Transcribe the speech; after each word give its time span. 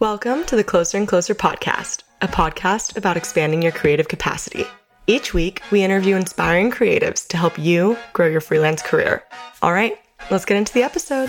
Welcome 0.00 0.44
to 0.46 0.56
the 0.56 0.64
Closer 0.64 0.96
and 0.96 1.06
Closer 1.06 1.34
podcast, 1.34 2.04
a 2.22 2.26
podcast 2.26 2.96
about 2.96 3.18
expanding 3.18 3.60
your 3.60 3.70
creative 3.70 4.08
capacity. 4.08 4.64
Each 5.06 5.34
week, 5.34 5.60
we 5.70 5.84
interview 5.84 6.16
inspiring 6.16 6.70
creatives 6.70 7.28
to 7.28 7.36
help 7.36 7.58
you 7.58 7.98
grow 8.14 8.26
your 8.26 8.40
freelance 8.40 8.80
career. 8.80 9.22
All 9.60 9.74
right, 9.74 10.00
let's 10.30 10.46
get 10.46 10.56
into 10.56 10.72
the 10.72 10.84
episode. 10.84 11.28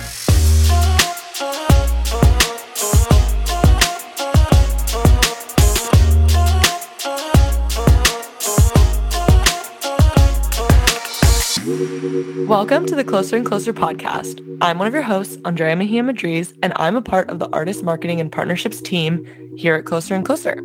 Welcome 12.51 12.85
to 12.87 12.97
the 12.97 13.05
Closer 13.05 13.37
and 13.37 13.45
Closer 13.45 13.71
podcast. 13.71 14.45
I'm 14.59 14.77
one 14.77 14.85
of 14.85 14.93
your 14.93 15.03
hosts, 15.03 15.37
Andrea 15.45 15.73
Mejia 15.73 16.03
Madriz, 16.03 16.53
and 16.61 16.73
I'm 16.75 16.97
a 16.97 17.01
part 17.01 17.29
of 17.29 17.39
the 17.39 17.47
artist 17.51 17.81
marketing 17.81 18.19
and 18.19 18.29
partnerships 18.29 18.81
team 18.81 19.25
here 19.55 19.75
at 19.75 19.85
Closer 19.85 20.15
and 20.15 20.25
Closer. 20.25 20.55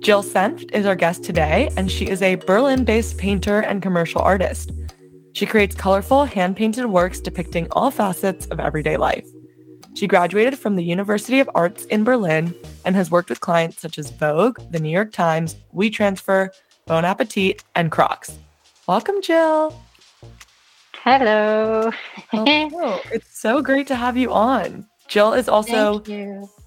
Jill 0.00 0.22
Senft 0.22 0.72
is 0.72 0.86
our 0.86 0.94
guest 0.96 1.22
today, 1.22 1.68
and 1.76 1.90
she 1.90 2.08
is 2.08 2.22
a 2.22 2.36
Berlin 2.36 2.86
based 2.86 3.18
painter 3.18 3.60
and 3.60 3.82
commercial 3.82 4.22
artist. 4.22 4.72
She 5.34 5.44
creates 5.44 5.74
colorful, 5.74 6.24
hand 6.24 6.56
painted 6.56 6.86
works 6.86 7.20
depicting 7.20 7.68
all 7.72 7.90
facets 7.90 8.46
of 8.46 8.58
everyday 8.58 8.96
life. 8.96 9.26
She 9.92 10.06
graduated 10.06 10.58
from 10.58 10.76
the 10.76 10.84
University 10.84 11.38
of 11.38 11.50
Arts 11.54 11.84
in 11.84 12.04
Berlin 12.04 12.54
and 12.86 12.96
has 12.96 13.10
worked 13.10 13.28
with 13.28 13.42
clients 13.42 13.78
such 13.78 13.98
as 13.98 14.10
Vogue, 14.10 14.58
the 14.70 14.80
New 14.80 14.88
York 14.88 15.12
Times, 15.12 15.56
WeTransfer, 15.74 16.48
Bon 16.86 17.04
Appetit, 17.04 17.62
and 17.74 17.92
Crocs. 17.92 18.38
Welcome, 18.86 19.20
Jill. 19.20 19.78
Hello. 21.04 21.90
oh, 22.32 23.02
it's 23.12 23.38
so 23.38 23.60
great 23.60 23.86
to 23.88 23.94
have 23.94 24.16
you 24.16 24.32
on. 24.32 24.88
Jill 25.06 25.34
is 25.34 25.50
also 25.50 25.98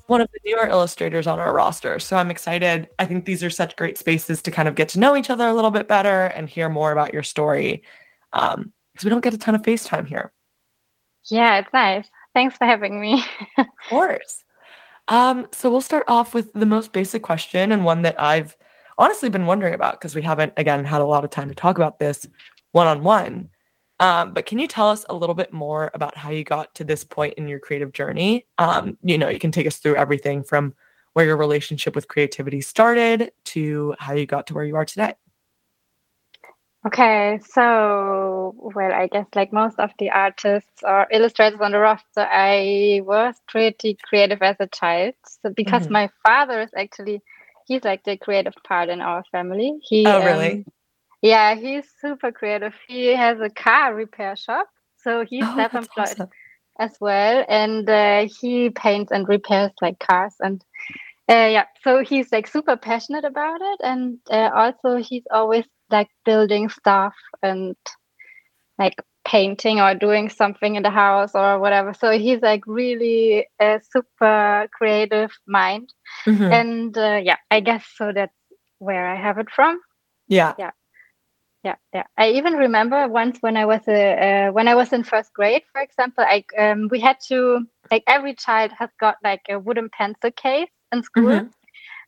one 0.06 0.22
of 0.22 0.30
the 0.32 0.40
newer 0.46 0.68
illustrators 0.68 1.26
on 1.26 1.40
our 1.40 1.52
roster. 1.52 1.98
So 1.98 2.18
I'm 2.18 2.30
excited. 2.30 2.88
I 3.00 3.08
think 3.08 3.26
these 3.26 3.44
are 3.44 3.50
such 3.50 3.76
great 3.78 3.98
spaces 3.98 4.44
to 4.44 4.52
kind 4.52 4.68
of 4.68 4.76
get 4.76 4.90
to 4.90 5.00
know 5.00 5.18
each 5.18 5.32
other 5.32 5.48
a 5.48 5.56
little 5.56 5.72
bit 5.72 5.88
better 5.88 6.26
and 6.26 6.48
hear 6.48 6.70
more 6.70 6.92
about 6.92 7.14
your 7.16 7.24
story. 7.24 7.82
Um, 8.32 8.72
because 8.94 9.06
we 9.06 9.10
don't 9.10 9.24
get 9.24 9.34
a 9.34 9.40
ton 9.40 9.56
of 9.56 9.64
FaceTime 9.64 10.08
here. 10.08 10.32
Yeah, 11.32 11.58
it's 11.58 11.74
nice. 11.74 12.06
Thanks 12.36 12.56
for 12.58 12.66
having 12.66 13.02
me. 13.02 13.24
of 13.58 13.66
course. 13.90 14.44
Um, 15.08 15.48
so 15.52 15.72
we'll 15.72 15.82
start 15.82 16.04
off 16.08 16.36
with 16.36 16.54
the 16.54 16.68
most 16.68 16.94
basic 16.94 17.24
question 17.24 17.72
and 17.72 17.84
one 17.84 18.04
that 18.04 18.22
I've 18.22 18.56
honestly 19.00 19.30
been 19.30 19.48
wondering 19.48 19.74
about 19.74 19.94
because 19.94 20.14
we 20.14 20.22
haven't, 20.22 20.54
again, 20.58 20.86
had 20.86 21.02
a 21.02 21.06
lot 21.06 21.24
of 21.24 21.32
time 21.32 21.50
to 21.50 21.56
talk 21.56 21.78
about 21.78 21.98
this 21.98 22.28
one 22.74 22.86
on 22.86 23.02
one. 23.02 23.50
Um, 24.00 24.34
but 24.34 24.46
can 24.46 24.60
you 24.60 24.68
tell 24.68 24.90
us 24.90 25.06
a 25.10 25.16
little 25.16 25.36
bit 25.36 25.52
more 25.52 25.90
about 25.94 26.16
how 26.16 26.30
you 26.30 26.44
got 26.44 26.74
to 26.76 26.84
this 26.84 27.04
point 27.04 27.34
in 27.36 27.48
your 27.48 27.60
creative 27.60 27.94
journey? 27.94 28.46
Um, 28.58 28.98
you 29.04 29.18
know, 29.18 29.30
you 29.30 29.40
can 29.40 29.52
take 29.52 29.66
us 29.66 29.78
through 29.78 29.96
everything 29.96 30.44
from 30.44 30.76
where 31.14 31.26
your 31.26 31.38
relationship 31.38 31.96
with 31.96 32.08
creativity 32.08 32.62
started 32.62 33.32
to 33.46 33.96
how 33.98 34.14
you 34.14 34.28
got 34.28 34.46
to 34.48 34.54
where 34.54 34.66
you 34.66 34.76
are 34.76 34.86
today. 34.86 35.16
Okay, 36.86 37.40
so 37.44 38.54
well, 38.56 38.94
I 38.94 39.08
guess 39.08 39.26
like 39.36 39.52
most 39.52 39.80
of 39.80 39.90
the 39.98 40.12
artists 40.12 40.84
or 40.84 41.08
illustrators 41.12 41.60
on 41.60 41.72
the 41.72 41.80
roster, 41.80 42.22
I 42.22 43.02
was 43.04 43.36
pretty 43.48 43.98
creative 44.02 44.42
as 44.42 44.56
a 44.60 44.68
child. 44.68 45.16
So 45.42 45.50
because 45.50 45.84
mm-hmm. 45.84 45.94
my 45.94 46.10
father 46.26 46.62
is 46.62 46.70
actually 46.78 47.22
he's 47.66 47.84
like 47.84 48.04
the 48.04 48.16
creative 48.16 48.54
part 48.64 48.90
in 48.90 49.02
our 49.02 49.24
family. 49.32 49.80
He 49.82 50.06
oh 50.06 50.24
really? 50.24 50.52
Um, 50.52 50.66
yeah, 51.22 51.56
he's 51.56 51.86
super 52.00 52.32
creative. 52.32 52.74
He 52.88 53.08
has 53.08 53.40
a 53.40 53.50
car 53.50 53.94
repair 53.96 54.36
shop, 54.36 54.68
so 54.98 55.26
he's 55.26 55.44
oh, 55.46 55.56
self-employed 55.56 56.08
awesome. 56.08 56.30
as 56.80 56.96
well, 57.00 57.46
and 57.48 57.90
uh, 57.90 58.28
he 58.40 58.70
paints 58.70 59.12
and 59.12 59.28
repairs 59.28 59.72
like 59.82 60.00
cars 60.00 60.36
and. 60.40 60.64
Uh, 61.30 61.50
yeah, 61.52 61.66
so 61.84 62.02
he's 62.06 62.32
like 62.32 62.48
super 62.48 62.78
passionate 62.78 63.26
about 63.26 63.60
it, 63.62 63.82
and 63.84 64.18
uh, 64.32 64.50
also 64.56 64.96
he's 64.96 65.24
always 65.30 65.66
like 65.92 66.08
building 66.24 66.70
stuff 66.70 67.14
and 67.44 67.76
like 68.80 68.96
painting 69.26 69.82
or 69.82 69.94
doing 69.94 70.30
something 70.30 70.76
in 70.76 70.84
the 70.84 70.90
house 70.90 71.32
or 71.36 71.60
whatever. 71.60 71.94
So 71.94 72.18
he's 72.18 72.42
like 72.42 72.64
really 72.66 73.46
a 73.60 73.82
super 73.92 74.70
creative 74.72 75.32
mind, 75.46 75.94
mm-hmm. 76.26 76.44
and 76.44 76.98
uh, 76.98 77.20
yeah, 77.22 77.38
I 77.52 77.60
guess 77.60 77.86
so. 77.96 78.14
That's 78.14 78.32
where 78.80 79.06
I 79.06 79.16
have 79.16 79.38
it 79.38 79.50
from. 79.54 79.82
Yeah, 80.30 80.54
yeah 80.58 80.72
yeah 81.64 81.76
yeah. 81.94 82.04
I 82.18 82.30
even 82.32 82.54
remember 82.54 83.08
once 83.08 83.38
when 83.42 83.58
i 83.58 83.66
was 83.66 83.82
a 83.88 84.48
uh, 84.48 84.52
when 84.52 84.68
i 84.68 84.76
was 84.76 84.94
in 84.94 85.04
first 85.04 85.34
grade 85.34 85.64
for 85.72 85.82
example 85.82 86.24
i 86.28 86.44
um, 86.58 86.88
we 86.92 87.00
had 87.00 87.18
to 87.28 87.66
like 87.92 88.04
every 88.08 88.36
child 88.36 88.72
has 88.78 88.90
got 89.00 89.16
like 89.24 89.42
a 89.50 89.60
wooden 89.60 89.90
pencil 89.90 90.32
case 90.32 90.70
in 90.92 91.04
school. 91.04 91.24
Mm-hmm. 91.24 91.48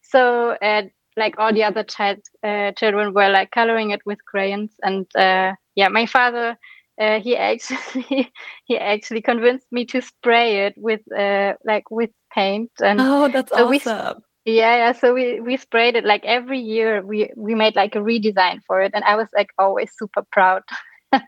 so 0.01 0.51
uh, 0.61 0.83
like 1.17 1.35
all 1.37 1.53
the 1.53 1.63
other 1.63 1.83
child 1.83 2.19
uh, 2.43 2.71
children 2.73 3.13
were 3.13 3.29
like 3.29 3.51
coloring 3.51 3.91
it 3.91 4.01
with 4.05 4.23
crayons. 4.25 4.71
And 4.81 5.05
uh, 5.15 5.53
yeah 5.75 5.89
my 5.89 6.05
father 6.05 6.57
uh, 6.99 7.19
he 7.19 7.35
actually 7.35 8.31
he 8.66 8.77
actually 8.77 9.21
convinced 9.21 9.67
me 9.71 9.85
to 9.85 10.01
spray 10.01 10.67
it 10.67 10.75
with 10.77 11.01
uh, 11.11 11.53
like 11.66 11.89
with 11.91 12.11
paint. 12.33 12.71
And 12.81 12.99
oh 13.01 13.27
that's 13.27 13.51
so 13.51 13.67
awesome 13.67 14.23
yeah, 14.45 14.77
yeah. 14.77 14.91
So 14.94 15.13
we 15.13 15.39
we 15.39 15.57
sprayed 15.57 15.95
it 15.95 16.05
like 16.05 16.23
every 16.25 16.59
year. 16.59 17.01
We 17.05 17.31
we 17.35 17.55
made 17.55 17.75
like 17.75 17.95
a 17.95 18.00
redesign 18.00 18.61
for 18.66 18.81
it, 18.81 18.91
and 18.94 19.03
I 19.03 19.16
was 19.16 19.27
like 19.35 19.50
always 19.57 19.91
super 19.97 20.23
proud. 20.31 20.63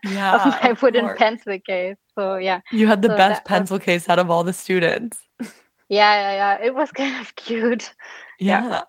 Yeah, 0.04 0.36
of 0.36 0.62
my 0.62 0.76
wooden 0.80 1.06
course. 1.06 1.18
pencil 1.18 1.58
case. 1.58 1.96
So 2.14 2.36
yeah, 2.36 2.60
you 2.70 2.86
had 2.86 3.02
the 3.02 3.08
so 3.08 3.16
best 3.16 3.44
pencil 3.44 3.78
was... 3.78 3.84
case 3.84 4.08
out 4.08 4.20
of 4.20 4.30
all 4.30 4.44
the 4.44 4.52
students. 4.52 5.18
yeah, 5.40 5.48
yeah, 5.88 6.32
yeah. 6.32 6.64
It 6.64 6.76
was 6.76 6.92
kind 7.00 7.20
of 7.20 7.34
cute. 7.34 7.92
Yeah, 8.38 8.68
yeah, 8.68 8.82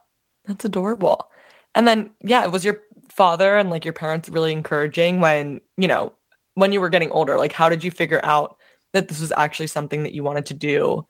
that's 0.46 0.66
adorable. 0.66 1.28
And 1.74 1.88
then 1.88 2.12
yeah, 2.22 2.44
it 2.44 2.52
was 2.52 2.64
your 2.64 2.82
father 3.10 3.58
and 3.58 3.72
like 3.72 3.86
your 3.86 3.94
parents 3.94 4.30
really 4.30 4.52
encouraging 4.52 5.20
when 5.20 5.62
you 5.78 5.88
know 5.88 6.14
when 6.54 6.72
you 6.72 6.80
were 6.80 6.90
getting 6.90 7.10
older. 7.10 7.38
Like, 7.38 7.54
how 7.54 7.70
did 7.70 7.84
you 7.84 7.90
figure 7.90 8.22
out 8.24 8.58
that 8.94 9.08
this 9.08 9.20
was 9.20 9.34
actually 9.36 9.68
something 9.68 10.04
that 10.04 10.14
you 10.14 10.24
wanted 10.24 10.46
to 10.46 10.54
do? 10.54 11.08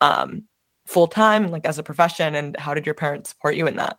Um, 0.00 0.44
full 0.86 1.08
time, 1.08 1.48
like 1.48 1.66
as 1.66 1.78
a 1.78 1.82
profession? 1.82 2.34
And 2.34 2.56
how 2.56 2.74
did 2.74 2.86
your 2.86 2.94
parents 2.94 3.30
support 3.30 3.56
you 3.56 3.66
in 3.66 3.76
that? 3.76 3.98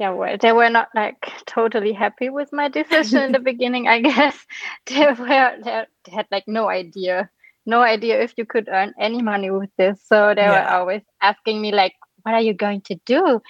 Yeah, 0.00 0.12
well, 0.12 0.38
they 0.40 0.52
were 0.52 0.70
not 0.70 0.88
like 0.94 1.30
totally 1.44 1.92
happy 1.92 2.30
with 2.30 2.48
my 2.54 2.68
decision 2.68 3.22
in 3.22 3.32
the 3.32 3.38
beginning. 3.38 3.86
I 3.86 4.00
guess 4.10 4.46
they 4.86 5.06
were 5.06 5.58
they, 5.62 5.84
had 6.10 6.26
like 6.30 6.44
no 6.46 6.70
idea, 6.70 7.28
no 7.66 7.82
idea 7.82 8.22
if 8.22 8.32
you 8.38 8.46
could 8.46 8.68
earn 8.72 8.94
any 8.98 9.20
money 9.20 9.50
with 9.50 9.68
this. 9.76 10.00
So 10.06 10.32
they 10.34 10.40
yeah. 10.40 10.52
were 10.52 10.78
always 10.78 11.02
asking 11.20 11.60
me 11.60 11.72
like, 11.72 11.92
"What 12.22 12.34
are 12.34 12.40
you 12.40 12.54
going 12.54 12.80
to 12.82 12.94
do? 13.04 13.42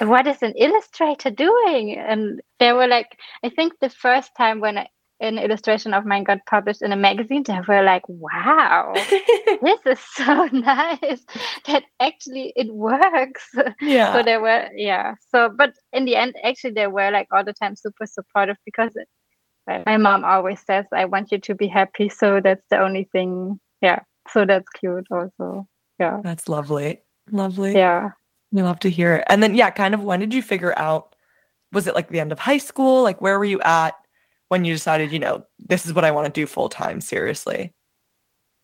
What 0.00 0.26
is 0.26 0.42
an 0.42 0.54
illustrator 0.56 1.30
doing?" 1.30 1.96
And 1.96 2.40
they 2.58 2.72
were 2.72 2.88
like, 2.88 3.16
I 3.44 3.48
think 3.48 3.74
the 3.78 3.90
first 3.90 4.32
time 4.36 4.58
when 4.58 4.78
I 4.78 4.88
an 5.24 5.38
illustration 5.38 5.94
of 5.94 6.04
mine 6.04 6.24
got 6.24 6.44
published 6.46 6.82
in 6.82 6.92
a 6.92 6.96
magazine, 6.96 7.42
they 7.44 7.58
were 7.66 7.82
like, 7.82 8.02
wow, 8.08 8.92
this 9.62 9.80
is 9.86 9.98
so 10.14 10.44
nice 10.52 11.24
that 11.66 11.84
actually 12.00 12.52
it 12.56 12.72
works. 12.72 13.48
Yeah. 13.80 14.12
So 14.12 14.22
they 14.22 14.36
were, 14.38 14.68
yeah. 14.74 15.14
So, 15.30 15.50
but 15.56 15.74
in 15.92 16.04
the 16.04 16.16
end, 16.16 16.34
actually, 16.42 16.72
they 16.72 16.86
were 16.86 17.10
like 17.10 17.28
all 17.32 17.44
the 17.44 17.52
time 17.52 17.76
super 17.76 18.06
supportive 18.06 18.56
because 18.64 18.92
it, 18.94 19.08
my 19.86 19.96
mom 19.96 20.24
always 20.24 20.60
says, 20.60 20.86
I 20.92 21.04
want 21.06 21.32
you 21.32 21.38
to 21.38 21.54
be 21.54 21.66
happy. 21.66 22.08
So 22.08 22.40
that's 22.42 22.64
the 22.70 22.78
only 22.78 23.08
thing. 23.12 23.58
Yeah. 23.80 24.00
So 24.30 24.44
that's 24.44 24.68
cute 24.78 25.06
also. 25.10 25.66
Yeah. 25.98 26.20
That's 26.22 26.48
lovely. 26.48 27.02
Lovely. 27.30 27.74
Yeah. 27.74 28.10
We 28.52 28.62
love 28.62 28.78
to 28.80 28.90
hear 28.90 29.16
it. 29.16 29.24
And 29.28 29.42
then, 29.42 29.54
yeah, 29.54 29.70
kind 29.70 29.94
of 29.94 30.02
when 30.02 30.20
did 30.20 30.34
you 30.34 30.42
figure 30.42 30.78
out? 30.78 31.14
Was 31.72 31.86
it 31.86 31.94
like 31.94 32.08
the 32.08 32.20
end 32.20 32.32
of 32.32 32.38
high 32.38 32.58
school? 32.58 33.02
Like, 33.02 33.20
where 33.20 33.38
were 33.38 33.44
you 33.44 33.60
at? 33.62 33.94
When 34.54 34.64
you 34.64 34.72
decided, 34.72 35.10
you 35.10 35.18
know, 35.18 35.44
this 35.58 35.84
is 35.84 35.92
what 35.92 36.04
I 36.04 36.12
want 36.12 36.26
to 36.32 36.40
do 36.40 36.46
full 36.46 36.68
time, 36.68 37.00
seriously? 37.00 37.74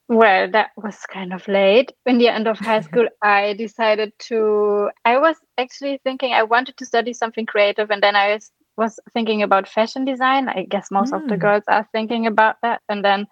Well, 0.06 0.48
that 0.52 0.70
was 0.76 0.96
kind 1.12 1.32
of 1.32 1.48
late. 1.48 1.90
In 2.06 2.18
the 2.18 2.28
end 2.28 2.46
of 2.46 2.60
high 2.60 2.80
school, 2.88 3.08
I 3.22 3.54
decided 3.54 4.12
to. 4.28 4.90
I 5.04 5.18
was 5.18 5.34
actually 5.58 5.98
thinking 6.04 6.32
I 6.32 6.44
wanted 6.44 6.76
to 6.76 6.86
study 6.86 7.12
something 7.12 7.44
creative, 7.44 7.90
and 7.90 8.00
then 8.00 8.14
I 8.14 8.38
was 8.76 9.00
thinking 9.14 9.42
about 9.42 9.66
fashion 9.68 10.04
design. 10.04 10.48
I 10.48 10.64
guess 10.70 10.92
most 10.92 11.12
mm. 11.12 11.16
of 11.16 11.28
the 11.28 11.34
hmm. 11.34 11.40
girls 11.40 11.64
are 11.66 11.88
thinking 11.90 12.28
about 12.28 12.56
that. 12.62 12.82
And 12.88 13.04
then, 13.04 13.22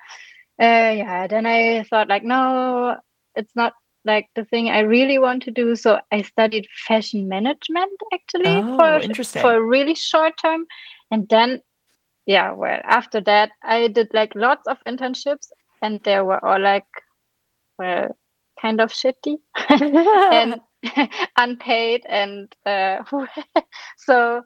uh, 0.61 0.93
yeah, 1.03 1.29
then 1.29 1.47
I 1.47 1.85
thought, 1.89 2.09
like, 2.09 2.25
no, 2.25 2.97
it's 3.37 3.55
not 3.55 3.75
like 4.05 4.27
the 4.35 4.45
thing 4.45 4.69
I 4.69 4.81
really 4.81 5.21
want 5.21 5.45
to 5.45 5.53
do. 5.53 5.77
So 5.77 6.01
I 6.11 6.23
studied 6.23 6.67
fashion 6.89 7.29
management 7.29 8.01
actually 8.13 8.57
oh, 8.57 8.77
for, 8.77 9.41
for 9.47 9.55
a 9.55 9.63
really 9.63 9.95
short 9.95 10.35
term. 10.43 10.67
And 11.13 11.29
then 11.29 11.63
yeah, 12.29 12.53
well, 12.53 12.81
after 12.85 13.21
that, 13.23 13.51
I 13.63 13.89
did 13.89 14.09
like 14.15 14.35
lots 14.37 14.69
of 14.69 14.77
internships, 14.87 15.49
and 15.83 16.01
they 16.05 16.21
were 16.21 16.45
all 16.45 16.61
like, 16.61 16.87
well, 17.79 18.17
kind 18.63 18.81
of 18.81 18.93
shitty 18.93 19.39
and 19.69 20.61
unpaid, 21.37 22.03
and 22.09 22.55
uh, 22.65 23.03
so 23.97 24.43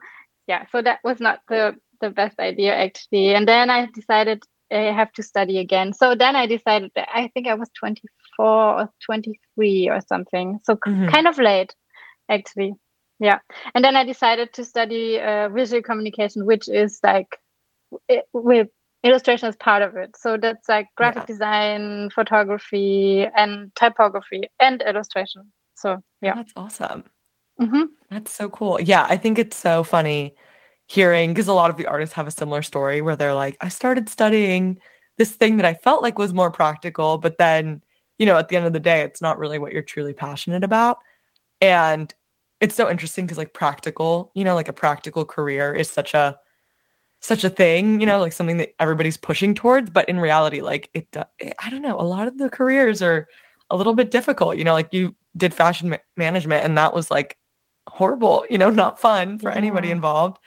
yeah, 0.47 0.65
so 0.71 0.81
that 0.81 0.99
was 1.03 1.19
not 1.19 1.41
the 1.47 1.75
the 2.01 2.09
best 2.09 2.39
idea 2.39 2.73
actually. 2.75 3.35
And 3.35 3.47
then 3.47 3.69
I 3.69 3.87
decided 3.93 4.43
I 4.71 4.91
have 4.91 5.11
to 5.13 5.23
study 5.23 5.59
again. 5.59 5.93
So 5.93 6.15
then 6.15 6.35
I 6.35 6.47
decided 6.47 6.91
I 6.95 7.29
think 7.35 7.47
I 7.47 7.53
was 7.53 7.69
24 7.77 8.09
24 8.35 8.81
or 8.81 8.89
23 9.05 9.89
or 9.89 9.99
something. 10.07 10.59
So 10.63 10.75
mm-hmm. 10.75 11.07
kind 11.07 11.27
of 11.27 11.37
late, 11.37 11.73
actually. 12.29 12.73
Yeah. 13.19 13.39
And 13.73 13.83
then 13.83 13.95
I 13.95 14.03
decided 14.03 14.53
to 14.53 14.65
study 14.65 15.19
uh, 15.19 15.49
visual 15.49 15.81
communication, 15.81 16.45
which 16.45 16.67
is 16.67 16.99
like 17.03 17.37
it, 18.07 18.25
with 18.33 18.67
illustration 19.03 19.49
as 19.49 19.55
part 19.57 19.81
of 19.81 19.95
it. 19.95 20.15
So 20.17 20.37
that's 20.37 20.69
like 20.69 20.87
graphic 20.95 21.23
yeah. 21.23 21.33
design, 21.33 22.09
photography, 22.09 23.27
and 23.35 23.73
typography 23.75 24.43
and 24.59 24.81
illustration. 24.81 25.51
So 25.75 26.01
yeah. 26.21 26.35
That's 26.35 26.53
awesome. 26.55 27.03
Mm-hmm. 27.61 27.83
That's 28.09 28.33
so 28.33 28.49
cool. 28.49 28.79
Yeah. 28.81 29.05
I 29.09 29.17
think 29.17 29.37
it's 29.37 29.57
so 29.57 29.83
funny 29.83 30.35
hearing 30.87 31.31
because 31.31 31.47
a 31.47 31.53
lot 31.53 31.69
of 31.69 31.77
the 31.77 31.85
artists 31.85 32.15
have 32.15 32.27
a 32.27 32.31
similar 32.31 32.61
story 32.61 33.01
where 33.01 33.15
they're 33.15 33.33
like, 33.33 33.57
I 33.61 33.69
started 33.69 34.09
studying 34.09 34.79
this 35.17 35.31
thing 35.31 35.57
that 35.57 35.65
I 35.65 35.73
felt 35.73 36.01
like 36.01 36.17
was 36.17 36.33
more 36.33 36.51
practical, 36.51 37.17
but 37.17 37.37
then, 37.37 37.83
you 38.17 38.25
know, 38.25 38.37
at 38.37 38.49
the 38.49 38.55
end 38.55 38.65
of 38.65 38.73
the 38.73 38.79
day, 38.79 39.01
it's 39.01 39.21
not 39.21 39.37
really 39.37 39.59
what 39.59 39.73
you're 39.73 39.81
truly 39.81 40.13
passionate 40.13 40.63
about. 40.63 40.97
And 41.61 42.13
it's 42.61 42.75
so 42.75 42.89
interesting 42.89 43.25
because 43.25 43.37
like 43.37 43.53
practical, 43.53 44.31
you 44.33 44.43
know, 44.43 44.55
like 44.55 44.67
a 44.69 44.73
practical 44.73 45.25
career 45.25 45.73
is 45.73 45.89
such 45.89 46.13
a 46.13 46.37
such 47.23 47.45
a 47.45 47.49
thing, 47.49 48.01
you 48.01 48.05
know, 48.05 48.19
like 48.19 48.33
something 48.33 48.57
that 48.57 48.73
everybody's 48.79 49.15
pushing 49.15 49.55
towards, 49.55 49.89
but 49.89 50.07
in 50.09 50.19
reality 50.19 50.61
like 50.61 50.89
it, 50.93 51.07
it 51.13 51.27
eh, 51.39 51.51
I 51.63 51.69
don't 51.69 51.81
know, 51.81 51.99
a 51.99 52.03
lot 52.03 52.27
of 52.27 52.37
the 52.37 52.49
careers 52.49 53.01
are 53.01 53.29
a 53.69 53.77
little 53.77 53.93
bit 53.95 54.11
difficult, 54.11 54.57
you 54.57 54.65
know, 54.65 54.73
like 54.73 54.89
you 54.91 55.15
did 55.37 55.53
fashion 55.53 55.89
ma- 55.89 55.97
management 56.17 56.65
and 56.65 56.77
that 56.77 56.93
was 56.93 57.09
like 57.09 57.37
horrible, 57.87 58.45
you 58.49 58.57
know, 58.57 58.69
not 58.83 58.99
fun 58.99 59.39
for 59.39 59.49
yeah. 59.49 59.55
anybody 59.55 59.89
involved. 59.89 60.37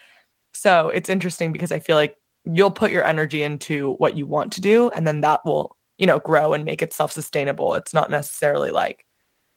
So, 0.53 0.89
it's 0.89 1.11
interesting 1.11 1.53
because 1.53 1.71
I 1.73 1.81
feel 1.81 1.97
like 1.97 2.17
you'll 2.45 2.71
put 2.71 2.93
your 2.93 3.05
energy 3.05 3.43
into 3.43 3.95
what 3.95 4.17
you 4.17 4.27
want 4.27 4.53
to 4.53 4.61
do 4.61 4.91
and 4.91 5.07
then 5.07 5.21
that 5.23 5.45
will 5.45 5.77
you 5.99 6.07
know 6.07 6.19
grow 6.21 6.53
and 6.53 6.65
make 6.65 6.83
it 6.83 6.93
self-sustainable 6.93 7.75
it's 7.75 7.93
not 7.93 8.11
necessarily 8.11 8.71
like 8.71 9.05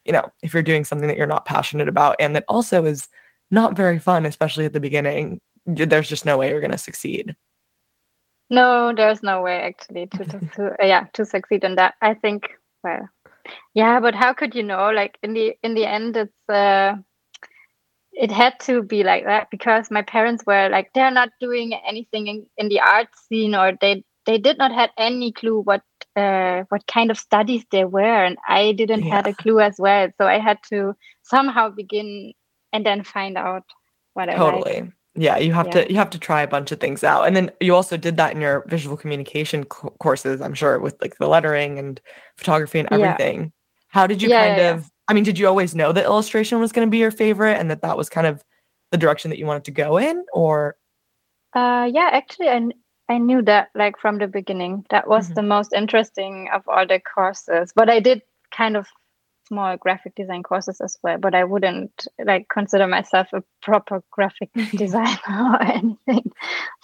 you 0.06 0.12
know 0.12 0.28
if 0.42 0.54
you're 0.54 0.64
doing 0.64 0.84
something 0.84 1.08
that 1.08 1.18
you're 1.18 1.28
not 1.28 1.46
passionate 1.46 1.88
about 1.88 2.16
and 2.20 2.36
that 2.36 2.46
also 2.48 2.86
is 2.86 3.08
not 3.52 3.76
very 3.76 4.00
fun 4.00 4.26
especially 4.26 4.66
at 4.66 4.74
the 4.74 4.80
beginning 4.80 5.40
there's 5.76 6.10
just 6.10 6.26
no 6.26 6.38
way 6.38 6.50
you're 6.50 6.62
going 6.62 6.72
to 6.72 6.78
succeed 6.78 7.36
no 8.50 8.94
there's 8.96 9.22
no 9.24 9.42
way 9.42 9.62
actually 9.62 10.08
to, 10.08 10.26
to, 10.26 10.40
to 10.56 10.68
uh, 10.82 10.86
yeah 10.86 11.06
to 11.14 11.26
succeed 11.26 11.64
in 11.64 11.76
that 11.76 11.96
i 12.02 12.14
think 12.14 12.50
well 12.84 13.08
yeah 13.74 14.00
but 14.00 14.16
how 14.16 14.34
could 14.34 14.56
you 14.56 14.64
know 14.64 14.90
like 14.92 15.18
in 15.24 15.34
the 15.34 15.54
in 15.64 15.74
the 15.76 15.86
end 15.86 16.18
it's 16.18 16.50
uh 16.50 16.96
it 18.12 18.32
had 18.32 18.60
to 18.60 18.84
be 18.84 19.04
like 19.04 19.24
that 19.26 19.50
because 19.50 19.90
my 19.90 20.02
parents 20.02 20.44
were 20.46 20.68
like 20.70 20.92
they're 20.94 21.12
not 21.12 21.30
doing 21.40 21.74
anything 21.88 22.28
in, 22.28 22.46
in 22.58 22.68
the 22.68 22.80
art 22.80 23.08
scene 23.28 23.56
or 23.56 23.74
they 23.80 24.04
they 24.26 24.38
did 24.38 24.58
not 24.58 24.72
have 24.72 24.90
any 24.98 25.32
clue 25.32 25.62
what 25.62 25.82
uh, 26.16 26.64
what 26.70 26.86
kind 26.88 27.12
of 27.12 27.18
studies 27.18 27.64
they 27.72 27.86
were 27.86 28.26
and 28.26 28.38
i 28.48 28.74
didn't 28.74 29.04
yeah. 29.04 29.16
have 29.16 29.28
a 29.28 29.34
clue 29.34 29.60
as 29.60 29.76
well 29.80 30.10
so 30.20 30.28
i 30.28 30.38
had 30.38 30.58
to 30.68 30.94
somehow 31.24 31.70
begin 31.70 32.34
and 32.74 32.86
then 32.86 33.04
find 33.04 33.38
out 33.38 33.64
what 34.14 34.26
totally. 34.26 34.78
i 34.78 34.80
like. 34.82 34.92
Yeah 35.20 35.38
you 35.38 35.54
have 35.54 35.68
yeah. 35.68 35.84
to 35.84 35.92
you 35.92 35.98
have 35.98 36.10
to 36.10 36.20
try 36.20 36.42
a 36.42 36.48
bunch 36.48 36.72
of 36.72 36.80
things 36.80 37.04
out 37.04 37.24
and 37.28 37.36
then 37.36 37.52
you 37.60 37.76
also 37.76 37.98
did 37.98 38.18
that 38.18 38.34
in 38.34 38.42
your 38.42 38.64
visual 38.68 38.96
communication 38.96 39.64
c- 39.64 39.90
courses 40.00 40.42
i'm 40.42 40.54
sure 40.54 40.80
with 40.80 40.96
like 41.02 41.18
the 41.18 41.28
lettering 41.28 41.78
and 41.78 42.00
photography 42.38 42.80
and 42.80 42.88
everything 42.92 43.42
yeah. 43.42 43.50
how 43.90 44.08
did 44.08 44.22
you 44.22 44.30
kind 44.30 44.62
of 44.62 44.90
I 45.10 45.14
mean, 45.14 45.24
did 45.24 45.40
you 45.40 45.48
always 45.48 45.74
know 45.74 45.92
that 45.92 46.06
illustration 46.06 46.60
was 46.60 46.72
going 46.72 46.88
to 46.88 46.92
be 46.92 47.00
your 47.00 47.10
favorite 47.10 47.56
and 47.56 47.70
that 47.72 47.82
that 47.82 47.98
was 47.98 48.10
kind 48.10 48.28
of 48.28 48.44
the 48.92 48.98
direction 48.98 49.32
that 49.32 49.40
you 49.40 49.48
wanted 49.48 49.64
to 49.66 49.72
go 49.72 49.98
in 49.98 50.24
or? 50.34 50.76
Uh, 51.56 51.90
yeah, 51.92 52.10
actually, 52.14 52.48
I, 52.48 52.70
I 53.10 53.18
knew 53.18 53.42
that 53.42 53.70
like 53.74 53.98
from 53.98 54.20
the 54.20 54.28
beginning. 54.28 54.86
That 54.92 55.08
was 55.08 55.26
mm-hmm. 55.26 55.34
the 55.34 55.42
most 55.42 55.74
interesting 55.74 56.48
of 56.54 56.62
all 56.68 56.86
the 56.86 57.00
courses. 57.00 57.74
But 57.76 57.90
I 57.90 58.00
did 58.00 58.22
kind 58.52 58.78
of 58.78 58.86
small 59.50 59.76
graphic 59.76 60.16
design 60.16 60.44
courses 60.44 60.80
as 60.80 60.98
well, 61.04 61.18
but 61.18 61.36
I 61.36 61.44
wouldn't 61.44 62.08
like 62.24 62.48
consider 62.50 62.88
myself 62.88 63.28
a 63.34 63.44
proper 63.62 64.02
graphic 64.12 64.50
designer 64.72 65.20
or 65.30 65.62
anything. 65.62 66.32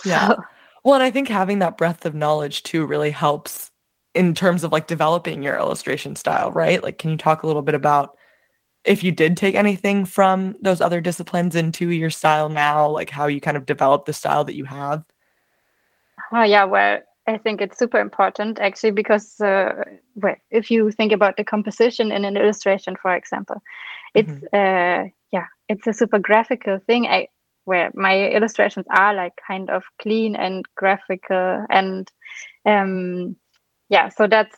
Yeah. 0.03 0.29
So. 0.29 0.43
Well, 0.83 0.95
and 0.95 1.03
I 1.03 1.11
think 1.11 1.29
having 1.29 1.59
that 1.59 1.77
breadth 1.77 2.05
of 2.05 2.13
knowledge 2.13 2.63
too 2.63 2.85
really 2.85 3.11
helps 3.11 3.71
in 4.13 4.33
terms 4.33 4.63
of 4.63 4.71
like 4.71 4.87
developing 4.87 5.41
your 5.41 5.57
illustration 5.57 6.15
style, 6.15 6.51
right? 6.51 6.83
Like, 6.83 6.97
can 6.97 7.09
you 7.11 7.17
talk 7.17 7.43
a 7.43 7.47
little 7.47 7.61
bit 7.61 7.75
about 7.75 8.17
if 8.83 9.03
you 9.03 9.11
did 9.11 9.35
take 9.35 9.55
anything 9.55 10.05
from 10.05 10.55
those 10.61 10.81
other 10.81 11.01
disciplines 11.01 11.55
into 11.55 11.89
your 11.89 12.11
style 12.11 12.49
now, 12.49 12.87
like 12.87 13.09
how 13.09 13.27
you 13.27 13.41
kind 13.41 13.57
of 13.57 13.65
develop 13.65 14.05
the 14.05 14.13
style 14.13 14.43
that 14.45 14.55
you 14.55 14.65
have? 14.65 15.03
Oh, 16.31 16.43
yeah. 16.43 16.65
Well, 16.65 16.99
I 17.27 17.37
think 17.37 17.59
it's 17.59 17.79
super 17.79 17.99
important 17.99 18.59
actually 18.59 18.91
because 18.91 19.41
uh, 19.41 19.83
well, 20.15 20.35
if 20.51 20.69
you 20.69 20.91
think 20.91 21.11
about 21.11 21.37
the 21.37 21.43
composition 21.43 22.11
in 22.11 22.23
an 22.23 22.37
illustration, 22.37 22.95
for 23.01 23.15
example, 23.15 23.61
it's 24.13 24.31
mm-hmm. 24.31 24.55
uh, 24.55 25.09
yeah, 25.31 25.45
it's 25.67 25.87
a 25.87 25.93
super 25.93 26.19
graphical 26.19 26.79
thing. 26.79 27.07
I, 27.07 27.27
where 27.65 27.91
my 27.93 28.29
illustrations 28.29 28.85
are 28.89 29.13
like 29.13 29.33
kind 29.45 29.69
of 29.69 29.83
clean 30.01 30.35
and 30.35 30.63
graphical 30.75 31.65
and 31.69 32.09
um, 32.65 33.35
yeah 33.89 34.09
so 34.09 34.27
that's 34.27 34.55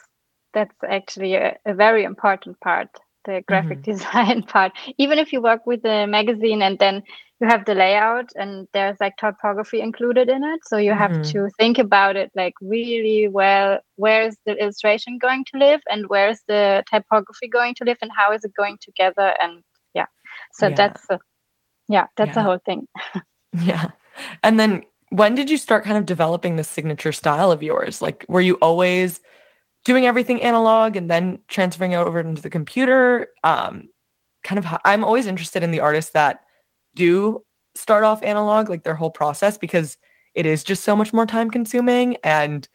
that's 0.53 0.75
actually 0.87 1.35
a, 1.35 1.57
a 1.65 1.73
very 1.73 2.03
important 2.03 2.59
part 2.59 2.89
the 3.25 3.43
graphic 3.47 3.81
mm-hmm. 3.81 3.91
design 3.97 4.43
part 4.43 4.71
even 4.97 5.17
if 5.17 5.33
you 5.33 5.41
work 5.41 5.65
with 5.65 5.83
a 5.85 6.05
magazine 6.05 6.61
and 6.61 6.79
then 6.79 7.01
you 7.39 7.47
have 7.47 7.65
the 7.65 7.75
layout 7.75 8.29
and 8.35 8.67
there's 8.73 8.97
like 8.99 9.15
typography 9.17 9.79
included 9.79 10.27
in 10.29 10.43
it 10.43 10.59
so 10.65 10.77
you 10.77 10.93
have 10.93 11.11
mm-hmm. 11.11 11.31
to 11.31 11.49
think 11.57 11.77
about 11.77 12.15
it 12.15 12.31
like 12.35 12.53
really 12.61 13.27
well 13.27 13.79
where's 13.95 14.35
the 14.45 14.55
illustration 14.61 15.17
going 15.17 15.45
to 15.45 15.57
live 15.57 15.81
and 15.89 16.07
where's 16.07 16.39
the 16.47 16.83
typography 16.89 17.47
going 17.47 17.75
to 17.75 17.83
live 17.83 17.97
and 18.01 18.11
how 18.15 18.31
is 18.31 18.43
it 18.43 18.53
going 18.55 18.77
together 18.81 19.35
and 19.41 19.63
yeah 19.93 20.05
so 20.53 20.67
yeah. 20.67 20.75
that's 20.75 21.05
a, 21.09 21.19
yeah 21.87 22.07
that's 22.15 22.29
yeah. 22.29 22.33
the 22.33 22.43
whole 22.43 22.59
thing 22.65 22.87
yeah 23.63 23.89
and 24.43 24.59
then 24.59 24.83
when 25.09 25.35
did 25.35 25.49
you 25.49 25.57
start 25.57 25.83
kind 25.83 25.97
of 25.97 26.05
developing 26.05 26.55
the 26.55 26.63
signature 26.63 27.11
style 27.11 27.51
of 27.51 27.63
yours? 27.63 28.01
Like, 28.01 28.25
were 28.27 28.41
you 28.41 28.55
always 28.55 29.21
doing 29.85 30.05
everything 30.05 30.41
analog 30.41 30.95
and 30.95 31.09
then 31.09 31.39
transferring 31.47 31.93
it 31.93 31.97
over 31.97 32.19
into 32.19 32.41
the 32.41 32.49
computer? 32.49 33.27
Um, 33.43 33.89
kind 34.43 34.59
of, 34.59 34.65
I'm 34.83 35.03
always 35.03 35.27
interested 35.27 35.63
in 35.63 35.71
the 35.71 35.79
artists 35.79 36.11
that 36.11 36.41
do 36.97 37.43
start 37.75 38.03
off 38.03 38.23
analog, 38.23 38.69
like 38.69 38.83
their 38.83 38.95
whole 38.95 39.11
process, 39.11 39.57
because 39.57 39.97
it 40.33 40.45
is 40.45 40.63
just 40.63 40.83
so 40.83 40.95
much 40.95 41.13
more 41.13 41.25
time 41.25 41.49
consuming. 41.49 42.17
And 42.23 42.67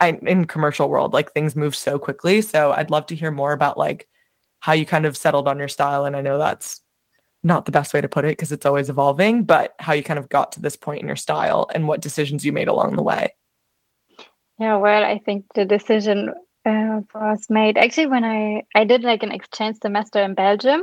I, 0.00 0.18
in 0.22 0.46
commercial 0.46 0.88
world, 0.88 1.12
like 1.12 1.32
things 1.32 1.56
move 1.56 1.74
so 1.74 1.98
quickly. 1.98 2.40
So 2.40 2.72
I'd 2.72 2.90
love 2.90 3.06
to 3.06 3.16
hear 3.16 3.30
more 3.30 3.52
about 3.52 3.76
like 3.76 4.08
how 4.60 4.72
you 4.72 4.86
kind 4.86 5.06
of 5.06 5.16
settled 5.16 5.48
on 5.48 5.58
your 5.58 5.68
style. 5.68 6.04
And 6.04 6.16
I 6.16 6.20
know 6.20 6.38
that's 6.38 6.80
not 7.42 7.64
the 7.64 7.72
best 7.72 7.92
way 7.92 8.00
to 8.00 8.08
put 8.08 8.24
it 8.24 8.32
because 8.32 8.52
it's 8.52 8.66
always 8.66 8.88
evolving, 8.88 9.44
but 9.44 9.74
how 9.78 9.92
you 9.92 10.02
kind 10.02 10.18
of 10.18 10.28
got 10.28 10.52
to 10.52 10.60
this 10.60 10.76
point 10.76 11.00
in 11.00 11.06
your 11.06 11.16
style 11.16 11.68
and 11.74 11.86
what 11.86 12.00
decisions 12.00 12.44
you 12.44 12.52
made 12.52 12.68
along 12.68 12.96
the 12.96 13.02
way. 13.02 13.34
Yeah, 14.58 14.76
well, 14.76 15.04
I 15.04 15.18
think 15.18 15.44
the 15.54 15.64
decision 15.64 16.30
uh, 16.64 17.00
was 17.14 17.46
made 17.48 17.78
actually 17.78 18.06
when 18.06 18.24
I 18.24 18.64
I 18.74 18.84
did 18.84 19.02
like 19.04 19.22
an 19.22 19.30
exchange 19.30 19.76
semester 19.80 20.20
in 20.22 20.34
Belgium 20.34 20.82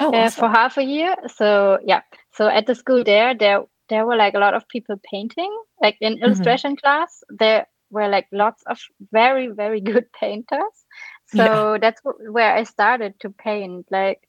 oh, 0.00 0.12
uh, 0.12 0.24
awesome. 0.24 0.40
for 0.40 0.48
half 0.48 0.76
a 0.78 0.84
year. 0.84 1.14
So 1.34 1.78
yeah, 1.84 2.02
so 2.32 2.48
at 2.48 2.66
the 2.66 2.74
school 2.74 3.04
there, 3.04 3.34
there 3.34 3.62
there 3.88 4.06
were 4.06 4.16
like 4.16 4.34
a 4.34 4.38
lot 4.38 4.54
of 4.54 4.68
people 4.68 4.96
painting. 5.10 5.52
Like 5.82 5.96
in 6.00 6.14
mm-hmm. 6.14 6.24
illustration 6.24 6.76
class, 6.76 7.22
there 7.28 7.66
were 7.90 8.08
like 8.08 8.26
lots 8.32 8.62
of 8.66 8.78
very 9.12 9.48
very 9.48 9.80
good 9.80 10.06
painters. 10.20 10.74
So 11.26 11.72
yeah. 11.72 11.78
that's 11.80 12.00
where 12.04 12.54
I 12.54 12.64
started 12.64 13.18
to 13.20 13.30
paint. 13.30 13.86
Like 13.90 14.20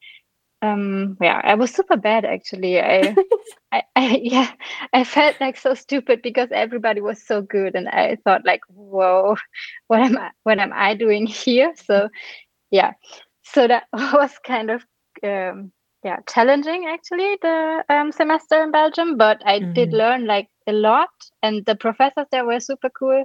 um 0.62 1.18
yeah 1.22 1.42
i 1.44 1.54
was 1.54 1.72
super 1.74 1.98
bad 1.98 2.26
actually 2.26 2.80
I, 2.80 3.16
I, 3.72 3.84
I 3.96 4.20
yeah 4.24 4.52
i 4.94 5.04
felt 5.04 5.36
like 5.42 5.58
so 5.58 5.74
stupid 5.74 6.22
because 6.22 6.50
everybody 6.52 7.02
was 7.02 7.22
so 7.22 7.42
good 7.42 7.76
and 7.76 7.88
i 7.90 8.18
thought 8.24 8.46
like 8.46 8.62
whoa 8.70 9.36
what 9.88 10.02
am 10.02 10.18
i 10.18 10.32
what 10.44 10.60
am 10.60 10.72
i 10.74 10.96
doing 10.96 11.28
here 11.46 11.74
so 11.86 12.10
yeah 12.72 12.94
so 13.44 13.68
that 13.68 13.84
was 13.94 14.32
kind 14.46 14.72
of 14.72 14.86
um 15.26 15.72
yeah 16.04 16.18
challenging 16.28 16.86
actually 16.88 17.38
the 17.42 17.84
um, 17.90 18.12
semester 18.12 18.62
in 18.64 18.72
belgium 18.72 19.18
but 19.18 19.42
i 19.46 19.60
mm-hmm. 19.60 19.74
did 19.74 19.92
learn 19.92 20.26
like 20.26 20.48
a 20.68 20.72
lot 20.72 21.10
and 21.44 21.66
the 21.66 21.76
professors 21.76 22.28
there 22.32 22.46
were 22.46 22.60
super 22.60 22.90
cool 22.90 23.24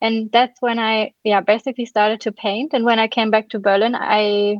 and 0.00 0.30
that's 0.32 0.60
when 0.60 0.78
i 0.78 1.12
yeah 1.24 1.40
basically 1.40 1.86
started 1.86 2.20
to 2.20 2.32
paint 2.32 2.72
and 2.72 2.84
when 2.84 2.98
i 2.98 3.06
came 3.06 3.30
back 3.30 3.48
to 3.48 3.58
berlin 3.58 3.94
i 3.94 4.56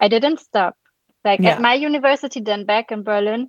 i 0.00 0.08
didn't 0.08 0.40
stop 0.40 0.76
like 1.24 1.40
yeah. 1.40 1.50
at 1.50 1.60
my 1.60 1.74
university, 1.74 2.40
then 2.40 2.64
back 2.64 2.90
in 2.90 3.02
Berlin, 3.02 3.48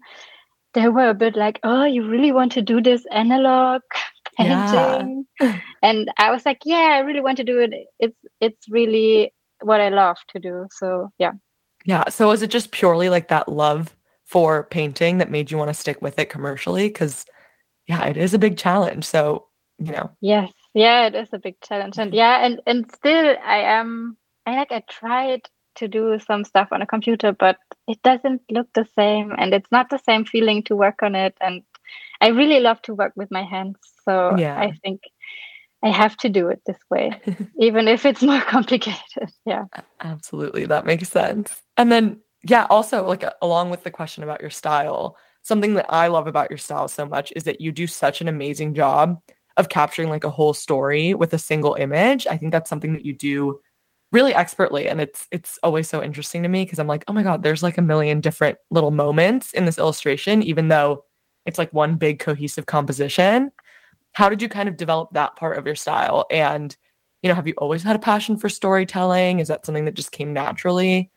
they 0.73 0.89
were 0.89 1.09
a 1.09 1.13
bit 1.13 1.35
like, 1.35 1.59
"Oh, 1.63 1.85
you 1.85 2.07
really 2.07 2.31
want 2.31 2.51
to 2.53 2.61
do 2.61 2.81
this 2.81 3.05
analog 3.11 3.81
painting?" 4.37 5.25
Yeah. 5.39 5.59
and 5.83 6.11
I 6.17 6.31
was 6.31 6.45
like, 6.45 6.59
"Yeah, 6.65 6.93
I 6.95 6.99
really 6.99 7.21
want 7.21 7.37
to 7.37 7.43
do 7.43 7.59
it. 7.59 7.71
It's 7.99 8.17
it's 8.39 8.69
really 8.69 9.33
what 9.61 9.81
I 9.81 9.89
love 9.89 10.17
to 10.29 10.39
do." 10.39 10.67
So 10.71 11.09
yeah. 11.17 11.31
Yeah. 11.85 12.09
So 12.09 12.27
was 12.27 12.41
it 12.41 12.49
just 12.49 12.71
purely 12.71 13.09
like 13.09 13.27
that 13.27 13.49
love 13.49 13.95
for 14.25 14.63
painting 14.63 15.17
that 15.17 15.31
made 15.31 15.51
you 15.51 15.57
want 15.57 15.69
to 15.69 15.73
stick 15.73 16.01
with 16.01 16.17
it 16.19 16.29
commercially? 16.29 16.87
Because 16.87 17.25
yeah, 17.87 18.05
it 18.05 18.17
is 18.17 18.33
a 18.33 18.39
big 18.39 18.57
challenge. 18.57 19.05
So 19.05 19.47
you 19.79 19.91
know. 19.91 20.11
Yes. 20.21 20.51
Yeah, 20.73 21.07
it 21.07 21.15
is 21.15 21.29
a 21.33 21.37
big 21.37 21.59
challenge, 21.61 21.99
and 21.99 22.13
yeah, 22.13 22.43
and 22.43 22.59
and 22.65 22.91
still 22.91 23.35
I 23.45 23.59
am 23.59 24.17
I 24.45 24.55
like 24.55 24.71
I 24.71 24.83
tried 24.89 25.41
to 25.75 25.87
do 25.87 26.19
some 26.19 26.43
stuff 26.43 26.69
on 26.71 26.81
a 26.81 26.87
computer, 26.87 27.31
but 27.31 27.57
it 27.87 28.01
doesn't 28.03 28.41
look 28.49 28.67
the 28.73 28.87
same 28.95 29.33
and 29.37 29.53
it's 29.53 29.71
not 29.71 29.89
the 29.89 29.99
same 29.99 30.25
feeling 30.25 30.63
to 30.63 30.75
work 30.75 31.01
on 31.01 31.15
it. 31.15 31.35
And 31.41 31.63
I 32.21 32.27
really 32.27 32.59
love 32.59 32.81
to 32.83 32.93
work 32.93 33.13
with 33.15 33.31
my 33.31 33.43
hands. 33.43 33.77
So 34.05 34.35
yeah. 34.37 34.59
I 34.59 34.73
think 34.83 35.01
I 35.83 35.89
have 35.89 36.15
to 36.17 36.29
do 36.29 36.47
it 36.47 36.61
this 36.65 36.77
way, 36.89 37.19
even 37.59 37.87
if 37.87 38.05
it's 38.05 38.21
more 38.23 38.41
complicated. 38.47 39.29
Yeah. 39.45 39.65
Absolutely. 40.01 40.65
That 40.65 40.85
makes 40.85 41.09
sense. 41.09 41.61
And 41.77 41.91
then, 41.91 42.21
yeah, 42.43 42.67
also, 42.69 43.05
like, 43.05 43.23
along 43.41 43.69
with 43.69 43.83
the 43.83 43.91
question 43.91 44.23
about 44.23 44.41
your 44.41 44.49
style, 44.49 45.17
something 45.43 45.73
that 45.73 45.85
I 45.89 46.07
love 46.07 46.27
about 46.27 46.49
your 46.49 46.57
style 46.57 46.87
so 46.87 47.05
much 47.05 47.33
is 47.35 47.43
that 47.43 47.59
you 47.61 47.71
do 47.71 47.85
such 47.85 48.21
an 48.21 48.27
amazing 48.27 48.73
job 48.73 49.19
of 49.57 49.69
capturing 49.69 50.09
like 50.09 50.23
a 50.23 50.29
whole 50.29 50.53
story 50.53 51.13
with 51.13 51.33
a 51.33 51.37
single 51.37 51.75
image. 51.75 52.25
I 52.27 52.37
think 52.37 52.51
that's 52.51 52.69
something 52.69 52.93
that 52.93 53.05
you 53.05 53.13
do 53.13 53.59
really 54.11 54.33
expertly 54.33 54.87
and 54.87 55.01
it's 55.01 55.27
it's 55.31 55.57
always 55.63 55.89
so 55.89 56.01
interesting 56.03 56.43
to 56.43 56.49
me 56.49 56.63
because 56.63 56.79
I'm 56.79 56.87
like, 56.87 57.03
"Oh 57.07 57.13
my 57.13 57.23
god, 57.23 57.43
there's 57.43 57.63
like 57.63 57.77
a 57.77 57.81
million 57.81 58.21
different 58.21 58.57
little 58.71 58.91
moments 58.91 59.51
in 59.53 59.65
this 59.65 59.77
illustration 59.77 60.41
even 60.43 60.67
though 60.69 61.03
it's 61.45 61.57
like 61.57 61.73
one 61.73 61.95
big 61.97 62.19
cohesive 62.19 62.65
composition." 62.67 63.51
How 64.13 64.29
did 64.29 64.41
you 64.41 64.49
kind 64.49 64.69
of 64.69 64.77
develop 64.77 65.09
that 65.13 65.35
part 65.35 65.57
of 65.57 65.65
your 65.65 65.75
style 65.75 66.25
and 66.31 66.75
you 67.21 67.29
know, 67.29 67.35
have 67.35 67.47
you 67.47 67.53
always 67.57 67.83
had 67.83 67.95
a 67.95 67.99
passion 67.99 68.35
for 68.35 68.49
storytelling? 68.49 69.39
Is 69.39 69.47
that 69.47 69.65
something 69.65 69.85
that 69.85 69.93
just 69.93 70.11
came 70.11 70.33
naturally? 70.33 71.09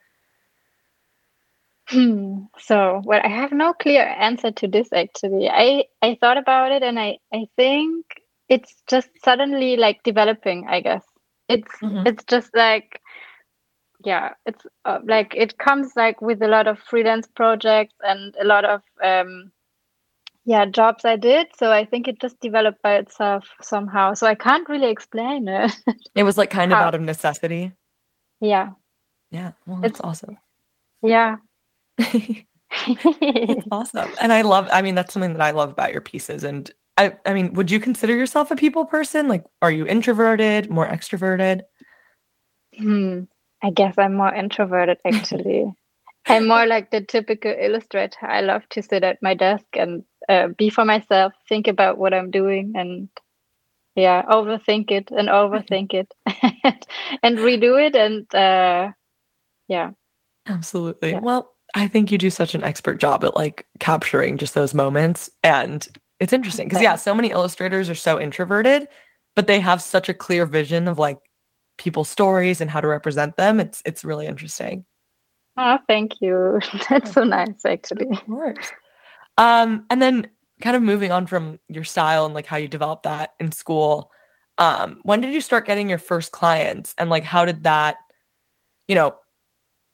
Hmm. 1.89 2.45
So, 2.59 3.03
well, 3.05 3.21
I 3.25 3.29
have 3.29 3.51
no 3.51 3.73
clear 3.73 4.03
answer 4.07 4.53
to 4.53 4.69
this 4.69 4.93
actually. 4.93 5.49
I 5.49 5.85
I 6.03 6.17
thought 6.21 6.39
about 6.39 6.73
it 6.73 6.83
and 6.83 6.99
I 6.99 7.19
I 7.35 7.47
think 7.57 8.07
it's 8.49 8.75
just 8.89 9.09
suddenly 9.25 9.77
like 9.77 10.03
developing, 10.05 10.67
I 10.69 10.81
guess 10.81 11.03
it's 11.49 11.73
mm-hmm. 11.83 12.07
it's 12.07 12.25
just 12.25 12.51
like 12.55 13.01
yeah 14.05 14.31
it's 14.47 14.65
uh, 14.85 14.99
like 15.05 15.35
it 15.37 15.59
comes 15.59 15.93
like 15.97 16.21
with 16.21 16.43
a 16.43 16.49
lot 16.49 16.67
of 16.67 16.79
freelance 16.79 17.27
projects 17.27 17.95
and 18.03 18.35
a 18.41 18.45
lot 18.45 18.65
of 18.65 18.83
um 19.03 19.51
yeah 20.47 20.65
jobs 20.65 21.05
i 21.05 21.17
did 21.17 21.49
so 21.59 21.71
i 21.73 21.85
think 21.85 22.09
it 22.09 22.21
just 22.21 22.41
developed 22.41 22.81
by 22.81 22.95
itself 22.95 23.49
somehow. 23.61 24.15
So 24.15 24.27
i 24.27 24.35
can't 24.35 24.69
really 24.69 24.91
explain 24.91 25.49
it. 25.49 25.73
It 26.15 26.23
was 26.23 26.39
like 26.39 26.51
kind 26.51 26.73
of 26.73 26.79
out 26.79 26.95
of 26.95 27.03
necessity? 27.03 27.73
Yeah. 28.41 28.71
Yeah. 29.31 29.53
Well 29.67 29.81
that's 29.81 29.99
it's, 29.99 30.01
awesome. 30.01 30.39
Yeah. 31.03 31.37
It's 32.89 33.67
awesome. 33.71 34.11
And 34.21 34.33
i 34.33 34.43
love 34.43 34.69
i 34.73 34.83
mean 34.83 34.95
that's 34.95 35.13
something 35.13 35.33
that 35.33 35.43
i 35.43 35.51
love 35.51 35.71
about 35.71 35.93
your 35.93 36.01
pieces. 36.01 36.45
And 36.45 36.71
I, 36.99 37.13
I 37.27 37.35
mean, 37.35 37.53
would 37.53 37.71
you 37.71 37.79
consider 37.79 38.17
yourself 38.17 38.51
a 38.51 38.57
people 38.57 38.87
person? 38.87 39.29
Like, 39.29 39.45
are 39.61 39.71
you 39.71 39.87
introverted, 39.87 40.71
more 40.71 40.89
extroverted? 40.89 41.61
Hmm. 42.79 43.25
I 43.63 43.71
guess 43.71 43.95
I'm 43.99 44.15
more 44.15 44.35
introverted 44.35 44.99
actually. 45.05 45.73
I'm 46.29 46.49
more 46.49 46.67
like 46.67 46.91
the 46.91 47.01
typical 47.01 47.55
illustrator. 47.59 48.27
I 48.27 48.41
love 48.41 48.69
to 48.71 48.83
sit 48.83 49.05
at 49.05 49.23
my 49.23 49.35
desk 49.35 49.65
and 49.75 50.05
uh, 50.29 50.49
be 50.49 50.71
for 50.71 50.85
myself, 50.85 51.33
think 51.49 51.69
about 51.69 51.99
what 51.99 52.13
I'm 52.13 52.31
doing, 52.31 52.73
and 52.75 53.09
yeah, 53.95 54.23
overthink 54.23 54.91
it 54.91 55.11
and 55.11 55.29
overthink 55.29 55.95
it, 55.95 56.13
and 57.23 57.39
redo 57.39 57.81
it, 57.85 57.95
and 57.95 58.35
uh, 58.35 58.93
yeah. 59.69 59.91
Absolutely. 60.49 61.13
Yeah. 61.13 61.21
Well, 61.21 61.53
I 61.75 61.89
think 61.89 62.11
you 62.11 62.19
do 62.19 62.31
such 62.31 62.55
an 62.55 62.63
expert 62.63 62.99
job 62.99 63.25
at 63.25 63.37
like 63.37 63.67
capturing 63.81 64.39
just 64.39 64.55
those 64.55 64.75
moments 64.75 65.29
and 65.43 65.87
it's 66.21 66.33
interesting 66.33 66.69
because 66.69 66.83
yeah, 66.83 66.97
so 66.97 67.15
many 67.15 67.31
illustrators 67.31 67.91
are 67.91 67.95
so 67.95 68.21
introverted, 68.21 68.89
but 69.35 69.47
they 69.47 69.61
have 69.61 69.83
such 69.83 70.09
a 70.09 70.15
clear 70.15 70.47
vision 70.47 70.89
of 70.89 70.99
like 70.99 71.19
people's 71.77 72.09
stories 72.09 72.61
and 72.61 72.71
how 72.71 72.81
to 72.81 72.89
represent 72.89 73.37
them. 73.37 73.61
It's 73.61 73.83
it's 73.85 74.05
really 74.05 74.27
interesting. 74.27 74.87
Oh, 75.57 75.79
thank 75.87 76.21
you. 76.21 76.61
That's 76.91 77.13
so 77.13 77.25
nice, 77.25 77.65
actually. 77.65 78.09
Of 78.11 78.27
course. 78.27 78.73
Um, 79.39 79.87
and 79.91 80.01
then 80.01 80.29
kind 80.61 80.77
of 80.77 80.83
moving 80.83 81.13
on 81.13 81.27
from 81.27 81.59
your 81.69 81.85
style 81.85 82.25
and 82.25 82.35
like 82.35 82.47
how 82.47 82.57
you 82.57 82.69
developed 82.69 83.03
that 83.05 83.35
in 83.41 83.53
school. 83.53 84.11
Um, 84.59 85.01
when 85.03 85.21
did 85.21 85.35
you 85.35 85.41
start 85.41 85.67
getting 85.67 85.89
your 85.89 85.99
first 85.99 86.33
clients 86.33 86.95
and 86.97 87.11
like 87.11 87.25
how 87.25 87.45
did 87.45 87.65
that, 87.65 87.97
you 88.89 88.95
know, 88.95 89.17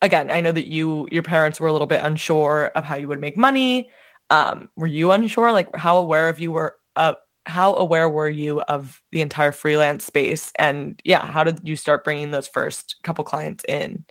again, 0.01 0.31
I 0.31 0.41
know 0.41 0.53
that 0.53 0.69
you 0.69 1.09
your 1.11 1.23
parents 1.25 1.59
were 1.61 1.67
a 1.69 1.73
little 1.73 1.87
bit 1.89 2.05
unsure 2.05 2.71
of 2.77 2.85
how 2.85 2.95
you 2.97 3.09
would 3.09 3.21
make 3.21 3.37
money 3.37 3.91
um, 4.33 4.71
were 4.77 4.87
you 4.87 5.13
unsure? 5.13 5.53
Like, 5.53 5.75
how 5.77 5.99
aware 5.99 6.29
of 6.31 6.41
you 6.41 6.53
were? 6.53 6.77
Uh, 6.97 7.15
how 7.47 7.75
aware 7.75 8.09
were 8.09 8.31
you 8.31 8.63
of 8.63 9.03
the 9.13 9.21
entire 9.21 9.53
freelance 9.53 10.05
space? 10.05 10.53
And 10.59 11.01
yeah, 11.05 11.27
how 11.27 11.45
did 11.45 11.61
you 11.65 11.77
start 11.77 12.03
bringing 12.03 12.31
those 12.31 12.49
first 12.49 12.97
couple 13.03 13.25
clients 13.25 13.63
in? 13.69 14.05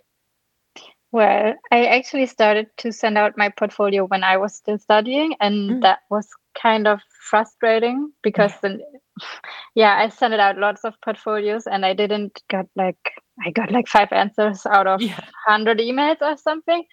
Well, 1.12 1.54
I 1.70 1.86
actually 1.86 2.26
started 2.26 2.68
to 2.78 2.90
send 2.90 3.18
out 3.18 3.36
my 3.36 3.50
portfolio 3.50 4.06
when 4.06 4.24
I 4.24 4.38
was 4.38 4.54
still 4.54 4.78
studying, 4.78 5.34
and 5.40 5.70
mm. 5.70 5.82
that 5.82 6.00
was 6.10 6.26
kind 6.54 6.88
of 6.88 7.00
frustrating 7.28 8.10
because 8.22 8.52
then, 8.62 8.80
yeah, 9.74 9.98
I 9.98 10.08
sent 10.08 10.32
out 10.34 10.56
lots 10.56 10.84
of 10.84 10.94
portfolios, 11.04 11.66
and 11.66 11.84
I 11.84 11.92
didn't 11.92 12.42
get 12.48 12.66
like 12.76 13.12
I 13.44 13.50
got 13.50 13.70
like 13.70 13.88
five 13.88 14.08
answers 14.10 14.64
out 14.64 14.86
of 14.86 15.02
yeah. 15.02 15.20
hundred 15.46 15.78
emails 15.78 16.22
or 16.22 16.36
something 16.36 16.84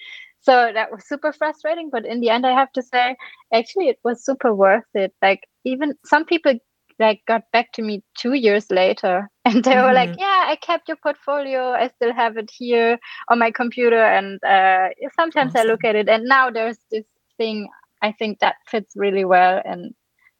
so 0.41 0.71
that 0.73 0.91
was 0.91 1.07
super 1.07 1.33
frustrating 1.33 1.89
but 1.91 2.05
in 2.05 2.21
the 2.21 2.29
end 2.29 2.45
i 2.45 2.51
have 2.51 2.71
to 2.71 2.81
say 2.81 3.15
actually 3.53 3.89
it 3.89 3.99
was 4.03 4.23
super 4.23 4.53
worth 4.53 4.85
it 4.93 5.13
like 5.21 5.47
even 5.65 5.93
some 6.05 6.25
people 6.25 6.53
like 6.99 7.21
got 7.27 7.43
back 7.51 7.71
to 7.73 7.81
me 7.81 8.03
two 8.17 8.33
years 8.33 8.69
later 8.69 9.29
and 9.45 9.63
they 9.63 9.71
mm-hmm. 9.71 9.87
were 9.87 9.93
like 9.93 10.09
mm-hmm. 10.09 10.19
yeah 10.19 10.45
i 10.47 10.57
kept 10.61 10.87
your 10.87 10.97
portfolio 10.97 11.71
i 11.71 11.87
still 11.87 12.13
have 12.13 12.37
it 12.37 12.49
here 12.51 12.99
on 13.29 13.39
my 13.39 13.51
computer 13.51 14.03
and 14.03 14.43
uh, 14.43 14.89
sometimes 15.15 15.55
awesome. 15.55 15.67
i 15.67 15.71
look 15.71 15.83
at 15.83 15.95
it 15.95 16.09
and 16.09 16.25
now 16.25 16.49
there's 16.49 16.77
this 16.91 17.05
thing 17.37 17.67
i 18.01 18.11
think 18.11 18.39
that 18.39 18.55
fits 18.67 18.93
really 18.95 19.25
well 19.25 19.61
and 19.65 19.93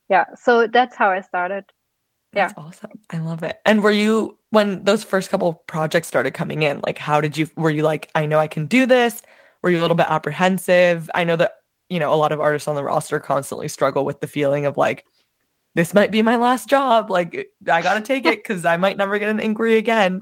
yeah 0.09 0.25
so 0.35 0.67
that's 0.67 0.95
how 0.95 1.09
i 1.09 1.21
started 1.21 1.63
that's 2.33 2.53
yeah. 2.55 2.63
awesome. 2.63 2.91
I 3.09 3.17
love 3.17 3.43
it. 3.43 3.59
And 3.65 3.81
were 3.81 3.91
you 3.91 4.37
when 4.51 4.83
those 4.83 5.03
first 5.03 5.29
couple 5.29 5.63
projects 5.67 6.07
started 6.07 6.31
coming 6.33 6.63
in, 6.63 6.81
like 6.85 6.97
how 6.97 7.21
did 7.21 7.37
you 7.37 7.49
were 7.55 7.71
you 7.71 7.83
like, 7.83 8.11
I 8.15 8.25
know 8.25 8.39
I 8.39 8.47
can 8.47 8.67
do 8.67 8.85
this? 8.85 9.21
Were 9.61 9.69
you 9.69 9.79
a 9.79 9.81
little 9.81 9.95
bit 9.97 10.07
apprehensive? 10.09 11.09
I 11.15 11.23
know 11.23 11.35
that, 11.35 11.53
you 11.89 11.99
know, 11.99 12.13
a 12.13 12.15
lot 12.15 12.31
of 12.31 12.39
artists 12.39 12.67
on 12.67 12.75
the 12.75 12.83
roster 12.83 13.19
constantly 13.19 13.67
struggle 13.67 14.05
with 14.05 14.21
the 14.21 14.27
feeling 14.27 14.65
of 14.65 14.77
like, 14.77 15.05
this 15.79 15.93
might 15.93 16.11
be 16.11 16.21
my 16.21 16.35
last 16.35 16.67
job. 16.67 17.09
Like, 17.09 17.53
I 17.71 17.81
got 17.81 17.93
to 17.93 18.01
take 18.01 18.25
it 18.25 18.43
because 18.43 18.65
I 18.65 18.75
might 18.75 18.97
never 18.97 19.17
get 19.17 19.29
an 19.29 19.39
inquiry 19.39 19.77
again. 19.77 20.19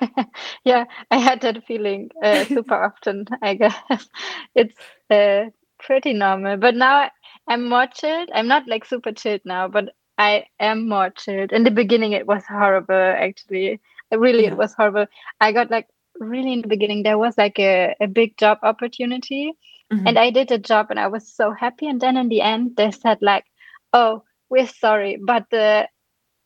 yeah, 0.64 0.84
I 1.10 1.16
had 1.16 1.40
that 1.40 1.66
feeling 1.66 2.10
uh, 2.22 2.44
super 2.54 2.84
often, 2.84 3.24
I 3.40 3.54
guess. 3.54 3.74
It's 4.54 4.76
uh, 5.08 5.44
pretty 5.80 6.12
normal. 6.12 6.58
But 6.58 6.74
now 6.74 7.08
I'm 7.48 7.66
more 7.66 7.86
chilled. 7.86 8.28
I'm 8.34 8.46
not 8.46 8.68
like 8.68 8.84
super 8.84 9.12
chilled 9.12 9.40
now, 9.46 9.68
but 9.68 9.88
I 10.18 10.44
am 10.60 10.86
more 10.86 11.08
chilled. 11.08 11.52
In 11.52 11.64
the 11.64 11.70
beginning, 11.70 12.12
it 12.12 12.26
was 12.26 12.44
horrible, 12.46 12.94
actually. 13.26 13.80
Really, 14.12 14.44
yeah. 14.44 14.50
it 14.50 14.58
was 14.58 14.74
horrible. 14.74 15.06
I 15.40 15.52
got 15.52 15.70
like 15.70 15.88
really 16.20 16.52
in 16.52 16.60
the 16.60 16.68
beginning 16.68 17.02
there 17.02 17.18
was 17.18 17.38
like 17.38 17.58
a, 17.58 17.96
a 18.00 18.06
big 18.06 18.36
job 18.36 18.58
opportunity 18.62 19.52
mm-hmm. 19.92 20.06
and 20.06 20.16
i 20.16 20.30
did 20.30 20.48
a 20.52 20.58
job 20.58 20.86
and 20.88 21.00
i 21.00 21.08
was 21.08 21.26
so 21.26 21.50
happy 21.50 21.88
and 21.88 22.00
then 22.00 22.16
in 22.16 22.28
the 22.28 22.40
end 22.40 22.76
they 22.76 22.92
said 22.92 23.18
like 23.20 23.44
oh 23.92 24.22
we're 24.54 24.68
sorry 24.68 25.18
but 25.26 25.44
the 25.50 25.88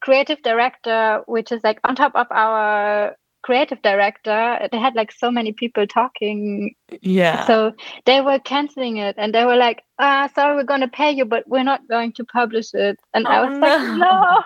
creative 0.01 0.41
director 0.43 1.23
which 1.27 1.53
is 1.53 1.61
like 1.63 1.79
on 1.85 1.95
top 1.95 2.13
of 2.15 2.27
our 2.31 3.15
creative 3.43 3.81
director 3.83 4.69
they 4.73 4.79
had 4.79 4.95
like 4.95 5.13
so 5.13 5.31
many 5.31 5.53
people 5.53 5.87
talking 5.87 6.75
yeah 7.03 7.47
so 7.47 7.73
they 8.07 8.21
were 8.21 8.39
canceling 8.39 8.97
it 8.97 9.15
and 9.19 9.35
they 9.35 9.45
were 9.45 9.57
like 9.57 9.83
ah 9.99 10.29
sorry 10.35 10.57
we're 10.57 10.65
going 10.65 10.81
to 10.81 10.89
pay 10.89 11.11
you 11.11 11.25
but 11.25 11.45
we're 11.47 11.63
not 11.63 11.87
going 11.89 12.13
to 12.13 12.25
publish 12.25 12.73
it 12.75 12.99
and 13.15 13.27
oh, 13.27 13.31
i 13.31 13.41
was 13.45 13.59
no. 13.59 13.67
like 13.67 13.99
no 13.99 14.43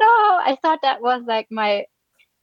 no 0.00 0.12
i 0.50 0.56
thought 0.62 0.78
that 0.82 1.02
was 1.02 1.22
like 1.26 1.46
my 1.50 1.84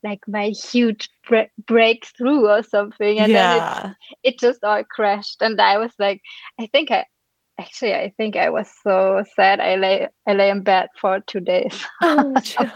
like 0.04 0.22
my 0.28 0.50
huge 0.50 1.10
bre- 1.28 1.54
breakthrough 1.66 2.48
or 2.48 2.64
something 2.64 3.20
and 3.20 3.32
yeah. 3.32 3.82
then 3.82 3.96
it, 4.24 4.34
it 4.36 4.40
just 4.40 4.64
all 4.64 4.84
crashed 4.84 5.42
and 5.42 5.60
i 5.60 5.78
was 5.78 5.92
like 6.00 6.22
i 6.60 6.68
think 6.68 6.92
i 6.92 7.06
actually 7.60 7.94
i 7.94 8.12
think 8.18 8.36
i 8.36 8.50
was 8.50 8.70
so 8.84 9.24
sad 9.36 9.60
i 9.60 9.76
lay 9.76 10.08
i 10.28 10.34
lay 10.34 10.50
in 10.50 10.64
bed 10.64 10.88
for 11.00 11.20
two 11.22 11.40
days 11.40 11.86
oh, 12.02 12.34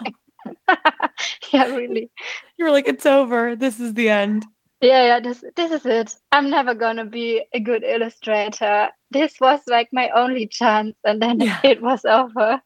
yeah 1.54 1.66
really 1.68 2.10
you 2.58 2.66
were 2.66 2.72
like 2.72 2.88
it's 2.88 3.06
over 3.06 3.56
this 3.56 3.80
is 3.80 3.94
the 3.94 4.10
end 4.10 4.46
yeah 4.82 5.06
yeah 5.06 5.20
this 5.20 5.44
this 5.56 5.72
is 5.72 5.86
it 5.86 6.16
i'm 6.32 6.50
never 6.50 6.74
gonna 6.74 7.06
be 7.06 7.44
a 7.54 7.60
good 7.60 7.84
illustrator 7.84 8.90
this 9.12 9.36
was 9.40 9.62
like 9.68 9.88
my 9.94 10.10
only 10.10 10.48
chance 10.48 10.96
and 11.06 11.22
then 11.22 11.40
yeah. 11.40 11.60
it 11.64 11.82
was 11.82 12.04
over 12.04 12.62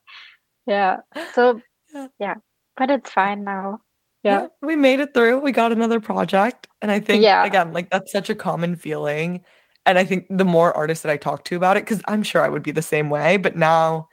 yeah 0.65 0.97
so 1.33 1.62
yeah 2.19 2.36
but 2.75 2.89
it's 2.89 3.12
fine 3.12 3.43
now 3.43 3.79
yeah. 4.24 4.41
yeah. 4.41 4.47
we 4.62 4.75
made 4.75 5.00
it 5.00 5.13
through. 5.13 5.39
We 5.39 5.51
got 5.51 5.71
another 5.71 6.00
project. 6.00 6.67
And 6.81 6.91
I 6.91 7.00
think, 7.00 7.24
yeah. 7.24 7.45
again, 7.45 7.71
like 7.74 7.89
that's 7.89 8.12
such 8.12 8.29
a 8.29 8.36
common 8.36 8.75
feeling. 8.75 9.43
And 9.88 9.98
I 9.98 10.03
think 10.03 10.27
the 10.29 10.46
more 10.46 10.75
artists 10.75 11.01
that 11.03 11.12
I 11.12 11.17
talk 11.17 11.46
to 11.46 11.56
about 11.56 11.77
it, 11.77 11.86
because 11.86 12.01
I'm 12.08 12.22
sure 12.22 12.44
I 12.44 12.50
would 12.50 12.62
be 12.62 12.72
the 12.72 12.82
same 12.82 13.10
way, 13.10 13.38
but 13.38 13.56
now, 13.56 14.08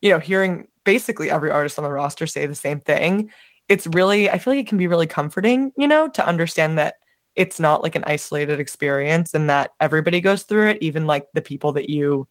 you 0.00 0.10
know, 0.10 0.20
hearing 0.20 0.68
basically 0.84 1.30
every 1.30 1.50
artist 1.50 1.78
on 1.78 1.84
the 1.84 1.90
roster 1.90 2.26
say 2.26 2.46
the 2.46 2.54
same 2.54 2.80
thing, 2.80 3.30
it's 3.68 3.88
really 3.88 4.30
I 4.30 4.38
feel 4.38 4.52
like 4.54 4.60
it 4.60 4.68
can 4.68 4.78
be 4.78 4.86
really 4.86 5.08
comforting, 5.08 5.72
you 5.76 5.88
know, 5.88 6.08
to 6.08 6.26
understand 6.26 6.78
that 6.78 6.94
it's 7.34 7.60
not 7.60 7.82
like 7.82 7.96
an 7.96 8.04
isolated 8.06 8.60
experience 8.60 9.34
and 9.34 9.50
that 9.50 9.72
everybody 9.80 10.20
goes 10.20 10.44
through 10.44 10.68
it, 10.68 10.78
even 10.80 11.06
like 11.06 11.26
the 11.34 11.42
people 11.42 11.72
that 11.72 11.90
you 11.90 12.26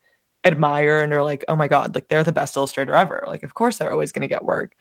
admire 0.46 1.02
and 1.02 1.14
are 1.14 1.24
like, 1.24 1.44
oh 1.48 1.56
my 1.56 1.68
God, 1.68 1.94
like 1.94 2.08
they're 2.08 2.24
the 2.24 2.32
best 2.32 2.56
illustrator 2.56 2.96
ever. 2.96 3.24
Like, 3.28 3.44
of 3.44 3.54
course 3.54 3.78
they're 3.78 3.92
always 3.92 4.12
going 4.12 4.22
to 4.22 4.28
get 4.28 4.46
work. 4.46 4.74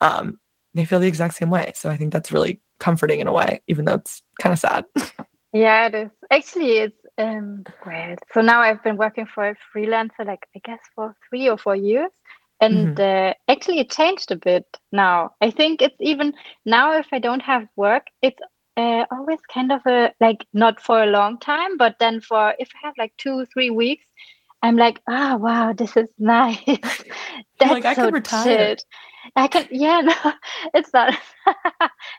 Um, 0.00 0.40
they 0.74 0.84
feel 0.84 1.00
the 1.00 1.06
exact 1.06 1.34
same 1.34 1.50
way. 1.50 1.72
So 1.74 1.90
I 1.90 1.96
think 1.96 2.12
that's 2.12 2.32
really 2.32 2.60
comforting 2.80 3.20
in 3.20 3.28
a 3.28 3.32
way, 3.32 3.62
even 3.68 3.84
though 3.84 3.94
it's 3.94 4.22
kind 4.40 4.52
of 4.52 4.58
sad. 4.58 4.84
yeah, 5.52 5.86
it 5.86 5.94
is. 5.94 6.10
Actually, 6.30 6.78
it's 6.78 7.01
um 7.18 7.64
well, 7.86 8.16
so 8.32 8.40
now 8.40 8.60
I've 8.60 8.82
been 8.82 8.96
working 8.96 9.26
for 9.26 9.50
a 9.50 9.56
freelancer 9.74 10.26
like 10.26 10.46
I 10.56 10.60
guess 10.64 10.80
for 10.94 11.14
three 11.28 11.48
or 11.48 11.58
four 11.58 11.76
years. 11.76 12.10
And 12.60 12.96
mm-hmm. 12.96 13.30
uh, 13.30 13.52
actually, 13.52 13.80
it 13.80 13.90
changed 13.90 14.30
a 14.30 14.36
bit 14.36 14.64
now. 14.92 15.32
I 15.40 15.50
think 15.50 15.82
it's 15.82 15.96
even 15.98 16.32
now, 16.64 16.96
if 16.96 17.08
I 17.10 17.18
don't 17.18 17.42
have 17.42 17.66
work, 17.74 18.06
it's 18.22 18.38
uh, 18.76 19.04
always 19.10 19.40
kind 19.52 19.72
of 19.72 19.80
a 19.84 20.12
like 20.20 20.46
not 20.52 20.80
for 20.80 21.02
a 21.02 21.06
long 21.06 21.38
time, 21.40 21.76
but 21.76 21.96
then 21.98 22.20
for 22.20 22.54
if 22.60 22.68
I 22.76 22.86
have 22.86 22.94
like 22.96 23.14
two, 23.18 23.46
three 23.52 23.70
weeks, 23.70 24.04
I'm 24.62 24.76
like, 24.76 25.00
oh 25.08 25.36
wow, 25.36 25.72
this 25.72 25.96
is 25.96 26.08
nice. 26.18 26.58
That's 26.66 27.72
like 27.72 27.84
I 27.84 27.94
so 27.94 28.04
can 28.04 28.14
retire. 28.14 28.76
I 29.36 29.48
can, 29.48 29.66
yeah, 29.70 30.00
no, 30.00 30.32
it's 30.74 30.92
not. 30.92 31.14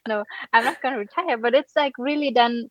no, 0.08 0.24
I'm 0.52 0.66
not 0.66 0.82
going 0.82 0.94
to 0.94 1.00
retire, 1.00 1.38
but 1.38 1.54
it's 1.54 1.76
like 1.76 1.94
really 1.98 2.32
then. 2.32 2.70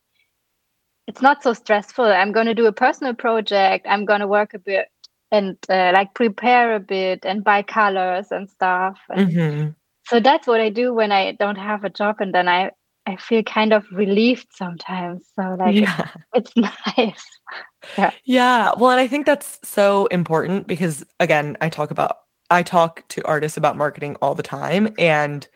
It's 1.07 1.23
not 1.23 1.43
so 1.43 1.53
stressful. 1.53 2.05
I'm 2.05 2.33
going 2.33 2.47
to 2.47 2.55
do 2.55 2.67
a 2.67 2.73
personal 2.73 3.15
project. 3.15 3.87
I'm 3.89 4.05
going 4.05 4.21
to 4.21 4.29
work 4.29 4.55
a 4.55 4.59
bit 4.59 4.89
and 5.33 5.57
uh, 5.69 5.93
like 5.95 6.15
prepare 6.15 6.75
a 6.75 6.81
bit 6.81 7.25
and 7.25 7.43
buy 7.43 7.63
colors 7.63 8.27
and 8.31 8.49
stuff. 8.49 8.99
And 9.11 9.31
mm-hmm. 9.31 9.71
So 10.07 10.21
that's 10.21 10.47
what 10.47 10.61
I 10.61 10.69
do 10.69 10.93
when 10.93 11.13
I 11.13 11.33
don't 11.33 11.57
have 11.57 11.85
a 11.85 11.91
job, 11.91 12.17
and 12.21 12.35
then 12.35 12.49
I 12.49 12.71
I 13.07 13.17
feel 13.17 13.43
kind 13.43 13.73
of 13.73 13.85
relieved 13.93 14.47
sometimes. 14.53 15.25
So 15.35 15.57
like 15.59 15.75
yeah. 15.75 16.09
it's, 16.35 16.53
it's 16.57 16.73
nice. 16.97 17.25
yeah. 17.99 18.11
Yeah. 18.25 18.73
Well, 18.77 18.91
and 18.91 19.01
I 19.01 19.09
think 19.09 19.27
that's 19.27 19.59
so 19.65 20.07
important 20.07 20.67
because 20.67 21.05
again, 21.21 21.57
I 21.61 21.69
talk 21.69 21.91
about 21.91 22.19
I 22.51 22.63
talk 22.63 23.05
to 23.09 23.25
artists 23.25 23.57
about 23.57 23.77
marketing 23.77 24.17
all 24.21 24.35
the 24.35 24.43
time 24.43 24.95
and 24.99 25.49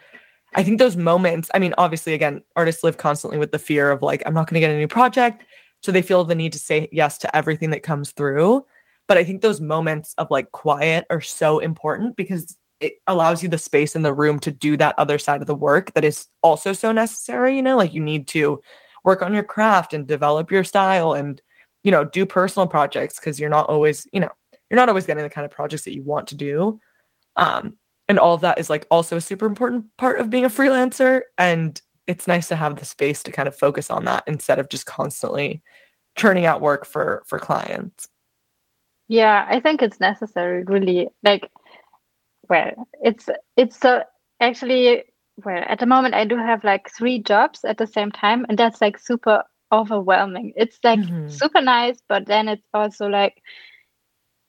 I 0.57 0.63
think 0.63 0.79
those 0.79 0.97
moments, 0.97 1.51
I 1.55 1.59
mean, 1.59 1.75
obviously 1.77 2.15
again, 2.15 2.43
artists 2.57 2.83
live 2.83 2.97
constantly 2.97 3.39
with 3.39 3.53
the 3.53 3.59
fear 3.59 3.91
of 3.91 4.03
like 4.03 4.23
I'm 4.27 4.35
not 4.35 4.49
going 4.49 4.55
to 4.55 4.67
get 4.67 4.75
a 4.75 4.79
new 4.79 4.89
project, 4.89 5.45
so 5.83 5.93
they 5.93 6.03
feel 6.03 6.25
the 6.25 6.35
need 6.35 6.53
to 6.55 6.59
say 6.59 6.89
yes 6.91 7.19
to 7.19 7.37
everything 7.37 7.71
that 7.71 7.83
comes 7.83 8.13
through. 8.13 8.65
But 9.07 9.19
I 9.19 9.25
think 9.25 9.43
those 9.43 9.61
moments 9.61 10.15
of 10.19 10.31
like 10.31 10.51
quiet 10.53 11.07
are 11.11 11.21
so 11.21 11.59
important 11.59 12.17
because 12.17 12.57
it 12.81 12.95
allows 13.07 13.43
you 13.43 13.49
the 13.49 13.59
space 13.59 13.95
in 13.95 14.03
the 14.03 14.13
room 14.13 14.39
to 14.41 14.51
do 14.51 14.77
that 14.79 14.99
other 14.99 15.19
side 15.19 15.41
of 15.41 15.47
the 15.47 15.55
work 15.55 15.93
that 15.95 16.05
is 16.05 16.27
also 16.43 16.73
so 16.73 16.93
necessary 16.93 17.57
you 17.57 17.63
know? 17.63 17.77
Like 17.77 17.95
you 17.95 18.03
need 18.03 18.27
to 18.29 18.61
work 19.05 19.23
on 19.23 19.33
your 19.33 19.45
craft 19.45 19.95
and 19.95 20.07
develop 20.07 20.51
your 20.51 20.65
style 20.65 21.13
and 21.13 21.41
you 21.85 21.93
know 21.93 22.05
do 22.05 22.27
personal 22.27 22.67
projects 22.67 23.21
because 23.21 23.39
you're 23.39 23.51
not 23.51 23.69
always 23.69 24.07
you 24.13 24.21
know 24.21 24.31
you're 24.69 24.77
not 24.77 24.89
always 24.89 25.07
getting 25.07 25.23
the 25.23 25.31
kind 25.31 25.45
of 25.45 25.51
projects 25.51 25.85
that 25.85 25.95
you 25.95 26.03
want 26.03 26.27
to 26.29 26.35
do. 26.35 26.81
Um 27.37 27.77
and 28.09 28.19
all 28.19 28.35
of 28.35 28.41
that 28.43 28.59
is 28.59 28.71
like 28.71 28.87
also 28.91 29.17
a 29.17 29.21
super 29.21 29.47
important 29.47 29.85
part 29.97 30.21
of 30.21 30.31
being 30.31 30.45
a 30.45 30.51
freelancer. 30.51 31.23
And 31.39 31.81
it's 32.07 32.29
nice 32.29 32.49
to 32.49 32.57
have 32.57 32.77
the 32.77 32.85
space 32.85 33.23
to 33.25 33.33
kind 33.33 33.49
of 33.49 33.57
focus 33.57 33.91
on 33.91 34.05
that 34.05 34.25
instead 34.27 34.59
of 34.59 34.69
just 34.69 34.87
constantly 34.87 35.63
churning 36.17 36.47
out 36.47 36.61
work 36.61 36.87
for 36.87 37.23
for 37.27 37.39
clients. 37.39 38.09
Yeah 39.09 39.47
i 39.49 39.61
think 39.61 39.83
it's 39.83 40.01
necessary 40.01 40.65
really. 40.65 41.09
Like 41.23 41.51
well 42.49 42.89
it's 43.03 43.29
it's 43.57 43.79
so 43.79 44.03
actually 44.41 45.05
well 45.45 45.65
at 45.67 45.81
the 45.81 45.87
moment 45.87 46.15
i 46.15 46.25
do 46.25 46.37
have 46.37 46.63
like 46.65 46.89
three 46.97 47.19
jobs 47.21 47.65
at 47.65 47.79
the 47.79 47.87
same 47.87 48.13
time 48.13 48.47
and 48.49 48.59
that's 48.59 48.81
like 48.81 48.99
super 48.99 49.43
overwhelming. 49.73 50.53
It's 50.57 50.79
like 50.85 51.01
mm-hmm. 51.01 51.29
super 51.29 51.61
nice 51.61 51.99
but 52.09 52.27
then 52.27 52.49
it's 52.49 52.67
also 52.73 53.09
like 53.09 53.43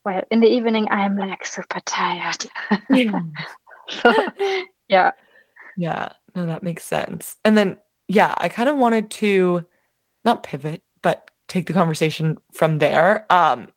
well 0.08 0.24
in 0.32 0.40
the 0.40 0.48
evening 0.48 0.88
i'm 0.90 1.18
like 1.18 1.46
super 1.46 1.80
tired 1.82 2.46
yeah. 2.90 3.22
so, 3.90 4.14
yeah 4.88 5.12
yeah 5.76 6.10
no 6.36 6.46
that 6.46 6.64
makes 6.64 6.84
sense 6.84 7.36
and 7.44 7.58
then 7.58 7.78
yeah 8.08 8.34
i 8.38 8.50
kind 8.50 8.70
of 8.70 8.78
wanted 8.78 9.12
to 9.12 9.66
not 10.26 10.44
pivot 10.44 10.82
but 11.04 11.30
take 11.48 11.68
the 11.68 11.74
conversation 11.74 12.38
from 12.54 12.80
there 12.80 13.32
um 13.32 13.68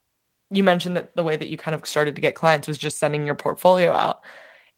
you 0.51 0.65
mentioned 0.65 0.97
that 0.97 1.15
the 1.15 1.23
way 1.23 1.37
that 1.37 1.49
you 1.49 1.57
kind 1.57 1.75
of 1.75 1.87
started 1.87 2.17
to 2.17 2.21
get 2.21 2.35
clients 2.35 2.67
was 2.67 2.79
just 2.79 2.99
sending 2.99 3.25
your 3.25 3.35
portfolio 3.35 3.93
out. 3.93 4.21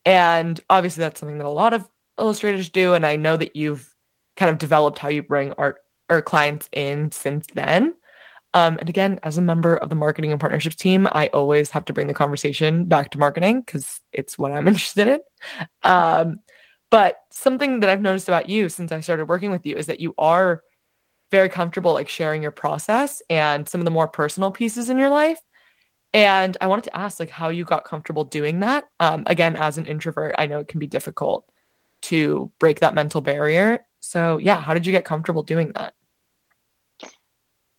And 0.05 0.61
obviously 0.68 1.00
that's 1.00 1.18
something 1.18 1.38
that 1.38 1.46
a 1.46 1.50
lot 1.50 1.72
of 1.72 1.88
illustrators 2.18 2.68
do. 2.68 2.94
And 2.94 3.07
I 3.07 3.16
know 3.16 3.37
that 3.37 3.57
you've 3.57 3.94
kind 4.37 4.50
of 4.50 4.59
developed 4.59 4.98
how 4.98 5.09
you 5.09 5.22
bring 5.22 5.53
art 5.57 5.79
or 6.11 6.20
clients 6.20 6.68
in 6.72 7.11
since 7.11 7.46
then. 7.55 7.94
Um, 8.54 8.76
and 8.78 8.88
again, 8.88 9.18
as 9.22 9.38
a 9.38 9.42
member 9.42 9.76
of 9.76 9.88
the 9.88 9.94
marketing 9.94 10.30
and 10.30 10.40
partnerships 10.40 10.76
team, 10.76 11.08
I 11.12 11.28
always 11.28 11.70
have 11.70 11.84
to 11.86 11.92
bring 11.92 12.06
the 12.06 12.14
conversation 12.14 12.84
back 12.84 13.10
to 13.12 13.18
marketing 13.18 13.62
because 13.62 14.00
it's 14.12 14.38
what 14.38 14.52
I'm 14.52 14.68
interested 14.68 15.08
in. 15.08 15.20
Um, 15.82 16.40
but 16.90 17.20
something 17.30 17.80
that 17.80 17.88
I've 17.88 18.02
noticed 18.02 18.28
about 18.28 18.50
you 18.50 18.68
since 18.68 18.92
I 18.92 19.00
started 19.00 19.28
working 19.28 19.50
with 19.50 19.64
you 19.64 19.76
is 19.76 19.86
that 19.86 20.00
you 20.00 20.14
are 20.18 20.62
very 21.30 21.48
comfortable 21.48 21.94
like 21.94 22.10
sharing 22.10 22.42
your 22.42 22.50
process 22.50 23.22
and 23.30 23.66
some 23.66 23.80
of 23.80 23.86
the 23.86 23.90
more 23.90 24.06
personal 24.06 24.50
pieces 24.50 24.90
in 24.90 24.98
your 24.98 25.08
life. 25.08 25.40
And 26.12 26.58
I 26.60 26.66
wanted 26.66 26.84
to 26.84 26.96
ask 26.96 27.18
like 27.18 27.30
how 27.30 27.48
you 27.48 27.64
got 27.64 27.84
comfortable 27.84 28.24
doing 28.24 28.60
that. 28.60 28.84
Um, 29.00 29.22
again, 29.26 29.56
as 29.56 29.78
an 29.78 29.86
introvert, 29.86 30.34
I 30.36 30.46
know 30.46 30.58
it 30.58 30.68
can 30.68 30.78
be 30.78 30.86
difficult 30.86 31.50
to 32.02 32.52
break 32.58 32.80
that 32.80 32.94
mental 32.94 33.22
barrier. 33.22 33.86
So 34.00 34.36
yeah, 34.36 34.60
how 34.60 34.74
did 34.74 34.84
you 34.84 34.92
get 34.92 35.06
comfortable 35.06 35.42
doing 35.42 35.72
that? 35.76 35.94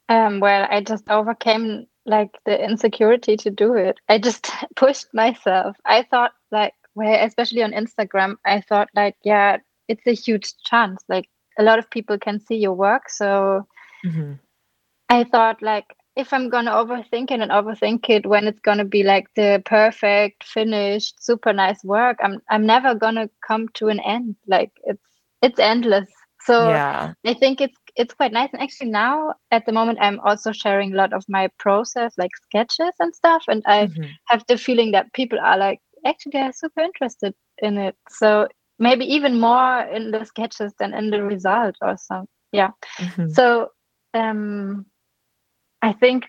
Um, 0.10 0.40
well, 0.40 0.68
I 0.70 0.82
just 0.82 1.10
overcame 1.10 1.88
like 2.06 2.32
the 2.46 2.62
insecurity 2.62 3.38
to 3.38 3.50
do 3.50 3.74
it. 3.74 3.98
I 4.10 4.18
just 4.18 4.52
pushed 4.76 5.08
myself. 5.14 5.78
I 5.86 6.04
thought 6.04 6.34
like, 6.52 6.74
well, 6.96 7.26
especially 7.26 7.64
on 7.64 7.72
Instagram, 7.72 8.36
I 8.46 8.62
thought 8.62 8.90
like, 8.96 9.16
yeah, 9.24 9.58
it's 9.88 10.06
a 10.06 10.14
huge 10.14 10.54
chance. 10.66 11.04
Like 11.08 11.30
a 11.58 11.64
lot 11.64 11.80
of 11.80 11.90
people 11.90 12.18
can 12.18 12.40
see 12.40 12.56
your 12.56 12.74
work, 12.74 13.10
so 13.10 13.66
mm-hmm. 14.06 14.34
I 15.10 15.24
thought 15.24 15.62
like 15.62 15.86
if 16.16 16.32
I'm 16.32 16.50
gonna 16.50 16.72
overthink 16.72 17.32
it 17.32 17.40
and 17.40 17.52
overthink 17.52 18.10
it 18.10 18.26
when 18.26 18.48
it's 18.48 18.60
gonna 18.60 18.86
be 18.86 19.04
like 19.04 19.28
the 19.36 19.62
perfect, 19.66 20.44
finished, 20.44 21.24
super 21.24 21.54
nice 21.54 21.84
work, 21.84 22.18
I'm 22.22 22.42
I'm 22.50 22.66
never 22.66 22.94
gonna 22.94 23.30
come 23.48 23.68
to 23.76 23.88
an 23.88 24.00
end. 24.00 24.36
Like 24.48 24.72
it's 24.84 25.04
it's 25.42 25.60
endless. 25.60 26.10
So 26.42 26.70
yeah. 26.70 27.14
I 27.26 27.34
think 27.34 27.62
it's 27.62 27.78
it's 27.96 28.14
quite 28.14 28.32
nice. 28.32 28.50
And 28.54 28.62
actually 28.62 28.90
now 28.90 29.34
at 29.52 29.66
the 29.66 29.72
moment 29.72 30.00
I'm 30.02 30.20
also 30.22 30.52
sharing 30.52 30.94
a 30.94 30.98
lot 30.98 31.14
of 31.14 31.24
my 31.28 31.50
process, 31.60 32.14
like 32.18 32.32
sketches 32.36 32.94
and 33.00 33.14
stuff. 33.16 33.44
And 33.48 33.64
I 33.66 33.88
mm-hmm. 33.88 34.04
have 34.28 34.44
the 34.48 34.58
feeling 34.58 34.92
that 34.92 35.14
people 35.14 35.40
are 35.40 35.58
like 35.58 35.80
actually 36.06 36.32
they're 36.34 36.54
super 36.54 36.82
interested 36.82 37.34
in 37.60 37.78
it. 37.78 37.96
So 38.10 38.48
maybe 38.80 39.06
even 39.06 39.40
more 39.40 39.82
in 39.82 40.12
the 40.12 40.26
sketches 40.26 40.74
than 40.80 40.94
in 40.94 41.12
the 41.12 41.24
result 41.24 41.76
or 41.82 41.98
something. 41.98 42.28
Yeah. 42.52 42.72
Mm-hmm. 42.98 43.30
So 43.30 43.70
um 44.14 44.86
I 45.82 45.94
think 45.94 46.26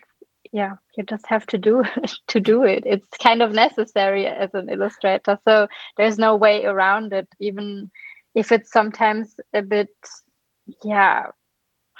yeah, 0.51 0.75
you 0.95 1.03
just 1.03 1.25
have 1.27 1.45
to 1.47 1.57
do 1.57 1.83
to 2.27 2.39
do 2.39 2.63
it. 2.63 2.83
It's 2.85 3.17
kind 3.21 3.41
of 3.41 3.51
necessary 3.51 4.27
as 4.27 4.53
an 4.53 4.69
illustrator. 4.69 5.37
So 5.45 5.67
there's 5.97 6.17
no 6.17 6.35
way 6.35 6.65
around 6.65 7.11
it, 7.11 7.27
even 7.39 7.91
if 8.35 8.51
it's 8.51 8.71
sometimes 8.71 9.35
a 9.53 9.61
bit 9.61 9.89
yeah, 10.83 11.27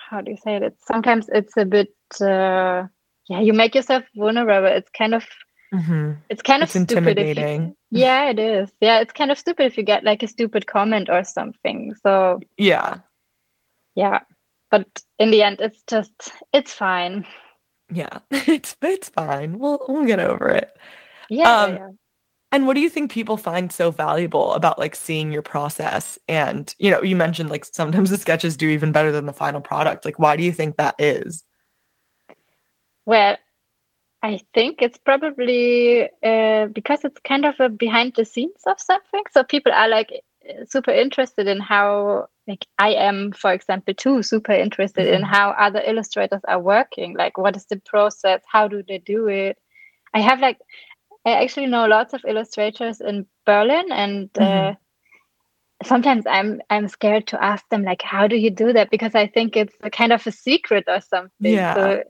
how 0.10 0.22
do 0.22 0.32
you 0.32 0.38
say 0.38 0.56
it? 0.56 0.64
It's 0.64 0.86
sometimes 0.86 1.28
it's 1.32 1.56
a 1.58 1.66
bit 1.66 1.94
uh 2.22 2.88
yeah, 3.28 3.42
you 3.42 3.54
make 3.54 3.76
yourself 3.76 4.04
vulnerable. 4.16 4.68
It's 4.68 4.90
kind 4.98 5.14
of 5.14 5.26
Mm-hmm. 5.74 6.12
It's 6.30 6.42
kind 6.42 6.64
it's 6.64 6.74
of 6.74 6.82
intimidating. 6.84 7.76
You, 7.90 8.02
yeah, 8.02 8.30
it 8.30 8.40
is. 8.40 8.70
Yeah, 8.80 9.00
it's 9.00 9.12
kind 9.12 9.30
of 9.30 9.38
stupid 9.38 9.66
if 9.66 9.78
you 9.78 9.84
get 9.84 10.06
like 10.06 10.24
a 10.24 10.28
stupid 10.28 10.68
comment 10.68 11.10
or 11.10 11.24
something. 11.26 11.94
So 12.02 12.40
yeah, 12.58 13.00
yeah. 13.96 14.20
But 14.72 14.88
in 15.20 15.32
the 15.32 15.42
end, 15.42 15.58
it's 15.60 15.82
just 15.88 16.14
it's 16.54 16.72
fine 16.72 17.26
yeah, 17.92 18.20
it's 18.32 18.76
it's 18.82 19.10
fine. 19.10 19.60
We'll 19.60 19.80
we'll 19.88 20.06
get 20.06 20.20
over 20.20 20.50
it. 20.50 20.72
Yeah, 21.30 21.62
um, 21.62 21.74
yeah. 21.76 21.90
And 22.56 22.66
what 22.66 22.76
do 22.76 22.80
you 22.80 22.90
think 22.90 23.12
people 23.12 23.36
find 23.36 23.70
so 23.70 23.92
valuable 23.92 24.54
about 24.54 24.80
like 24.80 24.96
seeing 24.96 25.30
your 25.30 25.42
process? 25.42 26.18
And 26.30 26.74
you 26.80 26.90
know, 26.90 27.04
you 27.04 27.14
mentioned 27.14 27.50
like 27.50 27.66
sometimes 27.66 28.10
the 28.10 28.18
sketches 28.18 28.56
do 28.56 28.70
even 28.70 28.94
better 28.94 29.12
than 29.12 29.26
the 29.26 29.34
final 29.34 29.60
product. 29.60 30.06
Like, 30.06 30.20
why 30.20 30.38
do 30.38 30.44
you 30.44 30.54
think 30.54 30.78
that 30.78 30.96
is? 30.98 31.44
Well, 33.06 33.36
I 34.24 34.40
think 34.54 34.82
it's 34.82 34.98
probably 34.98 36.10
uh, 36.24 36.68
because 36.68 37.04
it's 37.04 37.20
kind 37.28 37.44
of 37.44 37.60
a 37.60 37.68
behind 37.68 38.14
the 38.16 38.24
scenes 38.24 38.62
of 38.66 38.80
something. 38.80 39.24
So 39.32 39.44
people 39.44 39.74
are 39.74 39.90
like 39.90 40.22
super 40.70 40.92
interested 40.92 41.48
in 41.48 41.60
how 41.60 42.30
like 42.48 42.66
I 42.80 42.94
am, 42.94 43.34
for 43.34 43.52
example, 43.52 43.94
too 43.96 44.24
super 44.24 44.54
interested 44.54 45.08
mm-hmm. 45.08 45.16
in 45.16 45.24
how 45.24 45.50
other 45.50 45.82
illustrators 45.86 46.42
are 46.48 46.62
working. 46.62 47.18
Like, 47.18 47.38
what 47.38 47.58
is 47.58 47.66
the 47.66 47.82
process? 47.82 48.42
How 48.50 48.70
do 48.70 48.82
they 48.82 49.00
do 49.00 49.28
it? 49.28 49.58
I 50.14 50.22
have 50.22 50.40
like, 50.40 50.60
I 51.26 51.44
actually 51.44 51.68
know 51.68 51.86
lots 51.86 52.14
of 52.14 52.22
illustrators 52.28 53.02
in 53.02 53.26
Berlin, 53.46 53.92
and 53.92 54.30
uh, 54.38 54.42
mm-hmm. 54.42 54.72
uh, 54.72 54.76
sometimes 55.84 56.24
i'm 56.26 56.62
i'm 56.70 56.88
scared 56.88 57.28
to 57.28 57.44
ask 57.44 57.68
them 57.70 57.84
like 57.84 58.02
how 58.02 58.28
do 58.28 58.38
you 58.38 58.50
do 58.50 58.72
that 58.72 58.90
because 58.90 59.14
i 59.14 59.28
think 59.28 59.58
it's 59.58 59.76
a 59.84 59.90
kind 59.90 60.14
of 60.14 60.26
a 60.26 60.32
secret 60.32 60.86
or 60.88 61.02
something 61.02 61.32
yeah 61.40 61.74
so, 61.74 62.04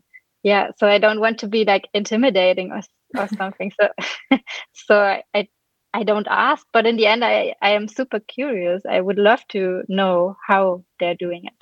yeah 0.43 0.69
so 0.77 0.87
i 0.87 0.99
don't 0.99 1.19
want 1.19 1.39
to 1.39 1.47
be 1.47 1.65
like 1.65 1.87
intimidating 1.93 2.71
or, 2.71 2.81
or 3.17 3.27
something 3.29 3.71
so 3.79 3.89
so 4.73 5.01
I, 5.01 5.23
I 5.33 5.47
I 5.95 6.03
don't 6.03 6.27
ask, 6.29 6.67
but 6.73 6.85
in 6.85 6.97
the 6.97 7.07
end, 7.07 7.23
I, 7.23 7.55
I 7.61 7.69
am 7.69 7.87
super 7.87 8.19
curious. 8.19 8.83
I 8.85 8.99
would 8.99 9.17
love 9.17 9.39
to 9.51 9.83
know 9.87 10.35
how 10.45 10.83
they're 10.99 11.15
doing 11.15 11.45
it. 11.45 11.53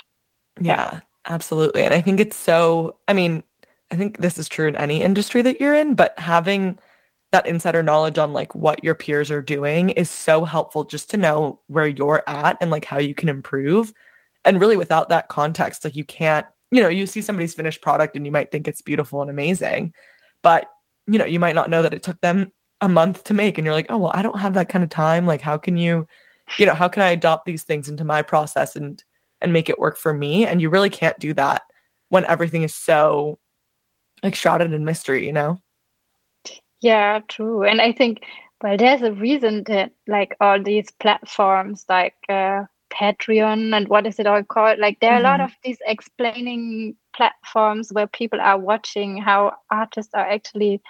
Yeah, 0.59 1.01
absolutely. 1.27 1.83
And 1.83 1.93
I 1.93 2.01
think 2.01 2.19
it's 2.19 2.35
so, 2.35 2.95
I 3.07 3.13
mean, 3.13 3.43
I 3.91 3.95
think 3.95 4.17
this 4.17 4.39
is 4.39 4.49
true 4.49 4.67
in 4.67 4.75
any 4.75 5.03
industry 5.03 5.43
that 5.43 5.61
you're 5.61 5.75
in, 5.75 5.93
but 5.93 6.17
having 6.17 6.79
that 7.33 7.47
insider 7.47 7.83
knowledge 7.83 8.17
on 8.17 8.31
like 8.31 8.55
what 8.55 8.83
your 8.83 8.95
peers 8.95 9.29
are 9.29 9.41
doing 9.41 9.89
is 9.89 10.09
so 10.09 10.45
helpful 10.45 10.85
just 10.85 11.09
to 11.09 11.17
know 11.17 11.59
where 11.67 11.87
you're 11.87 12.23
at 12.27 12.57
and 12.61 12.71
like 12.71 12.85
how 12.85 12.99
you 12.99 13.13
can 13.13 13.27
improve. 13.27 13.93
And 14.45 14.61
really, 14.61 14.77
without 14.77 15.09
that 15.09 15.29
context, 15.29 15.83
like 15.83 15.95
you 15.95 16.05
can't, 16.05 16.45
you 16.71 16.81
know, 16.81 16.89
you 16.89 17.05
see 17.05 17.21
somebody's 17.21 17.53
finished 17.53 17.81
product 17.81 18.15
and 18.15 18.25
you 18.25 18.31
might 18.31 18.51
think 18.51 18.67
it's 18.67 18.81
beautiful 18.81 19.21
and 19.21 19.29
amazing, 19.29 19.93
but 20.41 20.67
you 21.07 21.19
know, 21.19 21.25
you 21.25 21.39
might 21.39 21.55
not 21.55 21.69
know 21.69 21.81
that 21.81 21.93
it 21.93 22.03
took 22.03 22.21
them 22.21 22.51
a 22.81 22.87
month 22.87 23.23
to 23.25 23.33
make 23.33 23.57
and 23.57 23.63
you're 23.63 23.73
like 23.73 23.85
oh 23.89 23.97
well 23.97 24.11
i 24.13 24.21
don't 24.21 24.39
have 24.39 24.53
that 24.53 24.69
kind 24.69 24.83
of 24.83 24.89
time. 24.89 25.25
Like 25.25 25.41
how 25.41 25.57
can 25.57 25.77
you 25.77 26.05
you 26.57 26.65
know 26.65 26.73
how 26.73 26.89
can 26.89 27.01
i 27.01 27.09
adopt 27.09 27.45
these 27.45 27.63
things 27.63 27.89
into 27.89 28.03
my 28.03 28.21
process 28.21 28.75
and 28.75 29.03
and 29.41 29.53
make 29.53 29.69
it 29.69 29.79
work 29.79 29.97
for 29.97 30.13
me? 30.13 30.45
And 30.45 30.61
you 30.61 30.69
really 30.69 30.89
can't 30.89 31.17
do 31.19 31.33
that 31.33 31.63
when 32.09 32.25
everything 32.25 32.63
is 32.63 32.75
so 32.75 33.39
like 34.21 34.35
shrouded 34.35 34.71
in 34.71 34.85
mystery 34.85 35.25
you 35.25 35.33
know 35.33 35.59
yeah 36.83 37.19
true 37.27 37.63
and 37.63 37.81
i 37.81 37.91
think 37.91 38.23
well 38.61 38.77
there's 38.77 39.01
a 39.01 39.13
reason 39.13 39.63
that 39.65 39.91
like 40.07 40.35
all 40.39 40.61
these 40.61 40.91
platforms 40.99 41.85
like 41.89 42.15
uh, 42.29 42.63
patreon 42.93 43.75
and 43.75 43.87
what 43.87 44.05
is 44.05 44.19
it 44.19 44.27
all 44.27 44.43
called 44.43 44.77
like 44.77 44.99
there 44.99 45.11
are 45.11 45.17
mm-hmm. 45.17 45.25
a 45.25 45.29
lot 45.29 45.39
mm-hmm. 45.39 45.45
of 45.45 45.63
these 45.63 45.77
explaining 45.87 46.95
platforms 47.15 47.89
where 47.91 48.07
people 48.07 48.39
are 48.39 48.59
watching 48.59 49.17
how 49.17 49.51
artists 49.71 50.13
are 50.13 50.29
actually 50.29 50.81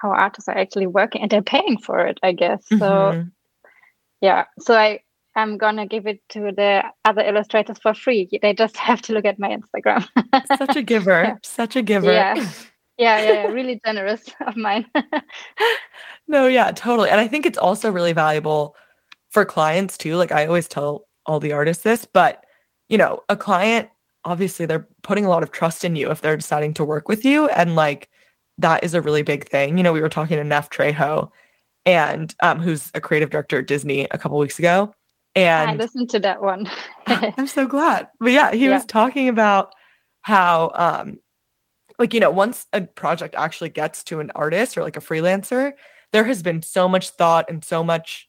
how 0.00 0.10
artists 0.10 0.48
are 0.48 0.56
actually 0.56 0.86
working 0.86 1.22
and 1.22 1.30
they're 1.30 1.42
paying 1.42 1.78
for 1.78 2.06
it 2.06 2.18
i 2.22 2.30
guess 2.30 2.62
so 2.68 2.76
mm-hmm. 2.76 3.28
yeah 4.20 4.44
so 4.60 4.74
i 4.74 5.00
i'm 5.34 5.56
gonna 5.56 5.86
give 5.86 6.06
it 6.06 6.20
to 6.28 6.52
the 6.56 6.82
other 7.04 7.22
illustrators 7.22 7.78
for 7.78 7.94
free 7.94 8.28
they 8.42 8.52
just 8.52 8.76
have 8.88 9.00
to 9.00 9.12
look 9.12 9.24
at 9.24 9.38
my 9.38 9.48
instagram 9.48 10.06
such 10.58 10.76
a 10.76 10.82
giver 10.82 11.38
such 11.44 11.74
a 11.74 11.82
giver 11.82 12.12
yeah 12.12 12.34
yeah, 12.98 13.20
yeah, 13.20 13.32
yeah 13.32 13.46
really 13.46 13.80
generous 13.84 14.24
of 14.46 14.56
mine 14.56 14.86
no 16.28 16.46
yeah 16.46 16.70
totally 16.72 17.10
and 17.10 17.20
i 17.20 17.28
think 17.28 17.46
it's 17.46 17.58
also 17.58 17.90
really 17.90 18.12
valuable 18.12 18.76
for 19.30 19.44
clients 19.44 19.96
too 19.96 20.16
like 20.16 20.32
i 20.32 20.46
always 20.46 20.68
tell 20.68 21.06
all 21.26 21.40
the 21.40 21.52
artists 21.52 21.82
this 21.82 22.04
but 22.04 22.44
you 22.88 22.98
know 22.98 23.22
a 23.28 23.36
client 23.36 23.88
obviously 24.24 24.66
they're 24.66 24.88
putting 25.02 25.24
a 25.24 25.28
lot 25.28 25.42
of 25.42 25.52
trust 25.52 25.84
in 25.84 25.96
you 25.96 26.10
if 26.10 26.20
they're 26.20 26.36
deciding 26.36 26.74
to 26.74 26.84
work 26.84 27.08
with 27.08 27.24
you 27.24 27.48
and 27.48 27.76
like 27.76 28.08
that 28.58 28.82
is 28.84 28.94
a 28.94 29.00
really 29.00 29.22
big 29.22 29.48
thing. 29.48 29.78
You 29.78 29.84
know, 29.84 29.92
we 29.92 30.00
were 30.00 30.08
talking 30.08 30.36
to 30.36 30.44
Neff 30.44 30.68
Trejo, 30.68 31.30
and 31.86 32.34
um, 32.42 32.58
who's 32.58 32.90
a 32.94 33.00
creative 33.00 33.30
director 33.30 33.60
at 33.60 33.66
Disney 33.66 34.06
a 34.10 34.18
couple 34.18 34.36
weeks 34.38 34.58
ago. 34.58 34.92
And 35.34 35.70
I 35.70 35.74
listened 35.74 36.10
to 36.10 36.18
that 36.20 36.42
one. 36.42 36.68
I'm 37.06 37.46
so 37.46 37.66
glad. 37.66 38.08
But 38.18 38.32
yeah, 38.32 38.52
he 38.52 38.66
yeah. 38.66 38.74
was 38.74 38.84
talking 38.84 39.28
about 39.28 39.72
how 40.22 40.72
um 40.74 41.18
like 41.98 42.14
you 42.14 42.20
know, 42.20 42.30
once 42.30 42.66
a 42.72 42.82
project 42.82 43.34
actually 43.36 43.70
gets 43.70 44.04
to 44.04 44.20
an 44.20 44.30
artist 44.34 44.76
or 44.76 44.82
like 44.82 44.96
a 44.96 45.00
freelancer, 45.00 45.72
there 46.12 46.24
has 46.24 46.42
been 46.42 46.62
so 46.62 46.88
much 46.88 47.10
thought 47.10 47.46
and 47.48 47.64
so 47.64 47.82
much, 47.82 48.28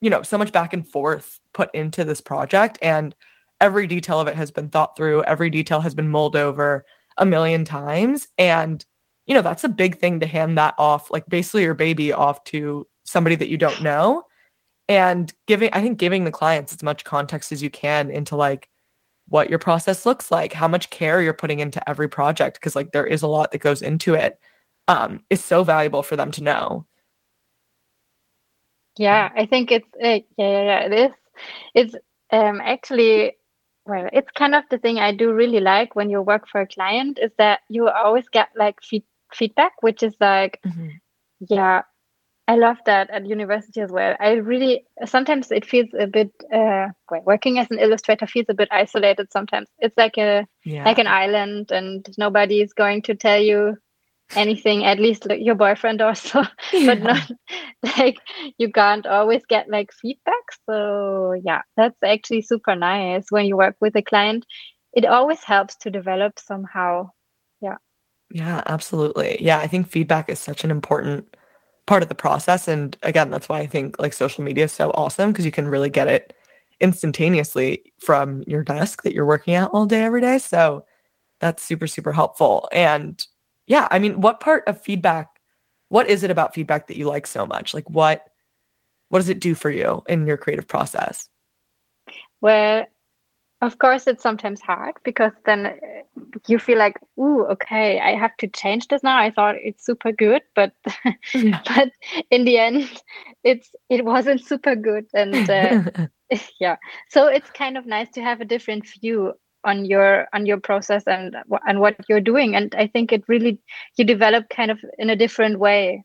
you 0.00 0.10
know, 0.10 0.22
so 0.22 0.38
much 0.38 0.52
back 0.52 0.72
and 0.72 0.86
forth 0.88 1.38
put 1.52 1.74
into 1.74 2.04
this 2.04 2.20
project 2.20 2.78
and 2.82 3.14
every 3.60 3.86
detail 3.86 4.18
of 4.18 4.26
it 4.26 4.36
has 4.36 4.50
been 4.50 4.70
thought 4.70 4.96
through, 4.96 5.22
every 5.24 5.50
detail 5.50 5.80
has 5.80 5.94
been 5.94 6.08
mulled 6.08 6.34
over 6.34 6.84
a 7.18 7.26
million 7.26 7.64
times 7.64 8.26
and 8.38 8.84
you 9.26 9.34
know, 9.34 9.42
that's 9.42 9.62
a 9.62 9.68
big 9.68 9.98
thing 9.98 10.18
to 10.18 10.26
hand 10.26 10.58
that 10.58 10.74
off, 10.76 11.10
like 11.10 11.24
basically 11.28 11.62
your 11.62 11.74
baby 11.74 12.12
off 12.12 12.42
to 12.44 12.84
somebody 13.04 13.36
that 13.36 13.48
you 13.48 13.56
don't 13.56 13.80
know. 13.82 14.24
And 14.88 15.32
giving, 15.46 15.70
I 15.72 15.82
think 15.82 15.98
giving 15.98 16.24
the 16.24 16.32
clients 16.32 16.72
as 16.72 16.82
much 16.82 17.04
context 17.04 17.52
as 17.52 17.62
you 17.62 17.70
can 17.70 18.10
into 18.10 18.34
like 18.34 18.68
what 19.30 19.48
your 19.48 19.58
process 19.58 20.04
looks 20.04 20.30
like, 20.30 20.52
how 20.52 20.68
much 20.68 20.90
care 20.90 21.22
you're 21.22 21.32
putting 21.32 21.60
into 21.60 21.88
every 21.88 22.08
project, 22.08 22.58
because 22.60 22.76
like 22.76 22.92
there 22.92 23.06
is 23.06 23.22
a 23.22 23.28
lot 23.28 23.50
that 23.52 23.58
goes 23.58 23.80
into 23.80 24.14
it, 24.14 24.38
um, 24.88 25.24
is 25.30 25.42
so 25.42 25.64
valuable 25.64 26.02
for 26.02 26.16
them 26.16 26.30
to 26.32 26.42
know. 26.42 26.86
Yeah, 28.98 29.30
I 29.34 29.46
think 29.46 29.72
it's 29.72 29.88
uh, 29.94 30.20
yeah, 30.36 30.62
yeah, 30.62 30.80
it 30.80 30.92
is. 30.92 31.12
It's 31.74 31.94
um, 32.30 32.60
actually 32.60 33.36
well, 33.86 34.08
it's 34.12 34.30
kind 34.32 34.54
of 34.54 34.64
the 34.70 34.78
thing 34.78 34.98
I 34.98 35.12
do 35.12 35.32
really 35.32 35.60
like 35.60 35.96
when 35.96 36.10
you 36.10 36.20
work 36.22 36.48
for 36.48 36.60
a 36.60 36.66
client 36.66 37.18
is 37.20 37.30
that 37.38 37.60
you 37.68 37.88
always 37.88 38.28
get 38.28 38.48
like 38.56 38.82
feed, 38.82 39.04
feedback, 39.32 39.72
which 39.82 40.02
is 40.02 40.14
like, 40.20 40.60
mm-hmm. 40.66 40.88
yeah, 41.48 41.82
I 42.50 42.56
love 42.56 42.78
that 42.84 43.10
at 43.10 43.26
university 43.26 43.80
as 43.80 43.92
well. 43.92 44.16
I 44.18 44.32
really 44.32 44.84
sometimes 45.06 45.52
it 45.52 45.64
feels 45.64 45.90
a 45.96 46.08
bit 46.08 46.32
uh, 46.52 46.88
working 47.24 47.60
as 47.60 47.68
an 47.70 47.78
illustrator 47.78 48.26
feels 48.26 48.46
a 48.48 48.54
bit 48.54 48.66
isolated. 48.72 49.30
Sometimes 49.30 49.68
it's 49.78 49.96
like 49.96 50.18
a 50.18 50.48
yeah. 50.64 50.84
like 50.84 50.98
an 50.98 51.06
island, 51.06 51.70
and 51.70 52.04
nobody 52.18 52.60
is 52.60 52.72
going 52.72 53.02
to 53.02 53.14
tell 53.14 53.40
you 53.40 53.76
anything. 54.34 54.84
At 54.84 54.98
least 54.98 55.28
like 55.28 55.38
your 55.40 55.54
boyfriend 55.54 56.02
also, 56.02 56.42
yeah. 56.72 56.86
but 56.86 57.00
not 57.00 57.30
like 57.96 58.18
you 58.58 58.72
can't 58.72 59.06
always 59.06 59.46
get 59.46 59.68
like 59.68 59.92
feedback. 59.92 60.46
So 60.66 61.40
yeah, 61.44 61.62
that's 61.76 62.02
actually 62.02 62.42
super 62.42 62.74
nice 62.74 63.26
when 63.30 63.46
you 63.46 63.56
work 63.56 63.76
with 63.80 63.94
a 63.94 64.02
client. 64.02 64.44
It 64.92 65.04
always 65.04 65.44
helps 65.44 65.76
to 65.82 65.90
develop 65.90 66.40
somehow 66.40 67.10
Yeah. 67.60 67.76
yeah, 68.28 68.64
absolutely. 68.66 69.38
Yeah, 69.40 69.60
I 69.60 69.68
think 69.68 69.86
feedback 69.86 70.28
is 70.28 70.40
such 70.40 70.64
an 70.64 70.72
important 70.72 71.36
part 71.90 72.04
of 72.04 72.08
the 72.08 72.14
process. 72.14 72.68
And 72.68 72.96
again, 73.02 73.30
that's 73.30 73.48
why 73.48 73.58
I 73.58 73.66
think 73.66 73.98
like 73.98 74.12
social 74.12 74.44
media 74.44 74.66
is 74.66 74.72
so 74.72 74.92
awesome 74.92 75.32
because 75.32 75.44
you 75.44 75.50
can 75.50 75.66
really 75.66 75.90
get 75.90 76.06
it 76.06 76.32
instantaneously 76.78 77.92
from 77.98 78.44
your 78.46 78.62
desk 78.62 79.02
that 79.02 79.12
you're 79.12 79.26
working 79.26 79.54
at 79.54 79.70
all 79.72 79.86
day, 79.86 80.04
every 80.04 80.20
day. 80.20 80.38
So 80.38 80.84
that's 81.40 81.64
super, 81.64 81.88
super 81.88 82.12
helpful. 82.12 82.68
And 82.70 83.20
yeah, 83.66 83.88
I 83.90 83.98
mean, 83.98 84.20
what 84.20 84.38
part 84.38 84.62
of 84.68 84.80
feedback, 84.80 85.40
what 85.88 86.08
is 86.08 86.22
it 86.22 86.30
about 86.30 86.54
feedback 86.54 86.86
that 86.86 86.96
you 86.96 87.08
like 87.08 87.26
so 87.26 87.44
much? 87.44 87.74
Like 87.74 87.90
what 87.90 88.22
what 89.08 89.18
does 89.18 89.28
it 89.28 89.40
do 89.40 89.56
for 89.56 89.68
you 89.68 90.04
in 90.08 90.28
your 90.28 90.36
creative 90.36 90.68
process? 90.68 91.28
Well, 92.40 92.86
of 93.62 93.78
course, 93.78 94.06
it's 94.06 94.22
sometimes 94.22 94.60
hard 94.60 94.94
because 95.04 95.32
then 95.44 95.66
uh, 95.66 96.22
you 96.46 96.58
feel 96.58 96.78
like, 96.78 96.98
"Ooh, 97.18 97.44
okay, 97.46 98.00
I 98.00 98.16
have 98.16 98.36
to 98.38 98.48
change 98.48 98.88
this 98.88 99.02
now." 99.02 99.18
I 99.18 99.30
thought 99.30 99.56
it's 99.62 99.84
super 99.84 100.12
good, 100.12 100.42
but 100.54 100.72
yeah. 101.34 101.60
but 101.66 101.90
in 102.30 102.44
the 102.44 102.58
end, 102.58 103.02
it's 103.44 103.70
it 103.90 104.04
wasn't 104.04 104.44
super 104.44 104.74
good, 104.74 105.06
and 105.12 105.50
uh, 105.50 106.06
yeah. 106.60 106.76
So 107.10 107.26
it's 107.26 107.50
kind 107.50 107.76
of 107.76 107.86
nice 107.86 108.08
to 108.12 108.22
have 108.22 108.40
a 108.40 108.46
different 108.46 108.88
view 109.00 109.34
on 109.64 109.84
your 109.84 110.26
on 110.32 110.46
your 110.46 110.58
process 110.58 111.02
and 111.06 111.36
and 111.66 111.80
what 111.80 111.96
you're 112.08 112.20
doing, 112.20 112.56
and 112.56 112.74
I 112.74 112.86
think 112.86 113.12
it 113.12 113.24
really 113.28 113.58
you 113.96 114.04
develop 114.04 114.48
kind 114.48 114.70
of 114.70 114.78
in 114.98 115.10
a 115.10 115.16
different 115.16 115.58
way. 115.58 116.04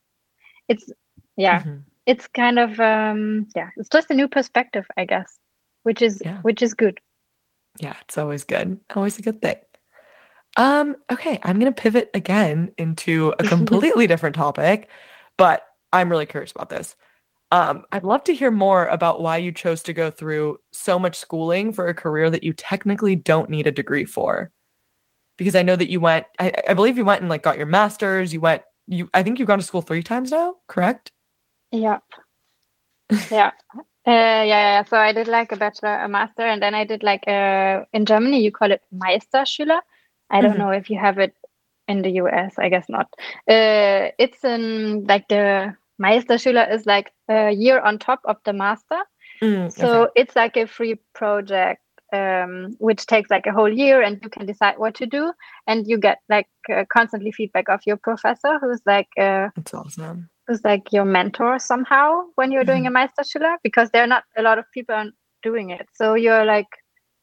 It's 0.68 0.92
yeah, 1.38 1.62
mm-hmm. 1.62 1.78
it's 2.06 2.28
kind 2.28 2.60
of 2.60 2.80
um 2.82 3.48
yeah, 3.56 3.70
it's 3.78 3.90
just 3.90 4.12
a 4.12 4.14
new 4.14 4.28
perspective, 4.28 4.86
I 4.98 5.06
guess, 5.06 5.40
which 5.84 6.02
is 6.02 6.22
yeah. 6.26 6.42
which 6.42 6.62
is 6.62 6.74
good. 6.74 7.00
Yeah, 7.80 7.96
it's 8.02 8.18
always 8.18 8.44
good. 8.44 8.80
Always 8.96 9.20
a 9.20 9.22
good 9.22 9.42
thing. 9.42 9.58
Um, 10.58 10.96
okay, 11.12 11.40
I'm 11.44 11.60
gonna 11.60 11.72
pivot 11.72 12.10
again 12.14 12.72
into 12.78 13.34
a 13.40 13.44
completely 13.48 14.08
different 14.08 14.36
topic, 14.36 14.90
but 15.38 15.64
I'm 15.92 16.10
really 16.10 16.26
curious 16.26 16.52
about 16.52 16.70
this. 16.70 16.96
Um, 17.52 17.84
I'd 17.92 18.04
love 18.04 18.24
to 18.26 18.34
hear 18.34 18.52
more 18.52 18.86
about 18.88 19.22
why 19.22 19.38
you 19.38 19.52
chose 19.52 19.84
to 19.84 19.94
go 19.94 20.10
through 20.10 20.58
so 20.74 20.98
much 20.98 21.16
schooling 21.16 21.72
for 21.72 21.88
a 21.88 21.94
career 21.94 22.30
that 22.30 22.44
you 22.44 22.54
technically 22.54 23.16
don't 23.16 23.50
need 23.50 23.68
a 23.68 23.72
degree 23.72 24.06
for. 24.06 24.52
Because 25.38 25.56
I 25.56 25.62
know 25.64 25.76
that 25.76 25.90
you 25.90 26.00
went, 26.00 26.26
I, 26.40 26.54
I 26.68 26.74
believe 26.74 26.98
you 26.98 27.06
went 27.06 27.22
and 27.22 27.30
like 27.30 27.44
got 27.44 27.58
your 27.58 27.66
master's. 27.66 28.34
You 28.34 28.42
went, 28.42 28.64
you, 28.88 29.10
I 29.14 29.22
think 29.22 29.38
you've 29.38 29.48
gone 29.48 29.60
to 29.60 29.66
school 29.66 29.82
three 29.82 30.02
times 30.02 30.32
now, 30.32 30.56
correct? 30.68 31.12
Yep. 31.72 32.02
Yeah. 33.32 33.52
Uh, 34.08 34.12
yeah, 34.12 34.46
yeah, 34.46 34.84
so 34.84 34.98
I 34.98 35.14
did 35.14 35.28
like 35.28 35.52
a 35.52 35.56
bachelor, 35.56 35.96
a 35.96 36.08
master, 36.08 36.44
and 36.44 36.62
then 36.62 36.76
I 36.76 36.86
did 36.86 37.02
like 37.02 37.24
a, 37.28 37.88
in 37.92 38.06
Germany 38.06 38.44
you 38.44 38.52
call 38.52 38.72
it 38.72 38.82
Meisterschüler. 38.94 39.80
I 40.30 40.42
don't 40.42 40.52
mm-hmm. 40.52 40.60
know 40.60 40.70
if 40.70 40.90
you 40.90 41.00
have 41.00 41.18
it 41.18 41.34
in 41.88 42.02
the 42.02 42.12
US. 42.22 42.54
I 42.60 42.70
guess 42.70 42.88
not. 42.88 43.08
Uh, 43.50 44.12
it's 44.20 44.44
in 44.44 45.06
like 45.08 45.28
the 45.28 45.76
Meisterschüler 46.02 46.72
is 46.72 46.86
like 46.86 47.12
a 47.30 47.52
year 47.52 47.80
on 47.80 47.98
top 47.98 48.22
of 48.26 48.38
the 48.46 48.54
master. 48.54 49.02
Mm, 49.42 49.72
so 49.72 50.04
okay. 50.04 50.12
it's 50.16 50.36
like 50.36 50.56
a 50.56 50.68
free 50.68 51.00
project 51.14 51.82
um, 52.14 52.76
which 52.80 53.06
takes 53.06 53.30
like 53.30 53.46
a 53.46 53.52
whole 53.52 53.72
year 53.72 54.02
and 54.02 54.20
you 54.24 54.30
can 54.30 54.46
decide 54.46 54.78
what 54.78 54.96
to 54.96 55.06
do 55.06 55.34
and 55.68 55.88
you 55.88 55.98
get 55.98 56.20
like 56.30 56.48
uh, 56.74 56.86
constantly 56.92 57.32
feedback 57.32 57.70
of 57.70 57.82
your 57.86 57.98
professor 57.98 58.60
who's 58.60 58.82
like 58.86 59.08
uh, 59.20 59.50
that's 59.56 59.74
awesome 59.74 60.30
who's 60.48 60.64
like 60.64 60.92
your 60.92 61.06
mentor 61.06 61.60
somehow 61.60 62.22
when 62.36 62.52
you're 62.52 62.64
doing 62.64 62.86
mm-hmm. 62.86 62.96
a 62.96 63.08
Meisterschüler 63.08 63.56
because 63.64 63.90
there 63.92 64.04
are 64.04 64.08
not 64.08 64.24
a 64.38 64.42
lot 64.42 64.60
of 64.60 64.66
people 64.74 65.12
doing 65.44 65.70
it. 65.70 65.88
So 65.94 66.16
you're 66.16 66.46
like, 66.46 66.68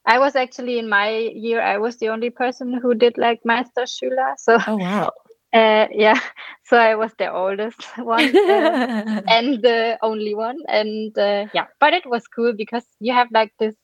I 0.06 0.18
was 0.18 0.34
actually 0.34 0.78
in 0.78 0.88
my 0.88 1.10
year, 1.10 1.60
I 1.60 1.78
was 1.78 1.98
the 1.98 2.08
only 2.08 2.30
person 2.30 2.72
who 2.72 2.94
did 2.94 3.18
like 3.18 3.40
Meisterschüler. 3.46 4.34
So 4.38 4.58
oh 4.66 4.76
wow. 4.76 5.10
Uh, 5.52 5.86
yeah, 5.92 6.18
so 6.64 6.78
I 6.78 6.94
was 6.94 7.12
the 7.18 7.30
oldest 7.30 7.82
one 7.98 8.34
uh, 8.34 9.20
and 9.28 9.62
the 9.62 9.98
only 10.00 10.34
one, 10.34 10.56
and 10.66 11.16
uh, 11.18 11.46
yeah, 11.52 11.66
but 11.78 11.92
it 11.92 12.06
was 12.06 12.26
cool 12.26 12.54
because 12.56 12.84
you 13.00 13.12
have 13.12 13.28
like 13.32 13.52
this 13.58 13.74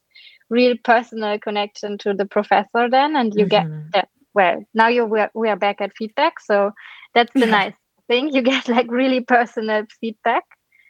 real 0.48 0.77
personal 0.83 1.38
connection 1.38 1.98
to 1.98 2.14
the 2.14 2.24
professor 2.24 2.88
then, 2.90 3.16
and 3.16 3.35
you 3.35 3.44
mm-hmm. 3.44 3.48
get 3.48 3.92
that. 3.92 4.09
Well, 4.35 4.64
now 4.72 4.88
you 4.88 5.05
we 5.05 5.20
are, 5.20 5.31
we 5.35 5.51
are 5.51 5.57
back 5.57 5.83
at 5.83 5.92
feedback, 5.94 6.40
so 6.40 6.72
that's 7.14 7.33
the 7.35 7.46
nice 7.46 7.74
thing. 8.09 8.33
You 8.33 8.42
get 8.42 8.68
like 8.68 8.90
really 8.90 9.21
personal 9.21 9.85
feedback. 10.01 10.44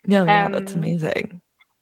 Yeah, 0.07 0.25
yeah, 0.25 0.47
um, 0.47 0.53
that's 0.53 0.75
amazing. 0.75 1.41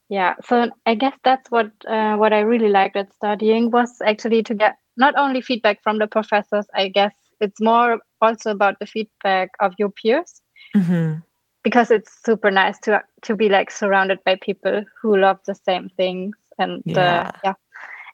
Yeah, 0.09 0.35
so 0.45 0.71
I 0.87 0.95
guess 0.95 1.17
that's 1.25 1.51
what 1.51 1.71
uh, 1.87 2.17
what 2.17 2.33
I 2.33 2.41
really 2.41 2.69
liked 2.69 2.97
at 2.97 3.13
studying 3.13 3.71
was 3.71 4.01
actually 4.05 4.43
to 4.45 4.55
get 4.55 4.77
not 4.97 5.15
only 5.17 5.41
feedback 5.41 5.83
from 5.83 5.99
the 5.99 6.07
professors. 6.07 6.67
I 6.75 6.89
guess 6.89 7.15
it's 7.41 7.61
more 7.61 8.01
also 8.21 8.51
about 8.51 8.79
the 8.79 8.87
feedback 8.87 9.51
of 9.61 9.75
your 9.79 9.91
peers 9.91 10.41
mm-hmm. 10.75 11.19
because 11.63 11.91
it's 11.91 12.23
super 12.25 12.51
nice 12.51 12.79
to 12.81 13.03
to 13.23 13.37
be 13.37 13.49
like 13.49 13.71
surrounded 13.71 14.19
by 14.25 14.37
people 14.37 14.85
who 15.01 15.17
love 15.17 15.39
the 15.47 15.55
same 15.55 15.91
things 15.97 16.37
and 16.59 16.83
uh, 16.89 17.01
yeah, 17.01 17.21
uh, 17.21 17.33
yeah. 17.45 17.55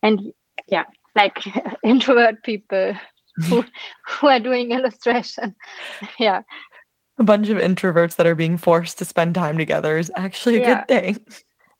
and 0.02 0.32
yeah 0.68 0.84
like 1.14 1.38
introvert 1.84 2.42
people 2.42 2.94
who 3.48 3.64
who 4.08 4.26
are 4.26 4.40
doing 4.40 4.72
illustration 4.72 5.54
yeah 6.18 6.42
a 7.18 7.24
bunch 7.24 7.48
of 7.48 7.58
introverts 7.58 8.16
that 8.16 8.26
are 8.26 8.34
being 8.34 8.56
forced 8.56 8.98
to 8.98 9.04
spend 9.04 9.34
time 9.34 9.58
together 9.58 9.98
is 9.98 10.10
actually 10.16 10.56
a 10.56 10.60
yeah. 10.60 10.74
good 10.74 10.88
thing 10.88 11.26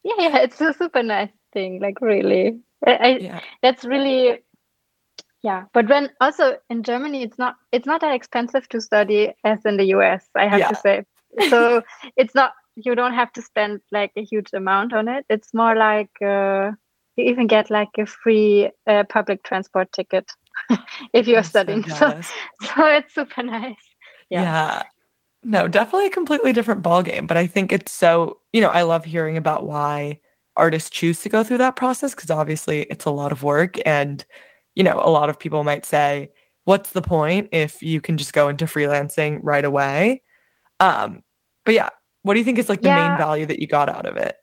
yeah 0.05 0.15
yeah 0.19 0.39
it's 0.39 0.61
a 0.61 0.73
super 0.75 1.03
nice 1.03 1.31
thing 1.53 1.81
like 1.81 2.01
really 2.01 2.59
I, 2.87 2.93
I 2.93 3.09
yeah. 3.19 3.41
that's 3.63 3.85
really 3.85 4.39
yeah 5.43 5.65
but 5.73 5.89
when 5.89 6.11
also 6.21 6.59
in 6.71 6.83
germany 6.83 7.23
it's 7.23 7.39
not 7.39 7.57
it's 7.73 7.87
not 7.87 8.01
that 8.01 8.15
expensive 8.15 8.69
to 8.71 8.81
study 8.81 9.33
as 9.45 9.65
in 9.65 9.77
the 9.77 9.87
us 9.87 10.25
i 10.37 10.47
have 10.47 10.61
yeah. 10.61 10.69
to 10.69 10.77
say 10.77 11.05
so 11.49 11.83
it's 12.17 12.35
not 12.35 12.53
you 12.77 12.95
don't 12.95 13.15
have 13.15 13.33
to 13.35 13.43
spend 13.43 13.81
like 13.91 14.13
a 14.17 14.25
huge 14.25 14.51
amount 14.55 14.93
on 14.93 15.09
it 15.09 15.25
it's 15.29 15.53
more 15.53 15.77
like 15.77 16.11
uh, 16.23 16.71
you 17.17 17.25
even 17.25 17.47
get 17.47 17.71
like 17.71 17.91
a 17.99 18.07
free 18.07 18.71
uh, 18.87 19.05
public 19.09 19.43
transport 19.43 19.93
ticket 19.93 20.31
if 21.13 21.27
you're 21.27 21.43
studying 21.43 21.83
so, 21.89 22.11
so, 22.11 22.23
so 22.75 22.87
it's 22.87 23.15
super 23.15 23.43
nice 23.43 23.77
yeah. 24.31 24.43
yeah 24.43 24.83
no 25.43 25.69
definitely 25.69 26.07
a 26.07 26.11
completely 26.11 26.53
different 26.53 26.83
ball 26.83 27.03
game 27.03 27.27
but 27.27 27.37
i 27.37 27.47
think 27.47 27.73
it's 27.73 27.93
so 27.93 28.39
you 28.53 28.61
know 28.61 28.71
i 28.71 28.83
love 28.83 29.05
hearing 29.05 29.37
about 29.37 29.67
why 29.67 30.19
artists 30.57 30.91
choose 30.91 31.21
to 31.21 31.29
go 31.29 31.43
through 31.43 31.59
that 31.59 31.77
process 31.77 32.15
because 32.15 32.31
obviously 32.31 32.83
it's 32.83 33.05
a 33.05 33.11
lot 33.11 33.33
of 33.33 33.43
work 33.43 33.77
and 33.87 34.25
you 34.75 34.83
know, 34.83 35.01
a 35.03 35.11
lot 35.11 35.29
of 35.29 35.39
people 35.39 35.65
might 35.65 35.85
say, 35.85 36.31
what's 36.65 36.91
the 36.91 37.03
point 37.03 37.49
if 37.53 37.83
you 37.83 38.01
can 38.01 38.17
just 38.17 38.33
go 38.33 38.49
into 38.49 38.65
freelancing 38.65 39.41
right 39.43 39.65
away? 39.65 40.23
Um, 40.81 41.23
but 41.65 41.75
yeah, 41.75 41.91
what 42.23 42.35
do 42.35 42.39
you 42.41 42.45
think 42.45 42.59
is 42.59 42.69
like 42.69 42.83
the 42.83 42.89
yeah. 42.89 43.09
main 43.09 43.19
value 43.19 43.47
that 43.47 43.59
you 43.59 43.67
got 43.67 43.89
out 43.89 44.07
of 44.07 44.17
it? 44.17 44.37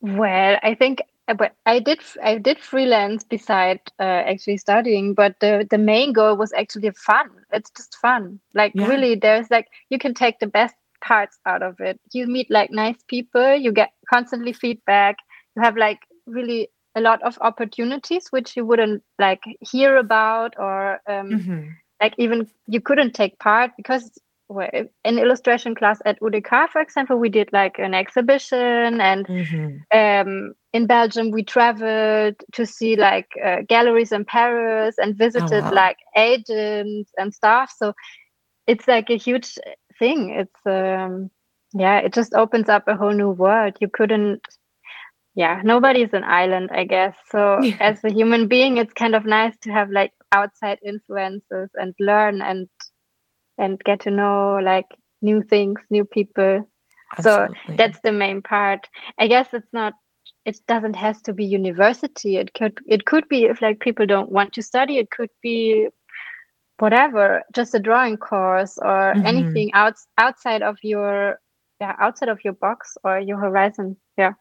Well, 0.00 0.58
I 0.62 0.74
think 0.74 1.02
but 1.34 1.52
I 1.66 1.80
did 1.80 2.00
I 2.22 2.38
did 2.38 2.58
freelance 2.58 3.24
beside 3.24 3.80
uh, 3.98 4.22
actually 4.30 4.58
studying, 4.58 5.14
but 5.14 5.40
the 5.40 5.66
the 5.68 5.78
main 5.78 6.12
goal 6.12 6.36
was 6.36 6.52
actually 6.52 6.90
fun. 6.90 7.30
It's 7.52 7.70
just 7.76 7.96
fun. 7.96 8.40
Like 8.54 8.72
yeah. 8.74 8.86
really, 8.86 9.16
there's 9.16 9.50
like 9.50 9.66
you 9.90 9.98
can 9.98 10.14
take 10.14 10.38
the 10.38 10.46
best 10.46 10.74
parts 11.02 11.38
out 11.44 11.62
of 11.62 11.80
it. 11.80 12.00
You 12.12 12.26
meet 12.26 12.50
like 12.50 12.70
nice 12.70 13.02
people. 13.08 13.54
You 13.54 13.72
get 13.72 13.90
constantly 14.08 14.52
feedback. 14.52 15.16
You 15.56 15.62
have 15.62 15.76
like 15.76 16.00
really 16.26 16.68
a 16.94 17.00
lot 17.00 17.22
of 17.22 17.38
opportunities 17.40 18.28
which 18.30 18.56
you 18.56 18.64
wouldn't 18.64 19.02
like 19.18 19.42
hear 19.60 19.96
about 19.96 20.54
or 20.58 20.94
um, 21.06 21.30
mm-hmm. 21.30 21.68
like 22.00 22.14
even 22.18 22.48
you 22.66 22.80
couldn't 22.80 23.14
take 23.14 23.38
part 23.38 23.70
because 23.76 24.10
well, 24.48 24.68
in 25.04 25.18
illustration 25.18 25.74
class 25.74 25.98
at 26.04 26.20
UDK, 26.20 26.68
for 26.68 26.80
example, 26.80 27.18
we 27.18 27.28
did 27.28 27.48
like 27.52 27.78
an 27.78 27.94
exhibition, 27.94 29.00
and 29.00 29.26
mm-hmm. 29.26 29.98
um, 29.98 30.54
in 30.72 30.86
Belgium 30.86 31.30
we 31.30 31.42
traveled 31.42 32.36
to 32.52 32.66
see 32.66 32.96
like 32.96 33.28
uh, 33.44 33.62
galleries 33.68 34.12
in 34.12 34.24
Paris 34.24 34.96
and 34.98 35.16
visited 35.16 35.64
oh, 35.64 35.68
wow. 35.68 35.74
like 35.74 35.98
agents 36.16 37.10
and 37.18 37.34
stuff. 37.34 37.72
So 37.76 37.92
it's 38.66 38.86
like 38.86 39.10
a 39.10 39.16
huge 39.16 39.58
thing. 39.98 40.30
It's 40.30 40.66
um, 40.66 41.30
yeah, 41.74 41.98
it 41.98 42.14
just 42.14 42.34
opens 42.34 42.68
up 42.68 42.86
a 42.86 42.96
whole 42.96 43.12
new 43.12 43.30
world. 43.30 43.76
You 43.80 43.88
couldn't 43.88 44.42
yeah 45.36 45.60
nobody's 45.62 46.14
an 46.14 46.24
island 46.24 46.70
i 46.72 46.82
guess 46.82 47.14
so 47.30 47.60
yeah. 47.60 47.76
as 47.80 48.02
a 48.02 48.10
human 48.10 48.48
being 48.48 48.78
it's 48.78 48.94
kind 48.94 49.14
of 49.14 49.24
nice 49.24 49.54
to 49.60 49.70
have 49.70 49.90
like 49.90 50.12
outside 50.32 50.78
influences 50.84 51.70
and 51.74 51.94
learn 52.00 52.42
and 52.42 52.68
and 53.58 53.82
get 53.84 54.00
to 54.00 54.10
know 54.10 54.58
like 54.62 54.86
new 55.22 55.42
things 55.42 55.80
new 55.90 56.04
people 56.04 56.68
Absolutely. 57.16 57.56
so 57.66 57.74
that's 57.76 58.00
the 58.00 58.12
main 58.12 58.42
part 58.42 58.88
i 59.18 59.26
guess 59.26 59.48
it's 59.52 59.72
not 59.72 59.94
it 60.44 60.58
doesn't 60.68 60.94
has 60.94 61.20
to 61.22 61.32
be 61.32 61.44
university 61.44 62.36
it 62.36 62.52
could 62.54 62.78
it 62.86 63.04
could 63.04 63.28
be 63.28 63.44
if 63.44 63.62
like 63.62 63.80
people 63.80 64.06
don't 64.06 64.30
want 64.30 64.52
to 64.52 64.62
study 64.62 64.98
it 64.98 65.10
could 65.10 65.30
be 65.42 65.88
whatever 66.78 67.42
just 67.54 67.74
a 67.74 67.78
drawing 67.78 68.16
course 68.16 68.78
or 68.78 69.14
mm-hmm. 69.14 69.26
anything 69.26 69.72
out, 69.72 69.94
outside 70.18 70.62
of 70.62 70.76
your 70.82 71.40
yeah 71.80 71.94
outside 72.00 72.28
of 72.28 72.38
your 72.44 72.52
box 72.52 72.98
or 73.02 73.18
your 73.18 73.38
horizon 73.38 73.96
yeah 74.18 74.32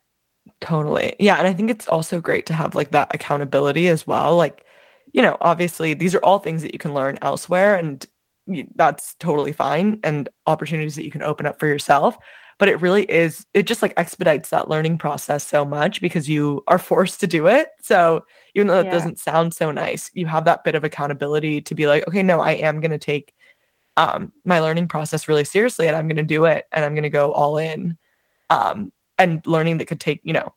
Totally. 0.62 1.16
Yeah. 1.20 1.38
And 1.38 1.48
I 1.48 1.54
think 1.54 1.70
it's 1.70 1.88
also 1.88 2.22
great 2.22 2.46
to 2.48 2.54
have 2.54 2.76
like 2.76 2.92
that 2.92 3.14
accountability 3.14 3.88
as 3.88 4.06
well. 4.06 4.36
Like, 4.36 4.66
you 5.12 5.22
know, 5.22 5.38
obviously 5.42 5.94
these 5.94 6.14
are 6.16 6.20
all 6.20 6.40
things 6.40 6.62
that 6.62 6.74
you 6.74 6.80
can 6.80 6.94
learn 6.94 7.18
elsewhere 7.22 7.76
and 7.76 8.06
that's 8.76 9.16
totally 9.16 9.52
fine 9.52 10.00
and 10.04 10.30
opportunities 10.46 10.96
that 10.96 11.06
you 11.06 11.12
can 11.12 11.24
open 11.24 11.46
up 11.46 11.60
for 11.60 11.68
yourself. 11.68 12.18
But 12.58 12.70
it 12.70 12.80
really 12.80 13.04
is, 13.12 13.46
it 13.54 13.64
just 13.64 13.82
like 13.82 13.94
expedites 13.98 14.50
that 14.50 14.70
learning 14.70 14.98
process 14.98 15.46
so 15.46 15.66
much 15.66 16.00
because 16.00 16.30
you 16.30 16.64
are 16.68 16.80
forced 16.80 17.20
to 17.20 17.28
do 17.28 17.48
it. 17.48 17.70
So 17.82 18.24
even 18.54 18.68
though 18.68 18.80
it 18.80 18.86
yeah. 18.86 18.92
doesn't 18.92 19.20
sound 19.20 19.54
so 19.54 19.72
nice, 19.72 20.10
you 20.14 20.26
have 20.28 20.46
that 20.46 20.64
bit 20.64 20.76
of 20.76 20.86
accountability 20.86 21.60
to 21.62 21.76
be 21.76 21.88
like, 21.88 22.08
okay, 22.08 22.24
no, 22.24 22.40
I 22.40 22.52
am 22.52 22.80
going 22.80 22.92
to 22.92 22.98
take 22.98 23.34
um, 23.98 24.32
my 24.46 24.60
learning 24.60 24.88
process 24.88 25.28
really 25.28 25.44
seriously 25.44 25.88
and 25.88 25.98
I'm 25.98 26.08
going 26.08 26.16
to 26.18 26.24
do 26.24 26.46
it 26.46 26.66
and 26.72 26.86
I'm 26.86 26.94
going 26.94 27.04
to 27.04 27.10
go 27.10 27.34
all 27.34 27.58
in. 27.58 27.98
Um, 28.50 28.94
and 29.18 29.46
learning 29.46 29.78
that 29.78 29.88
could 29.88 30.00
take, 30.00 30.22
you 30.24 30.34
know, 30.34 30.54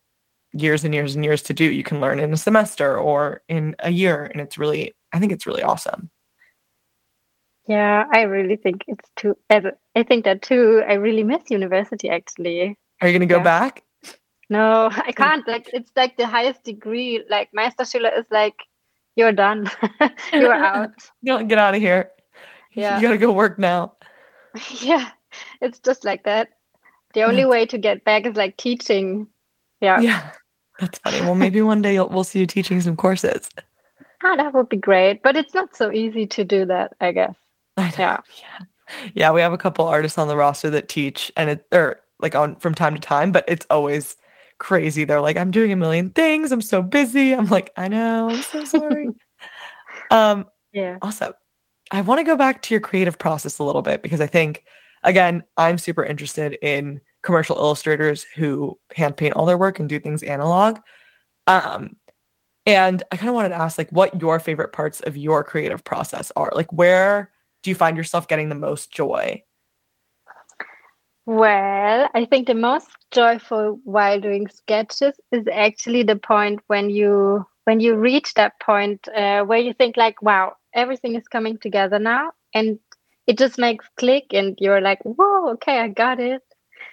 years 0.53 0.85
and 0.85 0.95
years 0.95 1.15
and 1.15 1.25
years 1.25 1.43
to 1.43 1.53
do, 1.53 1.65
you 1.65 1.83
can 1.83 2.01
learn 2.01 2.21
in 2.21 2.33
a 2.33 2.37
semester 2.37 2.99
or 2.99 3.43
in 3.49 3.77
a 3.81 3.91
year. 3.91 4.25
And 4.25 4.41
it's 4.41 4.59
really, 4.59 4.95
I 5.13 5.19
think 5.19 5.33
it's 5.33 5.47
really 5.47 5.63
awesome. 5.63 6.11
Yeah, 7.69 8.07
I 8.11 8.23
really 8.23 8.57
think 8.57 8.85
it's 8.89 9.09
too, 9.17 9.37
I 9.51 10.03
think 10.03 10.25
that 10.25 10.41
too. 10.41 10.83
I 10.89 10.95
really 10.95 11.23
miss 11.23 11.51
university 11.51 12.09
actually. 12.09 12.77
Are 13.01 13.09
you 13.09 13.13
going 13.13 13.29
to 13.29 13.33
go 13.33 13.37
yeah. 13.37 13.43
back? 13.43 13.83
No, 14.51 14.89
I 14.91 15.13
can't. 15.13 15.47
Like, 15.47 15.69
it's 15.75 15.93
like 15.95 16.17
the 16.17 16.27
highest 16.27 16.65
degree. 16.65 17.23
Like, 17.29 17.51
Meisterschüler 17.53 18.19
is 18.19 18.25
like, 18.31 18.55
you're 19.17 19.33
done. 19.33 19.71
you're 20.33 20.55
out. 20.71 20.91
you 21.21 21.33
don't 21.33 21.49
get 21.49 21.59
out 21.59 21.75
of 21.75 21.81
here. 21.83 22.11
Yeah. 22.73 22.97
You 22.97 23.03
got 23.03 23.13
to 23.13 23.19
go 23.19 23.33
work 23.33 23.59
now. 23.59 23.93
Yeah, 24.81 25.11
it's 25.61 25.79
just 25.79 26.05
like 26.05 26.25
that. 26.25 26.49
The 27.13 27.23
only 27.23 27.45
way 27.45 27.67
to 27.67 27.79
get 27.79 28.03
back 28.03 28.27
is 28.27 28.35
like 28.35 28.57
teaching. 28.57 29.29
Yeah. 29.81 30.01
Yeah. 30.01 30.31
That's 30.81 30.99
funny. 31.01 31.21
Well, 31.21 31.35
maybe 31.35 31.61
one 31.61 31.83
day 31.83 32.01
we'll 32.01 32.25
see 32.25 32.41
you 32.41 32.47
teaching 32.47 32.81
some 32.81 32.97
courses. 32.97 33.51
Ah, 34.25 34.37
that 34.37 34.55
would 34.55 34.69
be 34.69 34.79
great. 34.79 35.23
But 35.23 35.37
it's 35.37 35.55
not 35.55 35.77
so 35.77 35.93
easy 35.93 36.27
to 36.27 36.45
do 36.45 36.65
that, 36.65 36.95
I 37.01 37.13
guess. 37.13 37.35
I 37.83 37.93
yeah. 37.99 38.21
Yeah. 38.39 38.65
Yeah. 39.15 39.33
We 39.33 39.41
have 39.41 39.53
a 39.53 39.59
couple 39.59 39.87
artists 39.87 40.19
on 40.19 40.29
the 40.29 40.37
roster 40.37 40.71
that 40.71 40.89
teach 40.89 41.33
and 41.37 41.51
it, 41.51 41.67
or 41.73 42.01
like 42.21 42.35
on 42.35 42.57
from 42.57 42.75
time 42.75 42.95
to 42.95 43.01
time, 43.01 43.33
but 43.33 43.45
it's 43.49 43.67
always 43.71 44.17
crazy. 44.59 45.05
They're 45.05 45.21
like, 45.21 45.37
I'm 45.37 45.51
doing 45.51 45.73
a 45.73 45.77
million 45.77 46.11
things. 46.11 46.53
I'm 46.53 46.63
so 46.63 46.83
busy. 46.83 47.33
I'm 47.33 47.47
like, 47.47 47.71
I 47.77 47.89
know. 47.89 48.31
I'm 48.31 48.43
so 48.43 48.65
sorry. 48.65 49.09
um, 50.11 50.47
yeah. 50.73 50.99
Awesome. 51.03 51.33
I 51.91 52.01
want 52.03 52.19
to 52.19 52.25
go 52.25 52.37
back 52.37 52.63
to 52.63 52.75
your 52.75 52.81
creative 52.81 53.19
process 53.19 53.59
a 53.59 53.65
little 53.65 53.83
bit 53.83 54.03
because 54.03 54.21
I 54.21 54.27
think 54.27 54.65
again, 55.05 55.43
I'm 55.57 55.79
super 55.79 56.05
interested 56.05 56.59
in 56.63 57.01
commercial 57.23 57.57
illustrators 57.57 58.25
who 58.35 58.79
hand 58.95 59.17
paint 59.17 59.35
all 59.35 59.47
their 59.47 59.59
work 59.59 59.79
and 59.79 59.89
do 59.89 60.01
things 60.01 60.23
analog. 60.23 60.79
Um, 61.47 61.97
and 62.67 63.03
I 63.11 63.17
kind 63.17 63.31
of 63.31 63.35
wanted 63.35 63.51
to 63.51 63.55
ask, 63.57 63.79
like, 63.79 63.91
what 63.91 64.21
your 64.21 64.39
favorite 64.41 64.73
parts 64.73 65.01
of 65.01 65.17
your 65.17 65.43
creative 65.43 65.83
process 65.85 66.31
are. 66.37 66.53
Like, 66.55 66.71
where 66.73 67.31
do 67.63 67.71
you 67.71 67.75
find 67.75 67.97
yourself 67.97 68.29
getting 68.29 68.49
the 68.49 68.55
most 68.55 68.91
joy? 68.91 69.43
Well, 71.27 72.09
I 72.15 72.25
think 72.25 72.47
the 72.47 72.55
most 72.55 72.89
joyful 73.11 73.81
while 73.85 74.19
doing 74.21 74.49
sketches 74.49 75.15
is 75.31 75.47
actually 75.53 76.03
the 76.03 76.17
point 76.17 76.61
when 76.69 76.89
you 76.91 77.47
when 77.65 77.81
you 77.81 77.97
reach 77.97 78.33
that 78.35 78.59
point 78.61 79.07
uh, 79.15 79.43
where 79.43 79.59
you 79.59 79.75
think 79.75 79.99
like, 79.99 80.23
wow, 80.23 80.55
everything 80.75 81.17
is 81.17 81.29
coming 81.29 81.59
together 81.59 81.99
now, 81.99 82.33
and 82.55 82.79
it 83.29 83.37
just 83.37 83.59
makes 83.59 83.85
click 83.97 84.25
and 84.33 84.57
you're 84.59 84.81
like 84.81 84.99
whoa 85.05 85.53
okay 85.53 85.79
i 85.79 85.87
got 85.87 86.19
it 86.19 86.43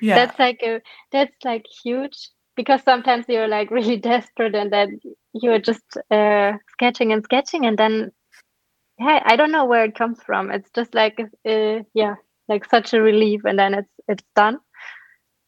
yeah 0.01 0.15
that's 0.15 0.37
like 0.37 0.61
a 0.61 0.81
that's 1.11 1.35
like 1.43 1.65
huge 1.83 2.29
because 2.55 2.83
sometimes 2.83 3.25
you're 3.27 3.47
like 3.47 3.71
really 3.79 3.97
desperate 3.97 4.53
and 4.53 4.71
then 4.71 4.99
you're 5.33 5.59
just 5.59 5.97
uh, 6.11 6.51
sketching 6.73 7.11
and 7.11 7.23
sketching 7.23 7.65
and 7.65 7.79
then 7.79 8.11
i 8.99 9.35
don't 9.35 9.51
know 9.51 9.65
where 9.65 9.85
it 9.85 9.95
comes 9.95 10.21
from. 10.23 10.51
It's 10.51 10.69
just 10.71 10.93
like 10.93 11.19
uh, 11.19 11.79
yeah 11.93 12.15
like 12.47 12.65
such 12.69 12.93
a 12.93 13.01
relief 13.01 13.41
and 13.45 13.57
then 13.57 13.73
it's 13.73 13.93
it's 14.07 14.23
done. 14.35 14.59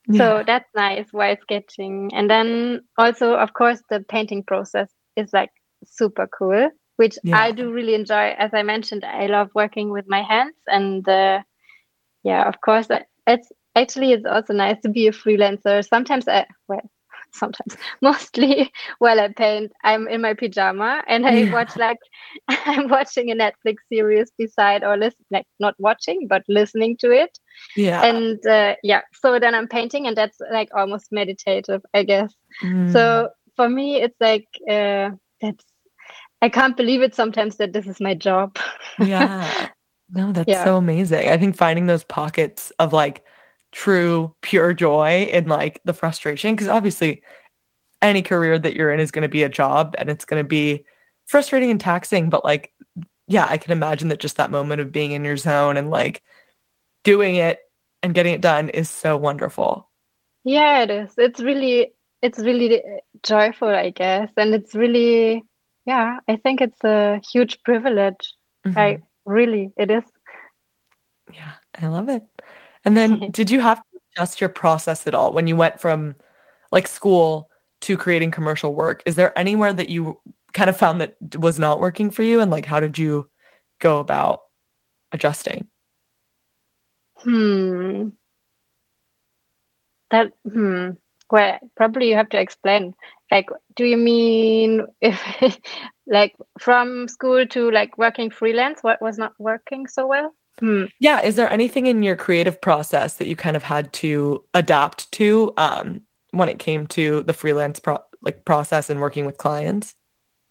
Yeah. 0.10 0.18
so 0.18 0.44
that's 0.46 0.70
nice 0.76 1.08
while 1.12 1.36
sketching. 1.42 2.12
And 2.14 2.30
then 2.30 2.82
also 2.98 3.34
of 3.36 3.54
course 3.54 3.82
the 3.90 4.02
painting 4.02 4.44
process 4.44 4.90
is 5.16 5.34
like 5.34 5.52
super 5.86 6.28
cool 6.28 6.70
which 6.96 7.18
yeah. 7.24 7.38
i 7.38 7.52
do 7.52 7.72
really 7.72 7.94
enjoy. 7.94 8.36
As 8.38 8.54
i 8.54 8.64
mentioned 8.64 9.06
i 9.06 9.28
love 9.28 9.50
working 9.54 9.92
with 9.92 10.06
my 10.08 10.22
hands 10.24 10.56
and 10.68 11.08
uh, 11.08 11.42
yeah 12.24 12.48
of 12.48 12.60
course 12.62 12.88
it's 13.28 13.52
actually 13.76 14.12
it's 14.14 14.26
also 14.26 14.54
nice 14.54 14.82
to 14.82 14.90
be 14.90 15.08
a 15.08 15.12
freelancer. 15.12 15.88
Sometimes 15.88 16.28
i 16.28 16.46
well 16.68 16.90
sometimes. 17.34 17.78
Mostly 18.02 18.72
while 19.00 19.20
i 19.20 19.28
paint 19.30 19.72
i'm 19.84 20.08
in 20.08 20.22
my 20.22 20.34
pajama 20.34 21.04
and 21.08 21.26
i 21.26 21.34
yeah. 21.34 21.54
watch 21.54 21.76
like 21.78 21.98
i'm 22.48 22.88
watching 22.88 23.32
a 23.32 23.36
netflix 23.36 23.76
series 23.92 24.32
beside 24.38 24.84
or 24.84 24.98
listen 24.98 25.26
like 25.32 25.46
not 25.60 25.76
watching 25.80 26.28
but 26.28 26.44
listening 26.48 26.98
to 26.98 27.12
it. 27.12 27.38
Yeah. 27.76 28.04
And 28.04 28.46
uh, 28.46 28.76
yeah 28.84 29.02
so 29.14 29.40
then 29.40 29.56
i'm 29.56 29.68
painting 29.68 30.08
and 30.08 30.16
that's 30.16 30.38
like 30.52 30.70
almost 30.76 31.12
meditative 31.12 31.82
i 31.94 32.04
guess. 32.04 32.34
Mm. 32.64 32.92
so 32.92 33.30
for 33.56 33.70
me 33.70 34.02
it's 34.02 34.18
like 34.20 34.48
uh 34.70 35.10
that's 35.42 35.66
i 36.42 36.50
can't 36.50 36.78
believe 36.78 37.02
it 37.02 37.16
sometimes 37.16 37.58
that 37.58 37.74
this 37.74 37.88
is 37.88 38.00
my 38.00 38.14
job. 38.14 38.58
Yeah. 39.00 39.70
No 40.10 40.32
that's 40.32 40.48
yeah. 40.48 40.64
so 40.64 40.78
amazing. 40.78 41.28
I 41.28 41.38
think 41.38 41.58
finding 41.58 41.88
those 41.88 42.06
pockets 42.06 42.72
of 42.80 42.94
like 42.94 43.26
true 43.72 44.34
pure 44.42 44.74
joy 44.74 45.30
in 45.32 45.48
like 45.48 45.82
the 45.86 45.94
frustration 45.94 46.56
because 46.56 46.68
obviously 46.68 47.22
any 48.02 48.22
career 48.22 48.58
that 48.58 48.76
you're 48.76 48.92
in 48.92 49.00
is 49.00 49.12
going 49.12 49.24
to 49.24 49.28
be 49.28 49.44
a 49.44 49.50
job 49.50 49.96
and 49.98 50.10
it's 50.10 50.26
going 50.26 50.42
to 50.42 50.48
be 50.48 50.84
frustrating 51.26 51.70
and 51.70 51.80
taxing 51.80 52.30
but 52.30 52.46
like 52.46 52.74
yeah 53.28 53.46
i 53.50 53.58
can 53.58 53.72
imagine 53.72 54.08
that 54.08 54.20
just 54.20 54.38
that 54.38 54.52
moment 54.52 54.80
of 54.80 54.92
being 54.92 55.12
in 55.12 55.26
your 55.26 55.38
zone 55.38 55.76
and 55.76 55.90
like 55.90 56.24
doing 57.04 57.36
it 57.36 57.60
and 58.04 58.14
getting 58.14 58.34
it 58.34 58.42
done 58.42 58.70
is 58.70 58.90
so 58.90 59.18
wonderful. 59.18 59.90
Yeah 60.44 60.84
it 60.84 60.90
is. 60.90 61.14
It's 61.18 61.40
really 61.40 61.94
it's 62.22 62.40
really 62.40 62.82
joyful 63.24 63.68
i 63.70 63.92
guess 63.92 64.30
and 64.38 64.54
it's 64.56 64.74
really 64.74 65.44
yeah 65.86 66.18
i 66.28 66.36
think 66.36 66.62
it's 66.62 66.84
a 66.84 67.22
huge 67.32 67.62
privilege. 67.64 68.34
Mm-hmm. 68.66 68.78
i 68.80 68.98
really 69.26 69.72
it 69.78 69.92
is. 69.92 70.04
Yeah 71.32 71.54
i 71.80 71.88
love 71.88 72.10
it 72.10 72.24
and 72.88 72.96
then 72.96 73.20
did 73.32 73.52
you 73.52 73.60
have 73.60 73.80
to 73.80 74.00
adjust 74.16 74.40
your 74.40 74.50
process 74.50 75.06
at 75.08 75.14
all 75.14 75.34
when 75.34 75.46
you 75.46 75.58
went 75.58 75.82
from 75.82 76.16
like 76.72 76.88
school 76.88 77.50
to 77.82 77.98
creating 77.98 78.32
commercial 78.32 78.74
work? 78.74 79.04
Is 79.06 79.16
there 79.16 79.38
anywhere 79.38 79.74
that 79.74 79.90
you 79.90 80.18
kind 80.54 80.70
of 80.70 80.78
found 80.78 81.02
that 81.02 81.18
was 81.36 81.60
not 81.60 81.82
working 81.82 82.10
for 82.10 82.24
you 82.24 82.40
and 82.40 82.50
like 82.50 82.66
how 82.66 82.80
did 82.80 82.98
you 82.98 83.30
go 83.80 84.00
about 84.00 84.40
adjusting? 85.12 85.68
Hmm. 87.18 88.10
That 90.10 90.32
hmm. 90.50 90.92
Well, 91.30 91.60
probably 91.76 92.08
you 92.08 92.16
have 92.16 92.30
to 92.30 92.40
explain. 92.40 92.94
Like, 93.30 93.50
do 93.76 93.84
you 93.84 93.98
mean 93.98 94.86
if 95.02 95.22
like 96.08 96.38
from 96.58 97.10
school 97.10 97.46
to 97.48 97.70
like 97.70 97.98
working 97.98 98.30
freelance, 98.30 98.80
what 98.82 99.02
was 99.02 99.18
not 99.18 99.34
working 99.38 99.88
so 99.88 100.08
well? 100.08 100.34
Hmm. 100.60 100.86
Yeah. 101.00 101.22
Is 101.22 101.36
there 101.36 101.52
anything 101.52 101.86
in 101.86 102.04
your 102.04 102.16
creative 102.16 102.60
process 102.60 103.16
that 103.16 103.28
you 103.28 103.36
kind 103.36 103.56
of 103.56 103.64
had 103.64 103.94
to 103.94 104.44
adapt 104.54 105.12
to 105.14 105.54
um, 105.58 106.02
when 106.32 106.50
it 106.50 106.60
came 106.60 106.88
to 106.88 107.24
the 107.24 107.34
freelance 107.34 107.80
pro- 107.80 108.04
like 108.22 108.46
process 108.46 108.90
and 108.90 109.00
working 109.00 109.26
with 109.26 109.38
clients? 109.38 109.96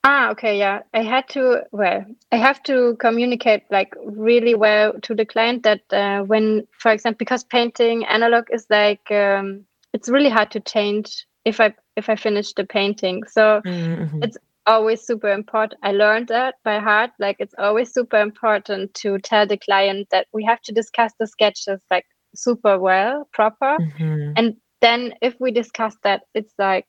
Ah, 0.09 0.31
okay, 0.31 0.57
yeah. 0.57 0.83
I 0.95 1.03
had 1.03 1.29
to 1.31 1.62
well, 1.73 2.05
I 2.31 2.37
have 2.37 2.62
to 2.64 2.97
communicate 3.01 3.64
like 3.73 3.92
really 4.05 4.55
well 4.55 4.92
to 5.03 5.16
the 5.16 5.27
client 5.27 5.64
that 5.64 5.81
uh, 5.92 6.23
when, 6.23 6.69
for 6.79 6.92
example, 6.92 7.19
because 7.19 7.42
painting 7.42 8.05
analog 8.05 8.47
is 8.53 8.66
like 8.71 9.11
um, 9.11 9.64
it's 9.92 10.09
really 10.09 10.31
hard 10.31 10.53
to 10.53 10.61
change 10.61 11.27
if 11.45 11.61
I 11.61 11.75
if 11.97 12.09
I 12.09 12.14
finish 12.14 12.53
the 12.53 12.64
painting. 12.64 13.25
So 13.25 13.62
mm-hmm. 13.66 14.23
it's 14.23 14.37
always 14.66 15.02
super 15.02 15.33
important. 15.33 15.81
I 15.83 15.92
learned 15.92 16.29
that 16.29 16.57
by 16.64 16.79
heart. 16.79 17.11
Like 17.18 17.37
it's 17.38 17.55
always 17.59 17.92
super 17.92 18.18
important 18.18 18.94
to 18.94 19.18
tell 19.18 19.46
the 19.46 19.57
client 19.57 20.09
that 20.11 20.26
we 20.33 20.44
have 20.44 20.61
to 20.62 20.72
discuss 20.72 21.12
the 21.18 21.26
sketches 21.26 21.81
like 21.90 22.05
super 22.35 22.79
well, 22.79 23.29
proper. 23.33 23.76
Mm-hmm. 23.79 24.33
And 24.37 24.57
then 24.81 25.14
if 25.22 25.35
we 25.40 25.50
discuss 25.50 25.96
that, 26.02 26.22
it's 26.35 26.52
like 26.59 26.87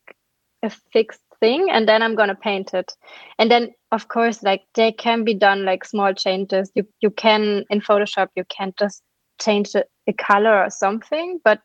a 0.63 0.69
fixed 0.91 1.21
thing 1.39 1.67
and 1.69 1.87
then 1.87 2.01
i'm 2.01 2.15
going 2.15 2.29
to 2.29 2.35
paint 2.35 2.73
it 2.73 2.93
and 3.37 3.51
then 3.51 3.69
of 3.91 4.07
course 4.07 4.41
like 4.43 4.61
they 4.75 4.91
can 4.91 5.23
be 5.23 5.33
done 5.33 5.65
like 5.65 5.85
small 5.85 6.13
changes 6.13 6.71
you 6.73 6.83
you 7.01 7.09
can 7.11 7.63
in 7.69 7.79
photoshop 7.79 8.27
you 8.35 8.43
can 8.49 8.73
just 8.79 9.03
change 9.39 9.71
the, 9.71 9.85
the 10.07 10.13
color 10.13 10.63
or 10.63 10.69
something 10.69 11.39
but 11.43 11.61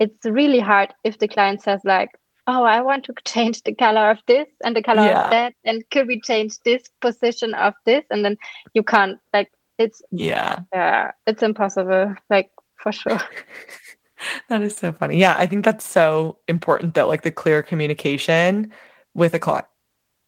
it's 0.00 0.24
really 0.24 0.58
hard 0.58 0.92
if 1.04 1.18
the 1.18 1.28
client 1.28 1.62
says 1.62 1.80
like 1.84 2.10
oh, 2.46 2.64
I 2.64 2.80
want 2.80 3.04
to 3.06 3.14
change 3.24 3.62
the 3.62 3.74
color 3.74 4.10
of 4.10 4.18
this 4.26 4.48
and 4.64 4.76
the 4.76 4.82
color 4.82 5.04
yeah. 5.04 5.24
of 5.24 5.30
that, 5.30 5.54
and 5.64 5.82
could 5.90 6.06
we 6.06 6.20
change 6.20 6.58
this 6.64 6.82
position 7.00 7.54
of 7.54 7.74
this? 7.86 8.04
And 8.10 8.24
then 8.24 8.36
you 8.74 8.82
can't 8.82 9.18
like 9.32 9.50
it's 9.78 10.02
yeah, 10.10 10.60
yeah, 10.72 11.12
it's 11.26 11.42
impossible, 11.42 12.14
like 12.30 12.50
for 12.76 12.92
sure. 12.92 13.20
that 14.48 14.62
is 14.62 14.76
so 14.76 14.92
funny. 14.92 15.18
Yeah, 15.18 15.34
I 15.38 15.46
think 15.46 15.64
that's 15.64 15.86
so 15.86 16.38
important 16.48 16.94
that 16.94 17.08
like 17.08 17.22
the 17.22 17.30
clear 17.30 17.62
communication 17.62 18.72
with 19.14 19.34
a 19.34 19.38
client 19.38 19.66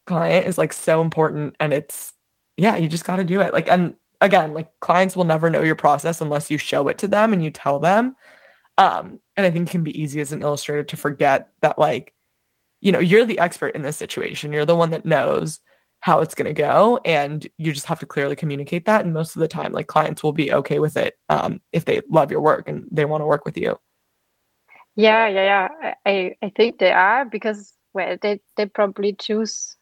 client 0.06 0.46
is 0.46 0.56
like 0.56 0.72
so 0.72 1.00
important 1.00 1.56
and 1.58 1.72
it's 1.72 2.12
yeah, 2.56 2.76
you 2.76 2.88
just 2.88 3.04
got 3.04 3.16
to 3.16 3.24
do 3.24 3.40
it. 3.40 3.52
Like 3.52 3.68
and 3.68 3.94
again, 4.20 4.54
like 4.54 4.68
clients 4.80 5.16
will 5.16 5.24
never 5.24 5.50
know 5.50 5.62
your 5.62 5.74
process 5.74 6.20
unless 6.20 6.50
you 6.50 6.58
show 6.58 6.88
it 6.88 6.98
to 6.98 7.08
them 7.08 7.32
and 7.32 7.44
you 7.44 7.50
tell 7.50 7.78
them. 7.78 8.16
Um, 8.78 9.20
and 9.36 9.46
I 9.46 9.50
think 9.50 9.68
it 9.68 9.72
can 9.72 9.84
be 9.84 10.00
easy 10.00 10.20
as 10.20 10.32
an 10.32 10.42
illustrator 10.42 10.84
to 10.84 10.96
forget 10.96 11.48
that, 11.62 11.78
like, 11.78 12.12
you 12.80 12.92
know, 12.92 12.98
you're 12.98 13.24
the 13.24 13.38
expert 13.38 13.74
in 13.74 13.82
this 13.82 13.96
situation. 13.96 14.52
You're 14.52 14.66
the 14.66 14.76
one 14.76 14.90
that 14.90 15.06
knows 15.06 15.60
how 16.00 16.20
it's 16.20 16.34
going 16.34 16.46
to 16.46 16.52
go. 16.52 17.00
And 17.04 17.46
you 17.56 17.72
just 17.72 17.86
have 17.86 18.00
to 18.00 18.06
clearly 18.06 18.36
communicate 18.36 18.84
that. 18.84 19.04
And 19.04 19.14
most 19.14 19.34
of 19.34 19.40
the 19.40 19.48
time, 19.48 19.72
like, 19.72 19.86
clients 19.86 20.22
will 20.22 20.32
be 20.32 20.52
okay 20.52 20.78
with 20.78 20.96
it 20.96 21.14
um, 21.28 21.60
if 21.72 21.84
they 21.86 22.02
love 22.10 22.30
your 22.30 22.42
work 22.42 22.68
and 22.68 22.86
they 22.90 23.04
want 23.04 23.22
to 23.22 23.26
work 23.26 23.44
with 23.44 23.56
you. 23.56 23.78
Yeah, 24.94 25.28
yeah, 25.28 25.68
yeah. 25.82 25.94
I, 26.04 26.36
I 26.42 26.52
think 26.54 26.78
they 26.78 26.92
are 26.92 27.24
because, 27.24 27.72
well, 27.94 28.16
they, 28.20 28.40
they 28.56 28.66
probably 28.66 29.14
choose 29.14 29.76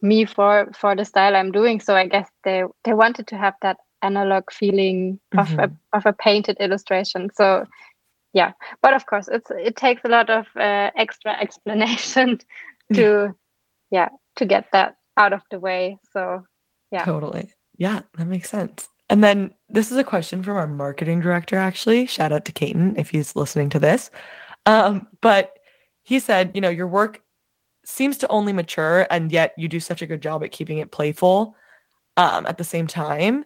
me 0.00 0.24
for 0.24 0.72
for 0.76 0.96
the 0.96 1.04
style 1.04 1.36
I'm 1.36 1.52
doing. 1.52 1.78
So 1.78 1.94
I 1.94 2.08
guess 2.08 2.28
they 2.42 2.64
they 2.82 2.94
wanted 2.94 3.28
to 3.28 3.36
have 3.36 3.54
that 3.62 3.76
analog 4.02 4.50
feeling 4.50 5.20
of 5.38 5.48
mm-hmm. 5.48 5.60
a 5.60 5.96
of 5.96 6.04
a 6.04 6.12
painted 6.12 6.56
illustration. 6.58 7.30
So 7.32 7.66
yeah 8.32 8.52
but 8.80 8.94
of 8.94 9.06
course 9.06 9.28
it's 9.28 9.50
it 9.50 9.76
takes 9.76 10.02
a 10.04 10.08
lot 10.08 10.30
of 10.30 10.46
uh, 10.56 10.90
extra 10.96 11.32
explanation 11.40 12.38
to 12.92 13.34
yeah. 13.90 14.08
to 14.36 14.46
get 14.46 14.66
that 14.72 14.96
out 15.16 15.32
of 15.32 15.42
the 15.50 15.58
way 15.58 15.98
so 16.12 16.44
yeah. 16.90 17.04
Totally. 17.04 17.50
Yeah 17.78 18.02
that 18.16 18.26
makes 18.26 18.50
sense. 18.50 18.88
And 19.08 19.22
then 19.22 19.52
this 19.68 19.90
is 19.90 19.98
a 19.98 20.04
question 20.04 20.42
from 20.42 20.56
our 20.56 20.66
marketing 20.66 21.20
director 21.20 21.56
actually. 21.56 22.06
Shout 22.06 22.32
out 22.32 22.44
to 22.46 22.52
Caton 22.52 22.96
if 22.96 23.10
he's 23.10 23.36
listening 23.36 23.70
to 23.70 23.78
this. 23.78 24.10
Um, 24.66 25.08
but 25.20 25.58
he 26.02 26.18
said 26.18 26.52
you 26.54 26.60
know 26.60 26.70
your 26.70 26.88
work 26.88 27.20
seems 27.84 28.16
to 28.18 28.28
only 28.28 28.52
mature 28.52 29.06
and 29.10 29.32
yet 29.32 29.54
you 29.56 29.68
do 29.68 29.80
such 29.80 30.02
a 30.02 30.06
good 30.06 30.22
job 30.22 30.44
at 30.44 30.52
keeping 30.52 30.78
it 30.78 30.92
playful 30.92 31.56
um, 32.16 32.46
at 32.46 32.58
the 32.58 32.64
same 32.64 32.86
time 32.86 33.44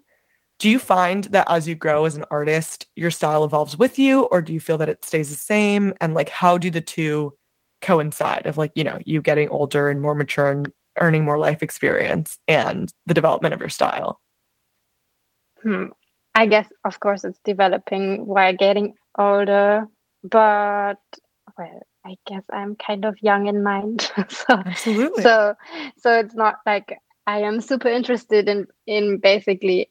do 0.59 0.71
you 0.71 0.79
find 0.79 1.25
that 1.25 1.47
as 1.51 1.69
you 1.69 1.75
grow 1.75 2.07
as 2.07 2.17
an 2.17 2.25
artist 2.31 2.87
your 2.97 3.11
style 3.11 3.45
evolves 3.45 3.77
with 3.77 3.99
you 3.99 4.23
or 4.25 4.41
do 4.41 4.53
you 4.53 4.61
feel 4.61 4.79
that 4.79 4.89
it 4.89 5.05
stays 5.05 5.29
the 5.31 5.37
same? 5.37 5.93
And 6.01 6.15
like 6.15 6.29
how 6.29 6.59
do 6.59 6.71
the 6.71 6.81
two 6.81 7.35
coincide 7.83 8.47
of 8.47 8.57
like 8.57 8.73
you 8.75 8.83
know 8.83 8.99
you 9.05 9.21
getting 9.21 9.49
older 9.51 9.91
and 9.91 10.01
more 10.01 10.15
mature 10.15 10.51
and 10.51 10.73
earning 10.99 11.25
more 11.25 11.39
life 11.39 11.63
experience 11.63 12.39
and 12.49 12.93
the 13.05 13.15
development 13.15 13.55
of 13.55 13.61
your 13.61 13.69
style? 13.69 14.21
Hmm. 15.63 15.87
i 16.35 16.47
guess 16.47 16.69
of 16.85 17.01
course 17.01 17.25
it's 17.25 17.41
developing 17.45 18.25
while 18.27 18.55
getting 18.55 18.95
older 19.19 19.87
but 20.23 21.01
well 21.59 21.81
i 22.05 22.15
guess 22.27 22.43
i'm 22.53 22.77
kind 22.77 23.05
of 23.05 23.17
young 23.21 23.47
in 23.47 23.63
mind. 23.63 24.11
So 24.29 24.47
absolutely. 24.51 25.23
so 25.23 25.55
so 25.99 26.19
it's 26.19 26.35
not 26.35 26.57
like 26.65 26.97
i 27.27 27.41
am 27.41 27.61
super 27.61 27.89
interested 27.89 28.49
in 28.49 28.67
in 28.87 29.19
basically 29.19 29.91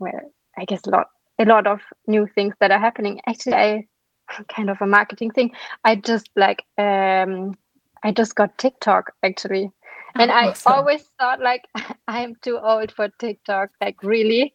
well, 0.00 0.32
I 0.58 0.64
guess 0.64 0.80
a 0.86 0.90
lot 0.90 1.06
a 1.38 1.44
lot 1.44 1.66
of 1.66 1.80
new 2.06 2.26
things 2.34 2.54
that 2.60 2.70
are 2.70 2.78
happening. 2.78 3.20
Actually, 3.26 3.54
I 3.54 3.86
kind 4.48 4.70
of 4.70 4.78
a 4.80 4.86
marketing 4.86 5.30
thing. 5.30 5.52
I 5.84 5.96
just 5.96 6.28
like 6.36 6.64
um 6.78 7.56
I 8.02 8.12
just 8.12 8.34
got 8.34 8.58
TikTok 8.58 9.12
actually. 9.22 9.70
And 10.14 10.30
oh, 10.30 10.34
awesome. 10.34 10.72
I 10.72 10.76
always 10.76 11.02
thought 11.18 11.40
like 11.40 11.64
I'm 12.08 12.36
too 12.42 12.58
old 12.58 12.92
for 12.92 13.08
TikTok, 13.18 13.70
like 13.80 14.02
really. 14.02 14.54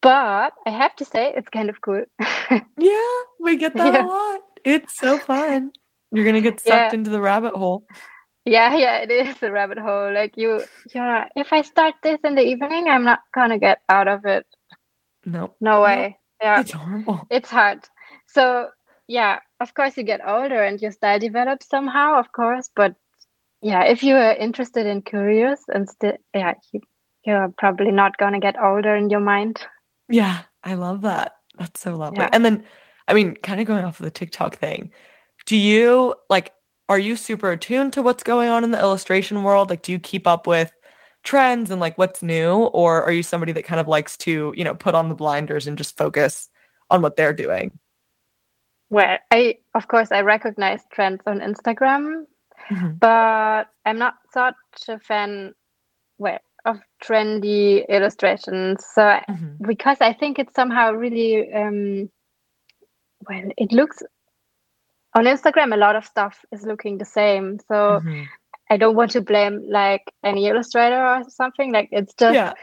But 0.00 0.52
I 0.64 0.70
have 0.70 0.94
to 0.96 1.04
say 1.04 1.34
it's 1.36 1.48
kind 1.48 1.68
of 1.68 1.80
cool. 1.80 2.04
yeah, 2.78 3.14
we 3.40 3.56
get 3.56 3.74
that 3.74 3.94
yeah. 3.94 4.04
a 4.04 4.06
lot. 4.06 4.40
It's 4.64 4.96
so 4.96 5.18
fun. 5.18 5.72
You're 6.12 6.24
gonna 6.24 6.40
get 6.40 6.60
sucked 6.60 6.92
yeah. 6.92 6.94
into 6.94 7.10
the 7.10 7.20
rabbit 7.20 7.54
hole. 7.54 7.84
Yeah, 8.48 8.74
yeah, 8.76 8.98
it 9.00 9.10
is 9.10 9.42
a 9.42 9.52
rabbit 9.52 9.78
hole. 9.78 10.12
Like 10.12 10.36
you, 10.36 10.62
yeah. 10.94 11.28
If 11.36 11.52
I 11.52 11.60
start 11.62 11.96
this 12.02 12.18
in 12.24 12.34
the 12.34 12.42
evening, 12.42 12.88
I'm 12.88 13.04
not 13.04 13.20
gonna 13.34 13.58
get 13.58 13.80
out 13.88 14.08
of 14.08 14.24
it. 14.24 14.46
No, 15.26 15.54
no 15.60 15.82
way. 15.82 16.18
Yeah, 16.40 16.60
it's 16.60 16.72
horrible. 16.72 17.26
It's 17.30 17.50
hard. 17.50 17.80
So 18.26 18.68
yeah, 19.06 19.40
of 19.60 19.74
course 19.74 19.96
you 19.98 20.02
get 20.02 20.26
older 20.26 20.62
and 20.62 20.80
your 20.80 20.92
style 20.92 21.18
develops 21.18 21.68
somehow, 21.68 22.18
of 22.18 22.32
course. 22.32 22.70
But 22.74 22.94
yeah, 23.60 23.84
if 23.84 24.02
you 24.02 24.14
are 24.14 24.34
interested 24.34 24.86
and 24.86 25.04
curious 25.04 25.60
and 25.68 25.88
still, 25.88 26.16
yeah, 26.34 26.54
you, 26.72 26.80
you're 27.26 27.52
probably 27.58 27.90
not 27.90 28.16
gonna 28.16 28.40
get 28.40 28.56
older 28.58 28.96
in 28.96 29.10
your 29.10 29.20
mind. 29.20 29.60
Yeah, 30.08 30.42
I 30.64 30.74
love 30.74 31.02
that. 31.02 31.32
That's 31.58 31.80
so 31.80 31.96
lovely. 31.96 32.20
Yeah. 32.20 32.30
And 32.32 32.44
then, 32.44 32.64
I 33.08 33.12
mean, 33.12 33.34
kind 33.34 33.60
of 33.60 33.66
going 33.66 33.84
off 33.84 34.00
of 34.00 34.04
the 34.04 34.10
TikTok 34.10 34.56
thing, 34.56 34.90
do 35.44 35.56
you 35.56 36.14
like? 36.30 36.52
Are 36.88 36.98
you 36.98 37.16
super 37.16 37.50
attuned 37.50 37.92
to 37.94 38.02
what's 38.02 38.22
going 38.22 38.48
on 38.48 38.64
in 38.64 38.70
the 38.70 38.80
illustration 38.80 39.42
world? 39.42 39.70
Like, 39.70 39.82
do 39.82 39.92
you 39.92 39.98
keep 39.98 40.26
up 40.26 40.46
with 40.46 40.72
trends 41.22 41.70
and 41.70 41.80
like 41.80 41.98
what's 41.98 42.22
new, 42.22 42.52
or 42.52 43.02
are 43.02 43.12
you 43.12 43.22
somebody 43.22 43.52
that 43.52 43.64
kind 43.64 43.80
of 43.80 43.88
likes 43.88 44.16
to, 44.18 44.54
you 44.56 44.64
know, 44.64 44.74
put 44.74 44.94
on 44.94 45.08
the 45.08 45.14
blinders 45.14 45.66
and 45.66 45.76
just 45.76 45.96
focus 45.96 46.48
on 46.90 47.02
what 47.02 47.16
they're 47.16 47.34
doing? 47.34 47.78
Well, 48.90 49.18
I 49.30 49.58
of 49.74 49.88
course 49.88 50.10
I 50.12 50.22
recognize 50.22 50.80
trends 50.90 51.22
on 51.26 51.40
Instagram, 51.40 52.24
mm-hmm. 52.70 52.92
but 52.98 53.68
I'm 53.84 53.98
not 53.98 54.14
such 54.32 54.54
a 54.88 54.98
fan. 54.98 55.54
Well, 56.16 56.38
of 56.64 56.80
trendy 57.02 57.86
illustrations. 57.88 58.84
So 58.94 59.02
mm-hmm. 59.02 59.66
because 59.66 59.98
I 60.00 60.12
think 60.12 60.38
it's 60.38 60.54
somehow 60.54 60.92
really 60.92 61.52
um, 61.52 62.10
well, 63.28 63.50
it 63.56 63.72
looks 63.72 64.02
on 65.18 65.24
Instagram. 65.24 65.74
A 65.74 65.76
lot 65.76 65.96
of 65.96 66.04
stuff 66.04 66.44
is 66.52 66.62
looking 66.62 66.98
the 66.98 67.04
same. 67.04 67.58
So 67.68 67.74
mm-hmm. 67.74 68.22
I 68.70 68.76
don't 68.76 68.96
want 68.96 69.10
to 69.12 69.20
blame 69.20 69.64
like 69.68 70.02
any 70.24 70.46
illustrator 70.46 71.04
or 71.04 71.24
something. 71.28 71.72
Like 71.72 71.88
it's 71.92 72.14
just. 72.14 72.34
Yeah. 72.34 72.54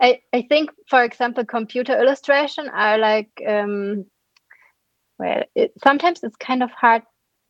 I, 0.00 0.20
I 0.32 0.42
think, 0.42 0.70
for 0.88 1.02
example, 1.02 1.44
computer 1.44 2.00
illustration 2.00 2.68
are 2.68 2.98
like, 2.98 3.30
um, 3.44 4.04
well, 5.18 5.42
it, 5.56 5.72
sometimes 5.82 6.22
it's 6.22 6.36
kind 6.36 6.62
of 6.62 6.70
hard 6.70 7.02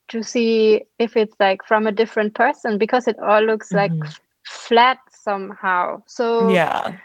to 0.07 0.23
see 0.23 0.81
if 0.97 1.15
it's 1.15 1.35
like 1.39 1.63
from 1.63 1.85
a 1.85 1.91
different 1.91 2.33
person 2.33 2.79
because 2.79 3.07
it 3.07 3.19
all 3.19 3.43
looks 3.43 3.71
mm-hmm. 3.71 3.99
like 3.99 4.11
flat 4.47 4.97
somehow. 5.11 6.01
So 6.07 6.49
yeah. 6.49 6.97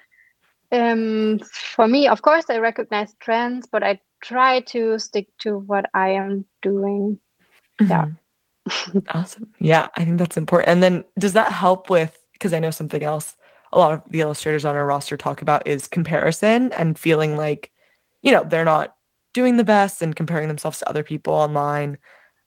Um, 0.72 1.40
for 1.52 1.86
me, 1.86 2.08
of 2.08 2.22
course, 2.22 2.46
I 2.48 2.58
recognize 2.58 3.14
trends, 3.20 3.68
but 3.70 3.84
I 3.84 4.00
try 4.22 4.60
to 4.60 4.98
stick 4.98 5.28
to 5.40 5.58
what 5.58 5.86
I 5.94 6.10
am 6.10 6.46
doing. 6.62 7.20
Mm-hmm. 7.80 7.90
Yeah. 7.90 9.02
awesome. 9.14 9.52
Yeah, 9.60 9.88
I 9.96 10.04
think 10.04 10.18
that's 10.18 10.36
important. 10.36 10.70
And 10.70 10.82
then 10.82 11.04
does 11.18 11.32
that 11.34 11.52
help 11.52 11.90
with 11.90 12.18
because 12.32 12.52
I 12.52 12.58
know 12.60 12.70
something 12.70 13.02
else 13.02 13.36
a 13.72 13.78
lot 13.78 13.92
of 13.92 14.02
the 14.10 14.20
illustrators 14.20 14.64
on 14.64 14.76
our 14.76 14.86
roster 14.86 15.16
talk 15.16 15.42
about 15.42 15.66
is 15.66 15.88
comparison 15.88 16.72
and 16.74 16.98
feeling 16.98 17.36
like, 17.36 17.72
you 18.22 18.30
know, 18.32 18.44
they're 18.44 18.64
not 18.64 18.94
doing 19.34 19.56
the 19.56 19.64
best 19.64 20.00
and 20.00 20.14
comparing 20.16 20.48
themselves 20.48 20.78
to 20.78 20.88
other 20.88 21.02
people 21.02 21.34
online. 21.34 21.98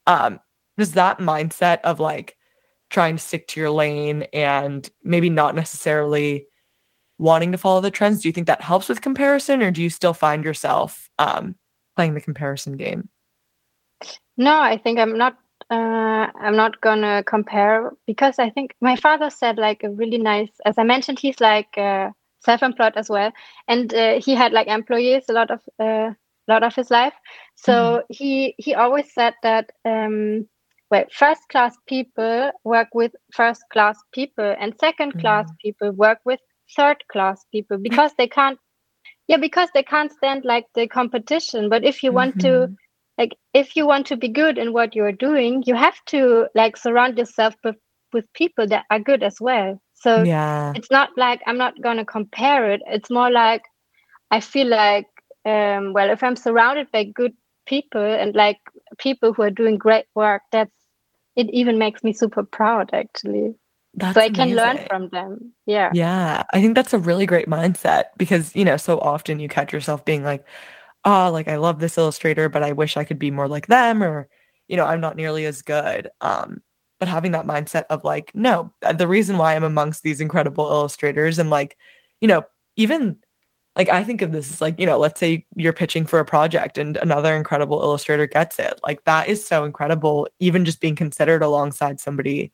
Um, 0.07 0.39
does 0.78 0.93
that 0.93 1.19
mindset 1.19 1.82
of 1.84 1.99
like 1.99 2.38
trying 2.89 3.17
to 3.17 3.23
stick 3.23 3.47
to 3.49 3.59
your 3.59 3.71
lane 3.71 4.23
and 4.34 4.89
maybe 5.03 5.30
not 5.30 5.55
necessarily 5.55 6.47
wanting 7.19 7.51
to 7.51 7.57
follow 7.57 7.82
the 7.82 7.91
trends 7.91 8.21
do 8.21 8.30
you 8.30 8.34
think 8.34 8.47
that 8.47 8.61
helps 8.61 8.89
with 8.89 9.01
comparison 9.01 9.61
or 9.63 9.71
do 9.71 9.82
you 9.82 9.89
still 9.89 10.13
find 10.13 10.43
yourself 10.43 11.09
um, 11.19 11.55
playing 11.95 12.13
the 12.13 12.21
comparison 12.21 12.78
game 12.78 13.09
no 14.38 14.60
i 14.60 14.78
think 14.78 15.00
i'm 15.00 15.18
not 15.18 15.38
uh, 15.70 16.28
i'm 16.39 16.56
not 16.56 16.80
gonna 16.82 17.24
compare 17.24 17.91
because 18.06 18.39
i 18.39 18.50
think 18.50 18.74
my 18.82 18.95
father 18.95 19.30
said 19.30 19.58
like 19.58 19.84
a 19.84 19.89
really 19.89 20.18
nice 20.18 20.52
as 20.66 20.78
i 20.78 20.84
mentioned 20.84 21.20
he's 21.20 21.39
like 21.41 21.78
uh, 21.78 22.10
self-employed 22.39 22.93
as 22.95 23.10
well 23.10 23.32
and 23.68 23.93
uh, 23.93 24.20
he 24.20 24.36
had 24.36 24.52
like 24.54 24.68
employees 24.68 25.26
a 25.30 25.34
lot 25.34 25.52
of 25.52 25.62
a 25.80 25.84
uh, 25.84 26.14
lot 26.48 26.64
of 26.64 26.74
his 26.76 26.89
life 26.89 27.14
so 27.56 27.74
mm-hmm. 27.74 28.06
he 28.10 28.56
he 28.58 28.74
always 28.74 29.12
said 29.14 29.34
that 29.43 29.72
um, 29.84 30.48
well, 30.89 31.06
first 31.12 31.41
class 31.50 31.76
people 31.88 32.52
work 32.64 32.89
with 32.93 33.12
first 33.34 33.64
class 33.72 33.98
people, 34.14 34.56
and 34.60 34.74
second 34.80 35.20
class 35.20 35.50
mm. 35.50 35.58
people 35.62 35.91
work 35.91 36.20
with 36.24 36.39
third 36.76 36.98
class 37.12 37.45
people 37.52 37.78
because 37.78 38.12
they 38.18 38.28
can't, 38.28 38.58
yeah, 39.28 39.38
because 39.38 39.70
they 39.74 39.84
can't 39.84 40.12
stand 40.12 40.45
like 40.45 40.66
the 40.76 40.88
competition. 40.88 41.70
But 41.70 41.84
if 41.84 42.04
you 42.04 42.12
want 42.12 42.38
mm-hmm. 42.38 42.72
to, 42.72 42.76
like, 43.18 43.36
if 43.53 43.76
you 43.76 43.88
want 43.88 44.07
to 44.07 44.18
be 44.18 44.28
good 44.28 44.57
in 44.57 44.74
what 44.74 44.95
you're 44.95 45.11
doing, 45.11 45.63
you 45.65 45.76
have 45.76 45.97
to 46.07 46.47
like 46.53 46.78
surround 46.78 47.18
yourself 47.18 47.55
with, 47.63 47.76
with 48.13 48.32
people 48.34 48.68
that 48.68 48.86
are 48.91 48.99
good 48.99 49.24
as 49.24 49.41
well. 49.41 49.82
So 49.95 50.24
yeah. 50.24 50.74
it's 50.76 50.91
not 50.91 51.09
like 51.18 51.41
I'm 51.47 51.57
not 51.57 51.82
going 51.82 51.97
to 51.97 52.05
compare 52.05 52.72
it. 52.72 52.82
It's 52.88 53.09
more 53.09 53.32
like 53.32 53.63
I 54.30 54.39
feel 54.39 54.68
like, 54.68 55.07
um, 55.45 55.93
well, 55.93 56.09
if 56.09 56.22
I'm 56.22 56.36
surrounded 56.36 56.91
by 56.91 57.05
good 57.05 57.34
people 57.65 58.03
and 58.03 58.36
like 58.36 58.59
people 58.99 59.34
who 59.34 59.41
are 59.41 59.49
doing 59.49 59.78
great 59.78 60.05
work, 60.13 60.43
that's 60.51 60.72
it 61.36 61.49
even 61.51 61.78
makes 61.78 62.03
me 62.03 62.13
super 62.13 62.43
proud 62.43 62.91
actually. 62.93 63.55
That's 63.93 64.13
so 64.13 64.22
I 64.22 64.30
can 64.30 64.51
amazing. 64.51 64.55
learn 64.57 64.80
from 64.88 65.09
them. 65.09 65.53
Yeah. 65.65 65.89
Yeah. 65.93 66.43
I 66.53 66.61
think 66.61 66.76
that's 66.76 66.93
a 66.93 66.99
really 66.99 67.26
great 67.26 67.47
mindset 67.47 68.05
because, 68.18 68.55
you 68.55 68.63
know, 68.63 68.78
so 68.78 68.99
often 68.99 69.39
you 69.39 69.47
catch 69.49 69.74
yourself 69.74 70.05
being 70.05 70.24
like, 70.24 70.45
oh, 71.06 71.30
like 71.32 71.48
I 71.48 71.58
love 71.58 71.80
this 71.80 71.98
illustrator, 71.98 72.50
but 72.50 72.64
I 72.64 72.74
wish 72.74 72.98
I 72.98 73.04
could 73.04 73.20
be 73.20 73.32
more 73.32 73.48
like 73.48 73.68
them 73.68 74.04
or, 74.04 74.28
you 74.68 74.76
know, 74.76 74.86
I'm 74.86 75.02
not 75.02 75.16
nearly 75.16 75.45
as 75.45 75.62
good. 75.62 76.10
Um, 76.22 76.62
but 77.00 77.08
having 77.08 77.32
that 77.32 77.45
mindset 77.45 77.86
of 77.89 78.04
like, 78.04 78.32
no, 78.34 78.74
the 78.95 79.08
reason 79.08 79.38
why 79.38 79.56
I'm 79.56 79.64
amongst 79.64 80.04
these 80.04 80.20
incredible 80.20 80.66
illustrators 80.66 81.39
and 81.39 81.50
like, 81.50 81.78
you 82.22 82.28
know, 82.28 82.43
even 82.76 83.18
like 83.76 83.89
I 83.89 84.04
think 84.04 84.24
of 84.24 84.32
this 84.32 84.52
as 84.52 84.60
like, 84.60 84.80
you 84.80 84.88
know, 84.88 84.98
let's 84.98 85.20
say 85.20 85.45
you're 85.56 85.74
pitching 85.74 86.08
for 86.08 86.20
a 86.20 86.26
project 86.26 86.80
and 86.80 86.98
another 86.98 87.36
incredible 87.36 87.80
illustrator 87.80 88.26
gets 88.26 88.58
it. 88.58 88.80
Like 88.84 89.04
that 89.04 89.28
is 89.28 89.45
so 89.45 89.64
incredible, 89.64 90.28
even 90.39 90.66
just 90.66 90.82
being 90.82 90.95
considered 90.95 91.43
alongside 91.43 92.00
somebody 92.00 92.52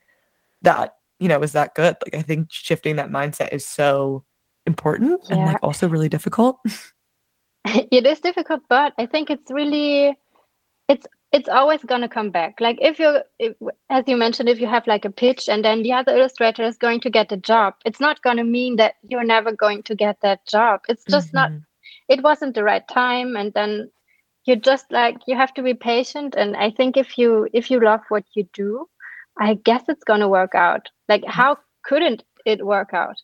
that, 0.61 0.95
you 1.19 1.29
know, 1.29 1.41
is 1.41 1.53
that 1.53 1.75
good. 1.75 1.95
Like 2.05 2.15
I 2.15 2.21
think 2.21 2.51
shifting 2.51 2.97
that 2.97 3.09
mindset 3.09 3.53
is 3.53 3.65
so 3.65 4.25
important 4.65 5.21
yeah. 5.29 5.35
and 5.35 5.45
like 5.45 5.63
also 5.63 5.87
really 5.87 6.09
difficult. 6.09 6.59
it 7.91 8.05
is 8.05 8.19
difficult, 8.19 8.61
but 8.69 8.93
I 8.97 9.05
think 9.05 9.29
it's 9.29 9.51
really 9.51 10.17
it's 10.87 11.07
it's 11.31 11.49
always 11.49 11.83
going 11.83 12.01
to 12.01 12.07
come 12.07 12.29
back. 12.29 12.61
Like 12.61 12.77
if 12.81 12.99
you 12.99 13.21
as 13.89 14.03
you 14.07 14.17
mentioned 14.17 14.49
if 14.49 14.59
you 14.59 14.67
have 14.67 14.85
like 14.85 15.05
a 15.05 15.09
pitch 15.09 15.49
and 15.49 15.65
then 15.65 15.81
the 15.81 15.93
other 15.93 16.15
illustrator 16.15 16.63
is 16.63 16.77
going 16.77 16.99
to 17.01 17.09
get 17.09 17.29
the 17.29 17.37
job 17.37 17.73
it's 17.85 17.99
not 17.99 18.21
going 18.21 18.37
to 18.37 18.43
mean 18.43 18.75
that 18.77 18.95
you're 19.01 19.23
never 19.23 19.51
going 19.51 19.83
to 19.83 19.95
get 19.95 20.21
that 20.21 20.45
job. 20.45 20.81
It's 20.87 21.03
just 21.05 21.27
mm-hmm. 21.29 21.37
not 21.37 21.51
it 22.09 22.21
wasn't 22.21 22.55
the 22.55 22.63
right 22.63 22.87
time 22.87 23.35
and 23.35 23.53
then 23.53 23.89
you 24.45 24.57
just 24.57 24.91
like 24.91 25.17
you 25.25 25.35
have 25.35 25.53
to 25.55 25.63
be 25.63 25.73
patient. 25.73 26.35
And 26.35 26.55
i 26.55 26.69
think 26.69 26.97
if 26.97 27.17
you 27.17 27.47
if 27.53 27.71
you 27.71 27.79
love 27.79 28.01
what 28.09 28.25
you 28.35 28.47
do 28.53 28.87
i 29.39 29.55
guess 29.55 29.83
it's 29.87 30.03
going 30.03 30.19
to 30.19 30.27
work 30.27 30.53
out. 30.53 30.89
Like 31.09 31.23
how 31.25 31.57
couldn't 31.83 32.23
it 32.45 32.65
work 32.65 32.93
out? 32.93 33.15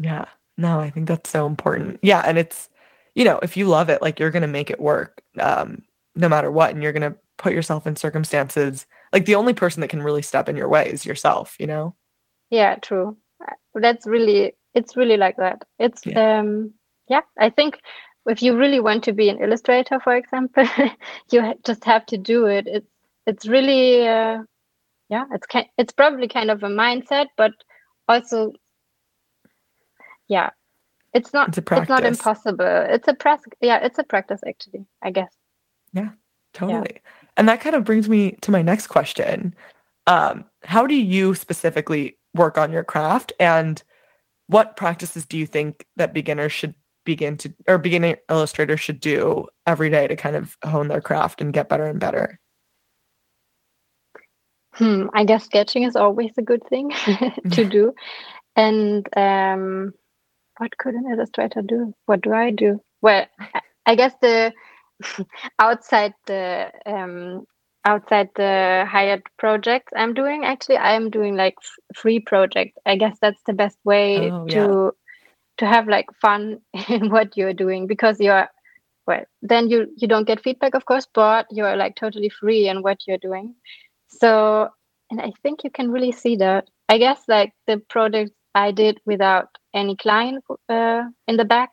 Yeah. 0.00 0.26
No 0.56 0.80
i 0.80 0.88
think 0.88 1.08
that's 1.08 1.30
so 1.30 1.46
important. 1.46 1.98
Yeah 2.02 2.22
and 2.24 2.38
it's 2.38 2.70
you 3.14 3.24
know 3.24 3.38
if 3.42 3.56
you 3.56 3.66
love 3.66 3.88
it 3.88 4.02
like 4.02 4.18
you're 4.18 4.30
going 4.30 4.42
to 4.42 4.48
make 4.48 4.70
it 4.70 4.80
work 4.80 5.22
um 5.40 5.82
no 6.14 6.28
matter 6.28 6.50
what 6.50 6.70
and 6.70 6.82
you're 6.82 6.92
going 6.92 7.12
to 7.12 7.16
put 7.38 7.52
yourself 7.52 7.86
in 7.86 7.96
circumstances 7.96 8.86
like 9.12 9.24
the 9.24 9.34
only 9.34 9.52
person 9.52 9.80
that 9.80 9.88
can 9.88 10.02
really 10.02 10.22
step 10.22 10.48
in 10.48 10.56
your 10.56 10.68
way 10.68 10.88
is 10.88 11.06
yourself 11.06 11.56
you 11.58 11.66
know? 11.66 11.94
Yeah 12.50 12.76
true. 12.76 13.16
That's 13.74 14.06
really 14.06 14.54
it's 14.74 14.96
really 14.96 15.16
like 15.16 15.36
that. 15.38 15.62
It's 15.78 16.04
yeah. 16.06 16.40
um 16.40 16.72
yeah 17.08 17.22
i 17.38 17.50
think 17.50 17.80
if 18.26 18.42
you 18.42 18.56
really 18.56 18.78
want 18.78 19.02
to 19.04 19.12
be 19.12 19.28
an 19.28 19.42
illustrator 19.42 19.98
for 19.98 20.14
example 20.14 20.64
you 21.32 21.54
just 21.64 21.84
have 21.84 22.06
to 22.06 22.18
do 22.18 22.46
it. 22.46 22.66
It's 22.66 22.86
it's 23.26 23.46
really 23.46 24.06
uh, 24.06 24.38
yeah 25.08 25.24
it's 25.32 25.46
it's 25.78 25.92
probably 25.92 26.28
kind 26.28 26.50
of 26.50 26.62
a 26.62 26.68
mindset 26.68 27.26
but 27.36 27.52
also 28.08 28.52
yeah 30.28 30.50
it's 31.14 31.32
not 31.32 31.48
it's, 31.48 31.58
a 31.58 31.62
practice. 31.62 31.84
it's 31.84 31.90
not 31.90 32.04
impossible 32.04 32.86
it's 32.88 33.08
a 33.08 33.14
press 33.14 33.40
yeah 33.60 33.78
it's 33.82 33.98
a 33.98 34.04
practice 34.04 34.40
actually 34.46 34.84
i 35.02 35.10
guess 35.10 35.32
yeah 35.92 36.10
totally 36.54 36.90
yeah. 36.94 37.00
And 37.36 37.48
that 37.48 37.60
kind 37.60 37.74
of 37.74 37.84
brings 37.84 38.08
me 38.08 38.32
to 38.42 38.50
my 38.50 38.62
next 38.62 38.88
question. 38.88 39.54
Um, 40.06 40.44
how 40.64 40.86
do 40.86 40.94
you 40.94 41.34
specifically 41.34 42.18
work 42.34 42.58
on 42.58 42.72
your 42.72 42.84
craft 42.84 43.32
and 43.38 43.82
what 44.48 44.76
practices 44.76 45.24
do 45.24 45.38
you 45.38 45.46
think 45.46 45.86
that 45.96 46.12
beginners 46.12 46.52
should 46.52 46.74
begin 47.04 47.36
to 47.36 47.52
or 47.66 47.78
beginning 47.78 48.16
illustrators 48.30 48.80
should 48.80 49.00
do 49.00 49.46
every 49.66 49.90
day 49.90 50.06
to 50.06 50.16
kind 50.16 50.36
of 50.36 50.56
hone 50.64 50.88
their 50.88 51.00
craft 51.00 51.40
and 51.40 51.52
get 51.52 51.68
better 51.68 51.86
and 51.86 52.00
better? 52.00 52.38
Hmm, 54.74 55.06
I 55.14 55.24
guess 55.24 55.44
sketching 55.44 55.82
is 55.84 55.96
always 55.96 56.32
a 56.38 56.42
good 56.42 56.62
thing 56.68 56.90
to 57.52 57.64
do. 57.64 57.94
And 58.56 59.06
um, 59.16 59.94
what 60.62 60.78
could 60.78 60.94
an 60.94 61.10
illustrator 61.10 61.60
do? 61.60 61.92
What 62.06 62.20
do 62.20 62.32
I 62.32 62.50
do? 62.52 62.80
Well, 63.00 63.26
I 63.86 63.96
guess 63.96 64.14
the 64.20 64.52
outside 65.58 66.14
the 66.26 66.70
um, 66.86 67.46
outside 67.84 68.28
the 68.36 68.86
hired 68.88 69.24
projects 69.38 69.92
I'm 69.96 70.14
doing. 70.14 70.44
Actually, 70.44 70.76
I 70.76 70.92
am 70.92 71.10
doing 71.10 71.34
like 71.34 71.56
free 71.96 72.20
projects. 72.20 72.78
I 72.86 72.94
guess 72.94 73.16
that's 73.20 73.42
the 73.44 73.52
best 73.52 73.76
way 73.84 74.30
oh, 74.30 74.46
to 74.46 74.56
yeah. 74.56 74.90
to 75.58 75.66
have 75.66 75.88
like 75.88 76.06
fun 76.20 76.60
in 76.88 77.10
what 77.10 77.36
you're 77.36 77.58
doing 77.64 77.88
because 77.88 78.20
you're 78.20 78.48
well 79.08 79.24
then 79.42 79.68
you 79.68 79.88
you 79.96 80.06
don't 80.06 80.28
get 80.28 80.44
feedback 80.44 80.76
of 80.76 80.84
course 80.84 81.08
but 81.12 81.46
you're 81.50 81.74
like 81.74 81.96
totally 81.96 82.28
free 82.28 82.68
in 82.68 82.82
what 82.82 82.98
you're 83.04 83.18
doing 83.18 83.52
so 84.06 84.68
and 85.10 85.20
i 85.20 85.32
think 85.42 85.64
you 85.64 85.70
can 85.70 85.90
really 85.90 86.12
see 86.12 86.36
that 86.36 86.70
i 86.88 86.98
guess 86.98 87.20
like 87.26 87.52
the 87.66 87.78
projects 87.88 88.30
i 88.54 88.70
did 88.70 89.00
without 89.04 89.48
any 89.74 89.96
client 89.96 90.44
uh, 90.68 91.02
in 91.26 91.36
the 91.36 91.44
back 91.44 91.70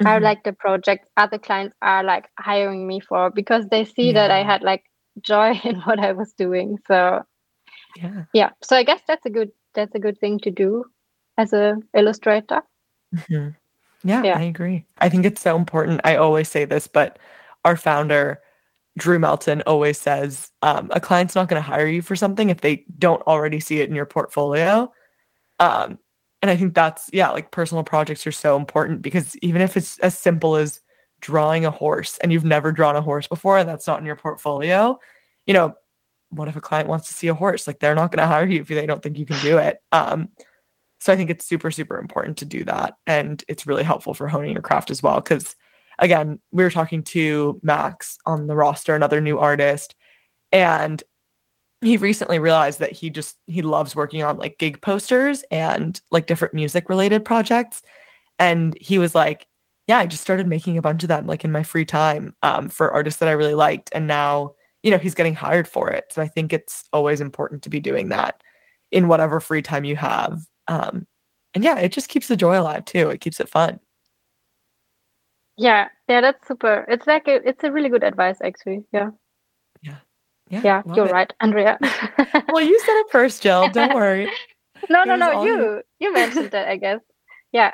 mm-hmm. 0.00 0.06
are 0.06 0.20
like 0.20 0.44
the 0.44 0.52
project 0.52 1.06
other 1.16 1.38
clients 1.38 1.74
are 1.82 2.04
like 2.04 2.28
hiring 2.38 2.86
me 2.86 3.00
for 3.00 3.30
because 3.30 3.66
they 3.70 3.84
see 3.84 4.08
yeah. 4.08 4.12
that 4.12 4.30
i 4.30 4.42
had 4.42 4.62
like 4.62 4.84
joy 5.20 5.58
in 5.64 5.76
what 5.80 5.98
i 5.98 6.12
was 6.12 6.32
doing 6.34 6.78
so 6.86 7.22
yeah 7.96 8.24
yeah 8.32 8.50
so 8.62 8.76
i 8.76 8.82
guess 8.82 9.00
that's 9.06 9.26
a 9.26 9.30
good 9.30 9.50
that's 9.74 9.94
a 9.94 9.98
good 9.98 10.18
thing 10.18 10.38
to 10.38 10.50
do 10.50 10.84
as 11.38 11.52
a 11.52 11.76
illustrator 11.94 12.62
mm-hmm. 13.14 13.48
Yeah, 14.04 14.22
yeah, 14.22 14.38
I 14.38 14.42
agree. 14.42 14.84
I 14.98 15.08
think 15.08 15.24
it's 15.24 15.40
so 15.40 15.56
important. 15.56 16.00
I 16.04 16.16
always 16.16 16.48
say 16.48 16.64
this, 16.64 16.86
but 16.86 17.18
our 17.64 17.76
founder, 17.76 18.40
Drew 18.98 19.18
Melton, 19.18 19.62
always 19.66 19.98
says 19.98 20.50
um, 20.62 20.90
a 20.92 21.00
client's 21.00 21.34
not 21.34 21.48
going 21.48 21.62
to 21.62 21.66
hire 21.68 21.86
you 21.86 22.02
for 22.02 22.16
something 22.16 22.50
if 22.50 22.60
they 22.60 22.84
don't 22.98 23.22
already 23.22 23.60
see 23.60 23.80
it 23.80 23.88
in 23.88 23.94
your 23.94 24.06
portfolio. 24.06 24.92
Um, 25.60 25.98
and 26.42 26.50
I 26.50 26.56
think 26.56 26.74
that's, 26.74 27.08
yeah, 27.12 27.30
like 27.30 27.52
personal 27.52 27.84
projects 27.84 28.26
are 28.26 28.32
so 28.32 28.56
important 28.56 29.00
because 29.00 29.36
even 29.38 29.62
if 29.62 29.76
it's 29.76 29.98
as 30.00 30.18
simple 30.18 30.56
as 30.56 30.80
drawing 31.20 31.64
a 31.64 31.70
horse 31.70 32.18
and 32.18 32.32
you've 32.32 32.44
never 32.44 32.72
drawn 32.72 32.96
a 32.96 33.00
horse 33.00 33.28
before 33.28 33.58
and 33.58 33.68
that's 33.68 33.86
not 33.86 34.00
in 34.00 34.04
your 34.04 34.16
portfolio, 34.16 34.98
you 35.46 35.54
know, 35.54 35.74
what 36.30 36.48
if 36.48 36.56
a 36.56 36.60
client 36.60 36.88
wants 36.88 37.06
to 37.08 37.14
see 37.14 37.28
a 37.28 37.34
horse? 37.34 37.66
Like 37.66 37.78
they're 37.78 37.94
not 37.94 38.10
going 38.10 38.22
to 38.22 38.26
hire 38.26 38.46
you 38.46 38.62
if 38.62 38.68
they 38.68 38.86
don't 38.86 39.02
think 39.02 39.18
you 39.18 39.26
can 39.26 39.40
do 39.40 39.56
it. 39.58 39.78
Um, 39.92 40.30
so 40.98 41.12
I 41.12 41.16
think 41.16 41.30
it's 41.30 41.46
super, 41.46 41.70
super 41.70 41.98
important 41.98 42.38
to 42.38 42.44
do 42.44 42.64
that. 42.64 42.94
And 43.06 43.44
it's 43.46 43.66
really 43.66 43.84
helpful 43.84 44.14
for 44.14 44.26
honing 44.26 44.52
your 44.52 44.62
craft 44.62 44.90
as 44.90 45.02
well. 45.02 45.20
Cause 45.22 45.54
again, 45.98 46.40
we 46.50 46.64
were 46.64 46.70
talking 46.70 47.04
to 47.04 47.60
Max 47.62 48.18
on 48.26 48.48
the 48.48 48.56
roster, 48.56 48.96
another 48.96 49.20
new 49.20 49.38
artist, 49.38 49.94
and 50.50 51.02
he 51.82 51.96
recently 51.96 52.38
realized 52.38 52.78
that 52.80 52.92
he 52.92 53.10
just 53.10 53.36
he 53.46 53.62
loves 53.62 53.96
working 53.96 54.22
on 54.22 54.38
like 54.38 54.58
gig 54.58 54.80
posters 54.82 55.44
and 55.50 56.00
like 56.10 56.26
different 56.26 56.54
music 56.54 56.88
related 56.88 57.24
projects. 57.24 57.82
And 58.38 58.76
he 58.80 58.98
was 58.98 59.14
like, 59.14 59.46
Yeah, 59.88 59.98
I 59.98 60.06
just 60.06 60.22
started 60.22 60.46
making 60.46 60.78
a 60.78 60.82
bunch 60.82 61.02
of 61.02 61.08
them 61.08 61.26
like 61.26 61.44
in 61.44 61.52
my 61.52 61.62
free 61.62 61.84
time 61.84 62.34
um, 62.42 62.68
for 62.68 62.92
artists 62.92 63.20
that 63.20 63.28
I 63.28 63.32
really 63.32 63.54
liked. 63.54 63.90
And 63.94 64.06
now, 64.06 64.54
you 64.82 64.90
know, 64.90 64.98
he's 64.98 65.14
getting 65.14 65.34
hired 65.34 65.68
for 65.68 65.90
it. 65.90 66.06
So 66.10 66.22
I 66.22 66.28
think 66.28 66.52
it's 66.52 66.84
always 66.92 67.20
important 67.20 67.62
to 67.64 67.70
be 67.70 67.80
doing 67.80 68.08
that 68.10 68.42
in 68.90 69.08
whatever 69.08 69.40
free 69.40 69.62
time 69.62 69.84
you 69.84 69.96
have 69.96 70.40
um, 70.68 71.06
and 71.54 71.64
yeah, 71.64 71.78
it 71.78 71.92
just 71.92 72.08
keeps 72.08 72.28
the 72.28 72.36
joy 72.36 72.58
alive 72.58 72.84
too. 72.84 73.10
It 73.10 73.20
keeps 73.20 73.40
it 73.40 73.48
fun. 73.48 73.80
Yeah, 75.56 75.88
yeah, 76.08 76.20
that's 76.22 76.46
super. 76.48 76.86
It's 76.88 77.06
like 77.06 77.28
a, 77.28 77.46
it's 77.46 77.62
a 77.62 77.70
really 77.70 77.90
good 77.90 78.04
advice, 78.04 78.38
actually. 78.42 78.84
Yeah. 78.92 79.10
Yeah. 79.10 79.10
Yeah, 80.52 80.60
yeah 80.62 80.82
you're 80.94 81.06
it. 81.06 81.12
right, 81.12 81.32
Andrea. 81.40 81.78
well, 82.52 82.62
you 82.62 82.78
said 82.80 83.00
it 83.00 83.06
first, 83.10 83.42
Jill. 83.42 83.70
Don't 83.70 83.94
worry. 83.94 84.30
no, 84.90 85.02
no, 85.04 85.16
no. 85.16 85.44
You 85.44 85.82
you 85.98 86.12
mentioned 86.12 86.52
it, 86.52 86.68
I 86.68 86.76
guess. 86.76 87.00
Yeah. 87.54 87.70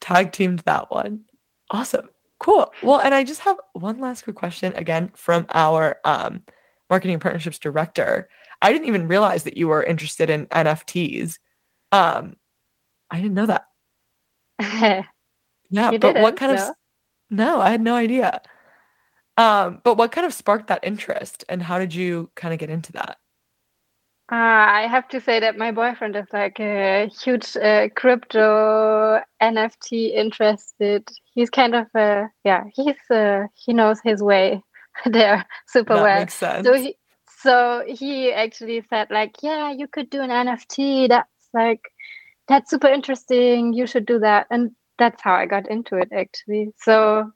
Tag 0.00 0.32
teamed 0.32 0.58
that 0.66 0.90
one. 0.90 1.22
Awesome. 1.70 2.10
Cool. 2.38 2.70
Well, 2.82 3.00
and 3.00 3.14
I 3.14 3.24
just 3.24 3.40
have 3.40 3.56
one 3.72 3.98
last 4.00 4.24
quick 4.24 4.36
question 4.36 4.74
again 4.76 5.12
from 5.14 5.46
our 5.54 5.96
um, 6.04 6.42
marketing 6.90 7.18
partnerships 7.18 7.58
director. 7.58 8.28
I 8.60 8.74
didn't 8.74 8.88
even 8.88 9.08
realize 9.08 9.44
that 9.44 9.56
you 9.56 9.68
were 9.68 9.82
interested 9.82 10.28
in 10.28 10.44
NFTs. 10.48 11.38
Um, 11.90 12.36
I 13.10 13.16
didn't 13.16 13.32
know 13.32 13.46
that. 13.46 13.64
yeah, 15.70 15.96
but 15.96 16.16
what 16.16 16.36
kind 16.36 16.54
no? 16.54 16.68
of 16.68 16.74
No, 17.30 17.60
I 17.62 17.70
had 17.70 17.80
no 17.80 17.94
idea. 17.94 18.42
Um, 19.36 19.80
but 19.84 19.96
what 19.96 20.12
kind 20.12 20.26
of 20.26 20.32
sparked 20.32 20.68
that 20.68 20.80
interest 20.82 21.44
and 21.48 21.62
how 21.62 21.78
did 21.78 21.94
you 21.94 22.30
kind 22.36 22.54
of 22.54 22.60
get 22.60 22.70
into 22.70 22.92
that? 22.92 23.18
Uh, 24.32 24.34
I 24.34 24.88
have 24.90 25.06
to 25.08 25.20
say 25.20 25.38
that 25.38 25.56
my 25.56 25.70
boyfriend 25.70 26.16
is 26.16 26.26
like 26.32 26.58
a 26.58 27.08
huge 27.22 27.56
uh, 27.56 27.88
crypto 27.94 29.20
NFT 29.40 30.14
interested. 30.14 31.08
He's 31.32 31.48
kind 31.50 31.76
of 31.76 31.86
a 31.94 32.28
yeah. 32.42 32.64
He's 32.74 32.96
uh, 33.08 33.44
he 33.54 33.72
knows 33.72 34.00
his 34.02 34.22
way 34.22 34.62
there 35.06 35.46
super 35.68 35.94
that 35.94 36.02
well. 36.02 36.20
Makes 36.20 36.34
sense. 36.34 36.66
So 36.66 36.74
he 36.74 36.96
so 37.40 37.84
he 37.86 38.32
actually 38.32 38.82
said 38.90 39.08
like 39.10 39.36
yeah, 39.42 39.70
you 39.70 39.86
could 39.86 40.10
do 40.10 40.22
an 40.22 40.30
NFT. 40.30 41.08
That's 41.08 41.30
like 41.54 41.82
that's 42.48 42.70
super 42.70 42.88
interesting 42.88 43.72
you 43.72 43.86
should 43.86 44.06
do 44.06 44.18
that 44.18 44.46
and 44.50 44.70
that's 44.98 45.20
how 45.22 45.34
i 45.34 45.46
got 45.46 45.68
into 45.70 45.96
it 45.96 46.08
actually 46.12 46.72
so 46.78 47.30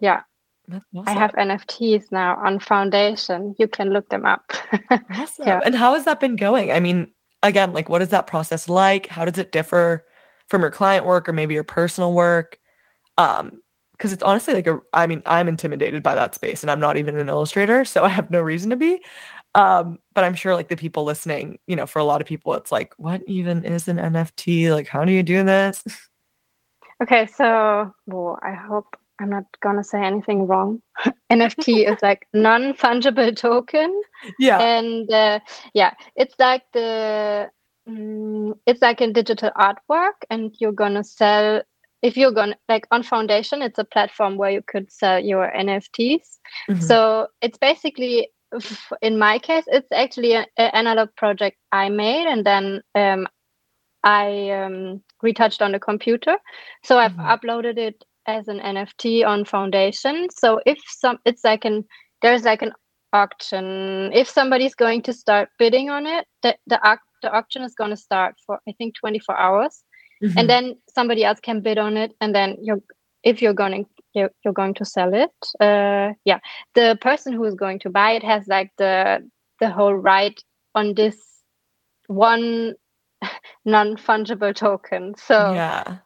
yeah 0.00 0.22
awesome. 0.72 1.04
i 1.06 1.12
have 1.12 1.32
nfts 1.32 2.10
now 2.10 2.36
on 2.36 2.58
foundation 2.58 3.54
you 3.58 3.68
can 3.68 3.90
look 3.90 4.08
them 4.08 4.24
up 4.24 4.52
awesome. 5.10 5.46
yeah. 5.46 5.60
and 5.64 5.74
how 5.74 5.94
has 5.94 6.04
that 6.04 6.20
been 6.20 6.36
going 6.36 6.72
i 6.72 6.80
mean 6.80 7.10
again 7.42 7.72
like 7.72 7.88
what 7.88 8.02
is 8.02 8.08
that 8.08 8.26
process 8.26 8.68
like 8.68 9.06
how 9.06 9.24
does 9.24 9.38
it 9.38 9.52
differ 9.52 10.04
from 10.48 10.62
your 10.62 10.70
client 10.70 11.06
work 11.06 11.28
or 11.28 11.32
maybe 11.32 11.54
your 11.54 11.64
personal 11.64 12.12
work 12.12 12.58
um 13.18 13.60
because 13.92 14.12
it's 14.12 14.22
honestly 14.22 14.54
like 14.54 14.66
a 14.66 14.78
i 14.92 15.06
mean 15.06 15.22
i'm 15.26 15.48
intimidated 15.48 16.02
by 16.02 16.14
that 16.14 16.34
space 16.34 16.62
and 16.62 16.70
i'm 16.70 16.80
not 16.80 16.96
even 16.96 17.16
an 17.16 17.28
illustrator 17.28 17.84
so 17.84 18.04
i 18.04 18.08
have 18.08 18.30
no 18.30 18.40
reason 18.40 18.70
to 18.70 18.76
be 18.76 19.00
um, 19.54 19.98
but 20.14 20.24
I'm 20.24 20.34
sure 20.34 20.54
like 20.54 20.68
the 20.68 20.76
people 20.76 21.04
listening, 21.04 21.58
you 21.66 21.76
know, 21.76 21.86
for 21.86 22.00
a 22.00 22.04
lot 22.04 22.20
of 22.20 22.26
people, 22.26 22.54
it's 22.54 22.72
like, 22.72 22.92
what 22.96 23.22
even 23.26 23.64
is 23.64 23.86
an 23.86 23.98
NFT? 23.98 24.72
Like, 24.72 24.88
how 24.88 25.04
do 25.04 25.12
you 25.12 25.22
do 25.22 25.44
this? 25.44 25.82
Okay, 27.02 27.26
so 27.26 27.92
well, 28.06 28.38
I 28.40 28.52
hope 28.52 28.96
I'm 29.20 29.30
not 29.30 29.44
gonna 29.60 29.84
say 29.84 30.02
anything 30.02 30.46
wrong. 30.46 30.82
NFT 31.32 31.88
is 31.92 31.98
like 32.02 32.26
non-fungible 32.32 33.36
token. 33.36 34.02
Yeah. 34.38 34.58
And 34.60 35.10
uh, 35.10 35.40
yeah, 35.72 35.94
it's 36.16 36.34
like 36.38 36.62
the 36.72 37.50
um, 37.86 38.54
it's 38.66 38.82
like 38.82 39.00
a 39.00 39.12
digital 39.12 39.50
artwork, 39.56 40.24
and 40.30 40.54
you're 40.58 40.72
gonna 40.72 41.04
sell 41.04 41.62
if 42.02 42.16
you're 42.16 42.32
gonna 42.32 42.56
like 42.68 42.86
on 42.90 43.02
Foundation. 43.02 43.62
It's 43.62 43.78
a 43.78 43.84
platform 43.84 44.36
where 44.36 44.50
you 44.50 44.62
could 44.66 44.90
sell 44.90 45.20
your 45.20 45.52
NFTs. 45.56 46.38
Mm-hmm. 46.68 46.80
So 46.80 47.28
it's 47.40 47.58
basically 47.58 48.28
in 49.02 49.18
my 49.18 49.38
case, 49.38 49.64
it's 49.66 49.90
actually 49.92 50.34
an 50.34 50.46
analog 50.56 51.08
project 51.16 51.58
I 51.72 51.88
made, 51.88 52.26
and 52.26 52.44
then 52.44 52.82
um, 52.94 53.26
I 54.02 54.50
um, 54.50 55.02
retouched 55.22 55.62
on 55.62 55.72
the 55.72 55.80
computer. 55.80 56.36
So 56.82 56.98
I've 56.98 57.12
mm-hmm. 57.12 57.20
uploaded 57.20 57.78
it 57.78 58.04
as 58.26 58.48
an 58.48 58.60
NFT 58.60 59.26
on 59.26 59.44
Foundation. 59.44 60.28
So 60.30 60.60
if 60.66 60.78
some, 60.86 61.18
it's 61.24 61.44
like 61.44 61.64
an 61.64 61.84
there's 62.22 62.44
like 62.44 62.62
an 62.62 62.72
auction. 63.12 64.10
If 64.12 64.28
somebody's 64.28 64.74
going 64.74 65.02
to 65.02 65.12
start 65.12 65.48
bidding 65.58 65.90
on 65.90 66.06
it, 66.06 66.26
the 66.42 66.56
the, 66.66 66.98
the 67.22 67.30
auction 67.30 67.62
is 67.62 67.74
going 67.74 67.90
to 67.90 67.96
start 67.96 68.34
for 68.46 68.60
I 68.68 68.72
think 68.72 68.94
24 68.96 69.36
hours, 69.36 69.82
mm-hmm. 70.22 70.38
and 70.38 70.48
then 70.48 70.76
somebody 70.94 71.24
else 71.24 71.40
can 71.40 71.60
bid 71.60 71.78
on 71.78 71.96
it, 71.96 72.12
and 72.20 72.34
then 72.34 72.56
you're 72.60 72.80
if 73.24 73.40
you're 73.42 73.54
going 73.54 73.86
you're, 74.12 74.30
you're 74.44 74.54
going 74.54 74.74
to 74.74 74.84
sell 74.84 75.12
it 75.12 75.32
uh, 75.60 76.12
yeah 76.24 76.38
the 76.74 76.96
person 77.00 77.32
who 77.32 77.44
is 77.44 77.54
going 77.54 77.78
to 77.80 77.90
buy 77.90 78.12
it 78.12 78.22
has 78.22 78.46
like 78.46 78.70
the 78.78 79.28
the 79.60 79.70
whole 79.70 79.94
right 79.94 80.40
on 80.74 80.94
this 80.94 81.16
one 82.06 82.74
non-fungible 83.64 84.54
token 84.54 85.14
so 85.16 85.52
yeah 85.54 85.98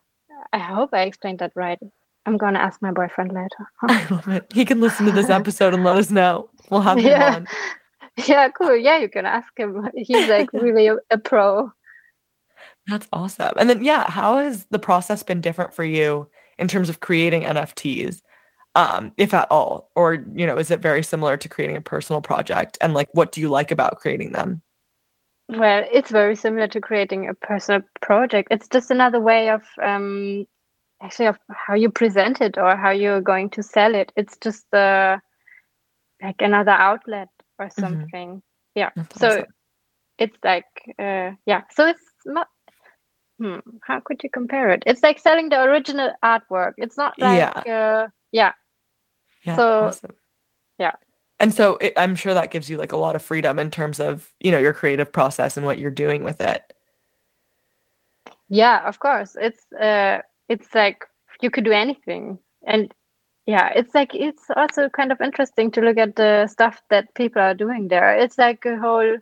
i 0.53 0.59
hope 0.59 0.91
i 0.93 1.03
explained 1.03 1.41
that 1.41 1.53
right 1.55 1.79
i'm 2.27 2.37
gonna 2.37 2.59
ask 2.59 2.81
my 2.83 2.93
boyfriend 2.93 3.33
later 3.33 3.71
i 3.83 4.07
love 4.11 4.29
it 4.29 4.47
he 4.53 4.65
can 4.65 4.81
listen 4.81 5.07
to 5.07 5.13
this 5.13 5.31
episode 5.31 5.75
and 5.75 5.85
let 5.85 5.97
us 5.97 6.11
know 6.11 6.49
we'll 6.71 6.81
have 6.81 6.99
him 6.99 7.07
yeah. 7.07 7.37
on 7.37 7.49
yeah 8.27 8.49
cool 8.49 8.77
yeah 8.77 8.99
you 8.99 9.09
can 9.09 9.27
ask 9.27 9.49
him 9.57 9.89
he's 9.95 10.29
like 10.29 10.51
really 10.53 10.89
a, 10.89 10.97
a 11.11 11.19
pro 11.19 11.71
that's 12.87 13.09
awesome 13.13 13.53
and 13.59 13.69
then 13.69 13.85
yeah 13.85 14.11
how 14.11 14.39
has 14.39 14.67
the 14.71 14.79
process 14.79 15.23
been 15.23 15.41
different 15.41 15.73
for 15.73 15.85
you 15.85 16.29
in 16.59 16.69
terms 16.69 16.89
of 16.89 17.01
creating 17.01 17.43
NFTs, 17.43 18.21
um, 18.75 19.13
if 19.17 19.33
at 19.33 19.51
all? 19.51 19.91
Or, 19.95 20.15
you 20.35 20.47
know, 20.47 20.59
is 20.59 20.71
it 20.71 20.81
very 20.81 21.03
similar 21.03 21.37
to 21.37 21.49
creating 21.49 21.77
a 21.77 21.81
personal 21.81 22.21
project? 22.21 22.77
And 22.81 22.95
like, 22.95 23.09
what 23.13 23.33
do 23.33 23.41
you 23.41 23.49
like 23.49 23.71
about 23.71 23.99
creating 23.99 24.33
them? 24.33 24.63
Well, 25.49 25.85
it's 25.91 26.11
very 26.11 26.37
similar 26.37 26.69
to 26.69 26.81
creating 26.81 27.29
a 27.29 27.35
personal 27.35 27.83
project. 28.03 28.49
It's 28.51 28.69
just 28.69 28.91
another 28.91 29.21
way 29.21 29.49
of 29.49 29.63
um, 29.83 30.47
actually 31.03 31.27
of 31.27 31.39
how 31.51 31.75
you 31.75 31.91
present 31.91 32.41
it 32.41 32.59
or 32.59 32.77
how 32.77 32.91
you're 32.91 33.21
going 33.21 33.51
to 33.51 33.63
sell 33.63 33.95
it. 33.95 34.13
It's 34.17 34.37
just 34.39 34.73
uh, 34.75 35.19
like 36.23 36.41
another 36.41 36.73
outlet 36.73 37.29
or 37.59 37.67
mm-hmm. 37.67 37.81
something. 37.81 38.29
Mm-hmm. 38.29 38.39
Yeah. 38.75 38.91
That's 38.97 39.21
so 39.21 39.29
awesome. 39.29 39.45
it's 40.19 40.37
like 40.45 40.67
uh, 40.99 41.33
yeah. 41.47 41.63
So 41.75 41.87
it's 41.87 42.03
not 42.27 42.49
hmm, 43.39 43.59
how 43.83 44.01
could 44.01 44.23
you 44.23 44.31
compare 44.31 44.71
it? 44.71 44.83
It's 44.87 45.03
like 45.03 45.19
selling 45.19 45.49
the 45.49 45.63
original 45.63 46.13
artwork. 46.25 46.73
It's 46.77 46.97
not 46.97 47.19
like 47.19 47.39
yeah, 47.39 47.73
uh, 47.73 48.09
yeah. 48.33 48.53
yeah 49.45 49.57
so 49.57 49.85
awesome. 49.85 50.15
yeah. 50.79 50.93
And 51.41 51.55
so 51.55 51.77
it, 51.77 51.93
I'm 51.97 52.17
sure 52.17 52.35
that 52.35 52.51
gives 52.51 52.69
you 52.69 52.79
like 52.79 52.93
a 52.93 52.97
lot 52.97 53.15
of 53.15 53.23
freedom 53.23 53.61
in 53.61 53.71
terms 53.71 54.01
of, 54.01 54.33
you 54.41 54.51
know, 54.51 54.59
your 54.59 54.73
creative 54.73 55.13
process 55.13 55.57
and 55.57 55.65
what 55.65 55.79
you're 55.79 55.91
doing 55.91 56.25
with 56.25 56.41
it. 56.41 56.73
Yeah, 58.49 58.87
of 58.89 58.99
course. 58.99 59.37
It's 59.41 59.65
uh 59.73 60.23
it's 60.49 60.75
like 60.75 61.05
you 61.41 61.51
could 61.51 61.65
do 61.65 61.73
anything. 61.73 62.39
And 62.67 62.93
yeah, 63.47 63.71
it's 63.75 63.95
like 63.95 64.15
it's 64.15 64.45
also 64.57 64.89
kind 64.89 65.13
of 65.13 65.21
interesting 65.21 65.71
to 65.73 65.81
look 65.81 65.99
at 65.99 66.17
the 66.17 66.47
stuff 66.49 66.83
that 66.91 67.15
people 67.15 67.41
are 67.41 67.55
doing 67.55 67.89
there. 67.89 68.15
It's 68.17 68.39
like 68.39 68.65
a 68.67 68.77
whole 68.77 69.17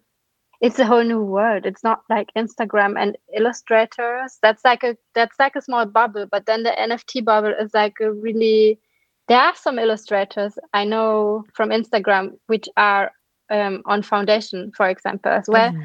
it's 0.61 0.79
a 0.79 0.87
whole 0.87 1.05
new 1.05 1.23
world. 1.23 1.67
It's 1.67 1.85
not 1.85 2.01
like 2.09 2.31
Instagram 2.37 2.95
and 2.99 3.17
illustrators. 3.37 4.39
That's 4.43 4.65
like 4.65 4.83
a 4.83 4.97
that's 5.15 5.39
like 5.39 5.55
a 5.55 5.63
small 5.63 5.87
bubble, 5.87 6.27
but 6.31 6.47
then 6.47 6.63
the 6.63 6.71
NFT 6.71 7.25
bubble 7.25 7.55
is 7.59 7.73
like 7.75 7.95
a 8.01 8.13
really 8.13 8.81
there 9.29 9.39
are 9.41 9.55
some 9.55 9.79
illustrators 9.79 10.59
I 10.73 10.85
know 10.85 11.45
from 11.55 11.71
Instagram 11.71 12.39
which 12.47 12.69
are 12.77 13.13
um, 13.51 13.83
on 13.87 14.03
Foundation, 14.03 14.73
for 14.77 14.89
example, 14.89 15.31
as 15.31 15.49
well. 15.49 15.71
Mm-hmm. 15.71 15.83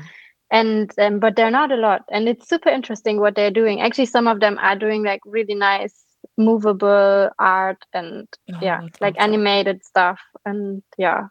And 0.51 0.91
um, 0.99 1.19
but 1.19 1.37
they're 1.37 1.49
not 1.49 1.71
a 1.71 1.77
lot, 1.77 2.01
and 2.11 2.27
it's 2.27 2.49
super 2.49 2.69
interesting 2.69 3.21
what 3.21 3.35
they're 3.35 3.51
doing. 3.51 3.79
Actually, 3.79 4.07
some 4.07 4.27
of 4.27 4.41
them 4.41 4.57
are 4.59 4.75
doing 4.75 5.03
like 5.03 5.21
really 5.25 5.55
nice 5.55 6.03
movable 6.37 7.29
art 7.39 7.83
and 7.93 8.27
oh, 8.53 8.57
yeah, 8.61 8.81
like 8.99 9.15
awesome. 9.15 9.33
animated 9.33 9.85
stuff. 9.85 10.19
And 10.45 10.83
yeah, 10.97 11.27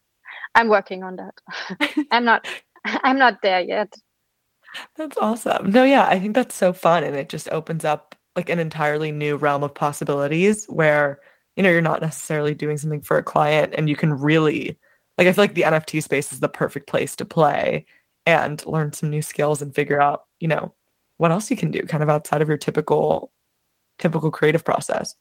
I'm 0.54 0.68
working 0.68 1.02
on 1.02 1.16
that. 1.16 2.06
I'm 2.10 2.24
not 2.24 2.46
I'm 2.84 3.18
not 3.18 3.42
there 3.42 3.60
yet. 3.60 3.92
That's 4.96 5.16
awesome. 5.18 5.70
No, 5.70 5.82
yeah, 5.84 6.06
I 6.06 6.20
think 6.20 6.34
that's 6.34 6.54
so 6.54 6.72
fun 6.72 7.04
and 7.04 7.16
it 7.16 7.28
just 7.28 7.48
opens 7.50 7.84
up 7.84 8.14
like 8.36 8.48
an 8.48 8.60
entirely 8.60 9.10
new 9.10 9.36
realm 9.36 9.64
of 9.64 9.74
possibilities 9.74 10.64
where 10.66 11.20
you 11.56 11.62
know 11.62 11.70
you're 11.70 11.80
not 11.80 12.00
necessarily 12.00 12.54
doing 12.54 12.78
something 12.78 13.02
for 13.02 13.18
a 13.18 13.22
client 13.22 13.74
and 13.76 13.88
you 13.88 13.96
can 13.96 14.12
really 14.12 14.78
like 15.18 15.26
I 15.26 15.32
feel 15.32 15.44
like 15.44 15.54
the 15.54 15.62
NFT 15.62 16.02
space 16.02 16.32
is 16.32 16.40
the 16.40 16.48
perfect 16.48 16.86
place 16.88 17.16
to 17.16 17.24
play 17.24 17.84
and 18.26 18.64
learn 18.66 18.92
some 18.92 19.10
new 19.10 19.22
skills 19.22 19.62
and 19.62 19.74
figure 19.74 20.00
out, 20.00 20.24
you 20.38 20.48
know, 20.48 20.74
what 21.16 21.30
else 21.30 21.50
you 21.50 21.56
can 21.56 21.70
do 21.70 21.82
kind 21.82 22.02
of 22.02 22.08
outside 22.08 22.42
of 22.42 22.48
your 22.48 22.56
typical 22.56 23.32
typical 24.00 24.30
creative 24.30 24.64
process. 24.64 25.14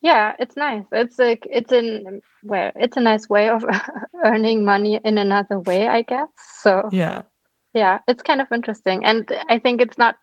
Yeah, 0.00 0.34
it's 0.38 0.56
nice. 0.56 0.84
It's 0.92 1.18
like 1.18 1.46
it's 1.50 1.72
in 1.72 2.22
well, 2.42 2.72
it's 2.76 2.96
a 2.96 3.00
nice 3.00 3.28
way 3.28 3.50
of 3.50 3.64
earning 4.24 4.64
money 4.64 4.98
in 5.04 5.18
another 5.18 5.58
way, 5.58 5.88
I 5.88 6.02
guess. 6.02 6.28
So 6.62 6.88
yeah, 6.90 7.22
yeah, 7.74 7.98
it's 8.08 8.22
kind 8.22 8.40
of 8.40 8.46
interesting, 8.52 9.04
and 9.04 9.30
I 9.48 9.58
think 9.58 9.80
it's 9.82 9.98
not. 9.98 10.16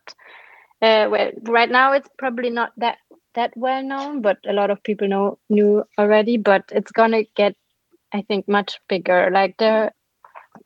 Uh, 0.82 1.08
well, 1.10 1.32
right 1.44 1.70
now 1.70 1.94
it's 1.94 2.10
probably 2.18 2.50
not 2.50 2.72
that 2.78 2.98
that 3.36 3.54
well 3.56 3.84
known, 3.84 4.22
but 4.22 4.38
a 4.48 4.54
lot 4.54 4.72
of 4.72 4.82
people 4.84 5.08
know 5.08 5.38
knew 5.50 5.84
already. 6.00 6.38
But 6.38 6.64
it's 6.72 6.92
gonna 6.92 7.24
get, 7.36 7.56
I 8.12 8.24
think, 8.24 8.48
much 8.48 8.80
bigger. 8.90 9.30
Like 9.32 9.58
the 9.58 9.92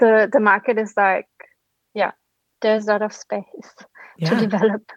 the 0.01 0.29
the 0.31 0.41
market 0.41 0.77
is 0.77 0.93
like, 0.97 1.27
yeah, 1.93 2.11
there's 2.61 2.87
a 2.87 2.91
lot 2.91 3.01
of 3.01 3.13
space 3.13 3.45
yeah. 4.17 4.29
to 4.31 4.35
develop. 4.35 4.91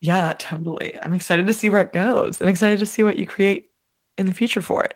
Yeah, 0.00 0.34
totally. 0.38 0.98
I'm 1.02 1.12
excited 1.12 1.46
to 1.46 1.52
see 1.52 1.68
where 1.68 1.82
it 1.82 1.92
goes. 1.92 2.40
I'm 2.40 2.48
excited 2.48 2.78
to 2.78 2.86
see 2.86 3.02
what 3.02 3.18
you 3.18 3.26
create 3.26 3.66
in 4.16 4.26
the 4.26 4.34
future 4.34 4.62
for 4.62 4.84
it. 4.84 4.94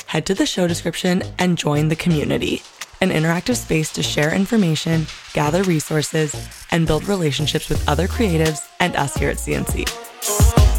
Head 0.07 0.25
to 0.25 0.33
the 0.33 0.47
show 0.47 0.67
description 0.67 1.21
and 1.37 1.55
join 1.55 1.89
the 1.89 1.95
community 1.95 2.63
an 3.03 3.09
interactive 3.09 3.57
space 3.57 3.91
to 3.91 4.01
share 4.01 4.33
information, 4.33 5.05
gather 5.33 5.61
resources, 5.63 6.33
and 6.71 6.87
build 6.87 7.05
relationships 7.07 7.67
with 7.67 7.87
other 7.87 8.07
creatives 8.07 8.69
and 8.79 8.95
us 8.95 9.15
here 9.15 9.29
at 9.29 9.37
CNC. 9.37 10.72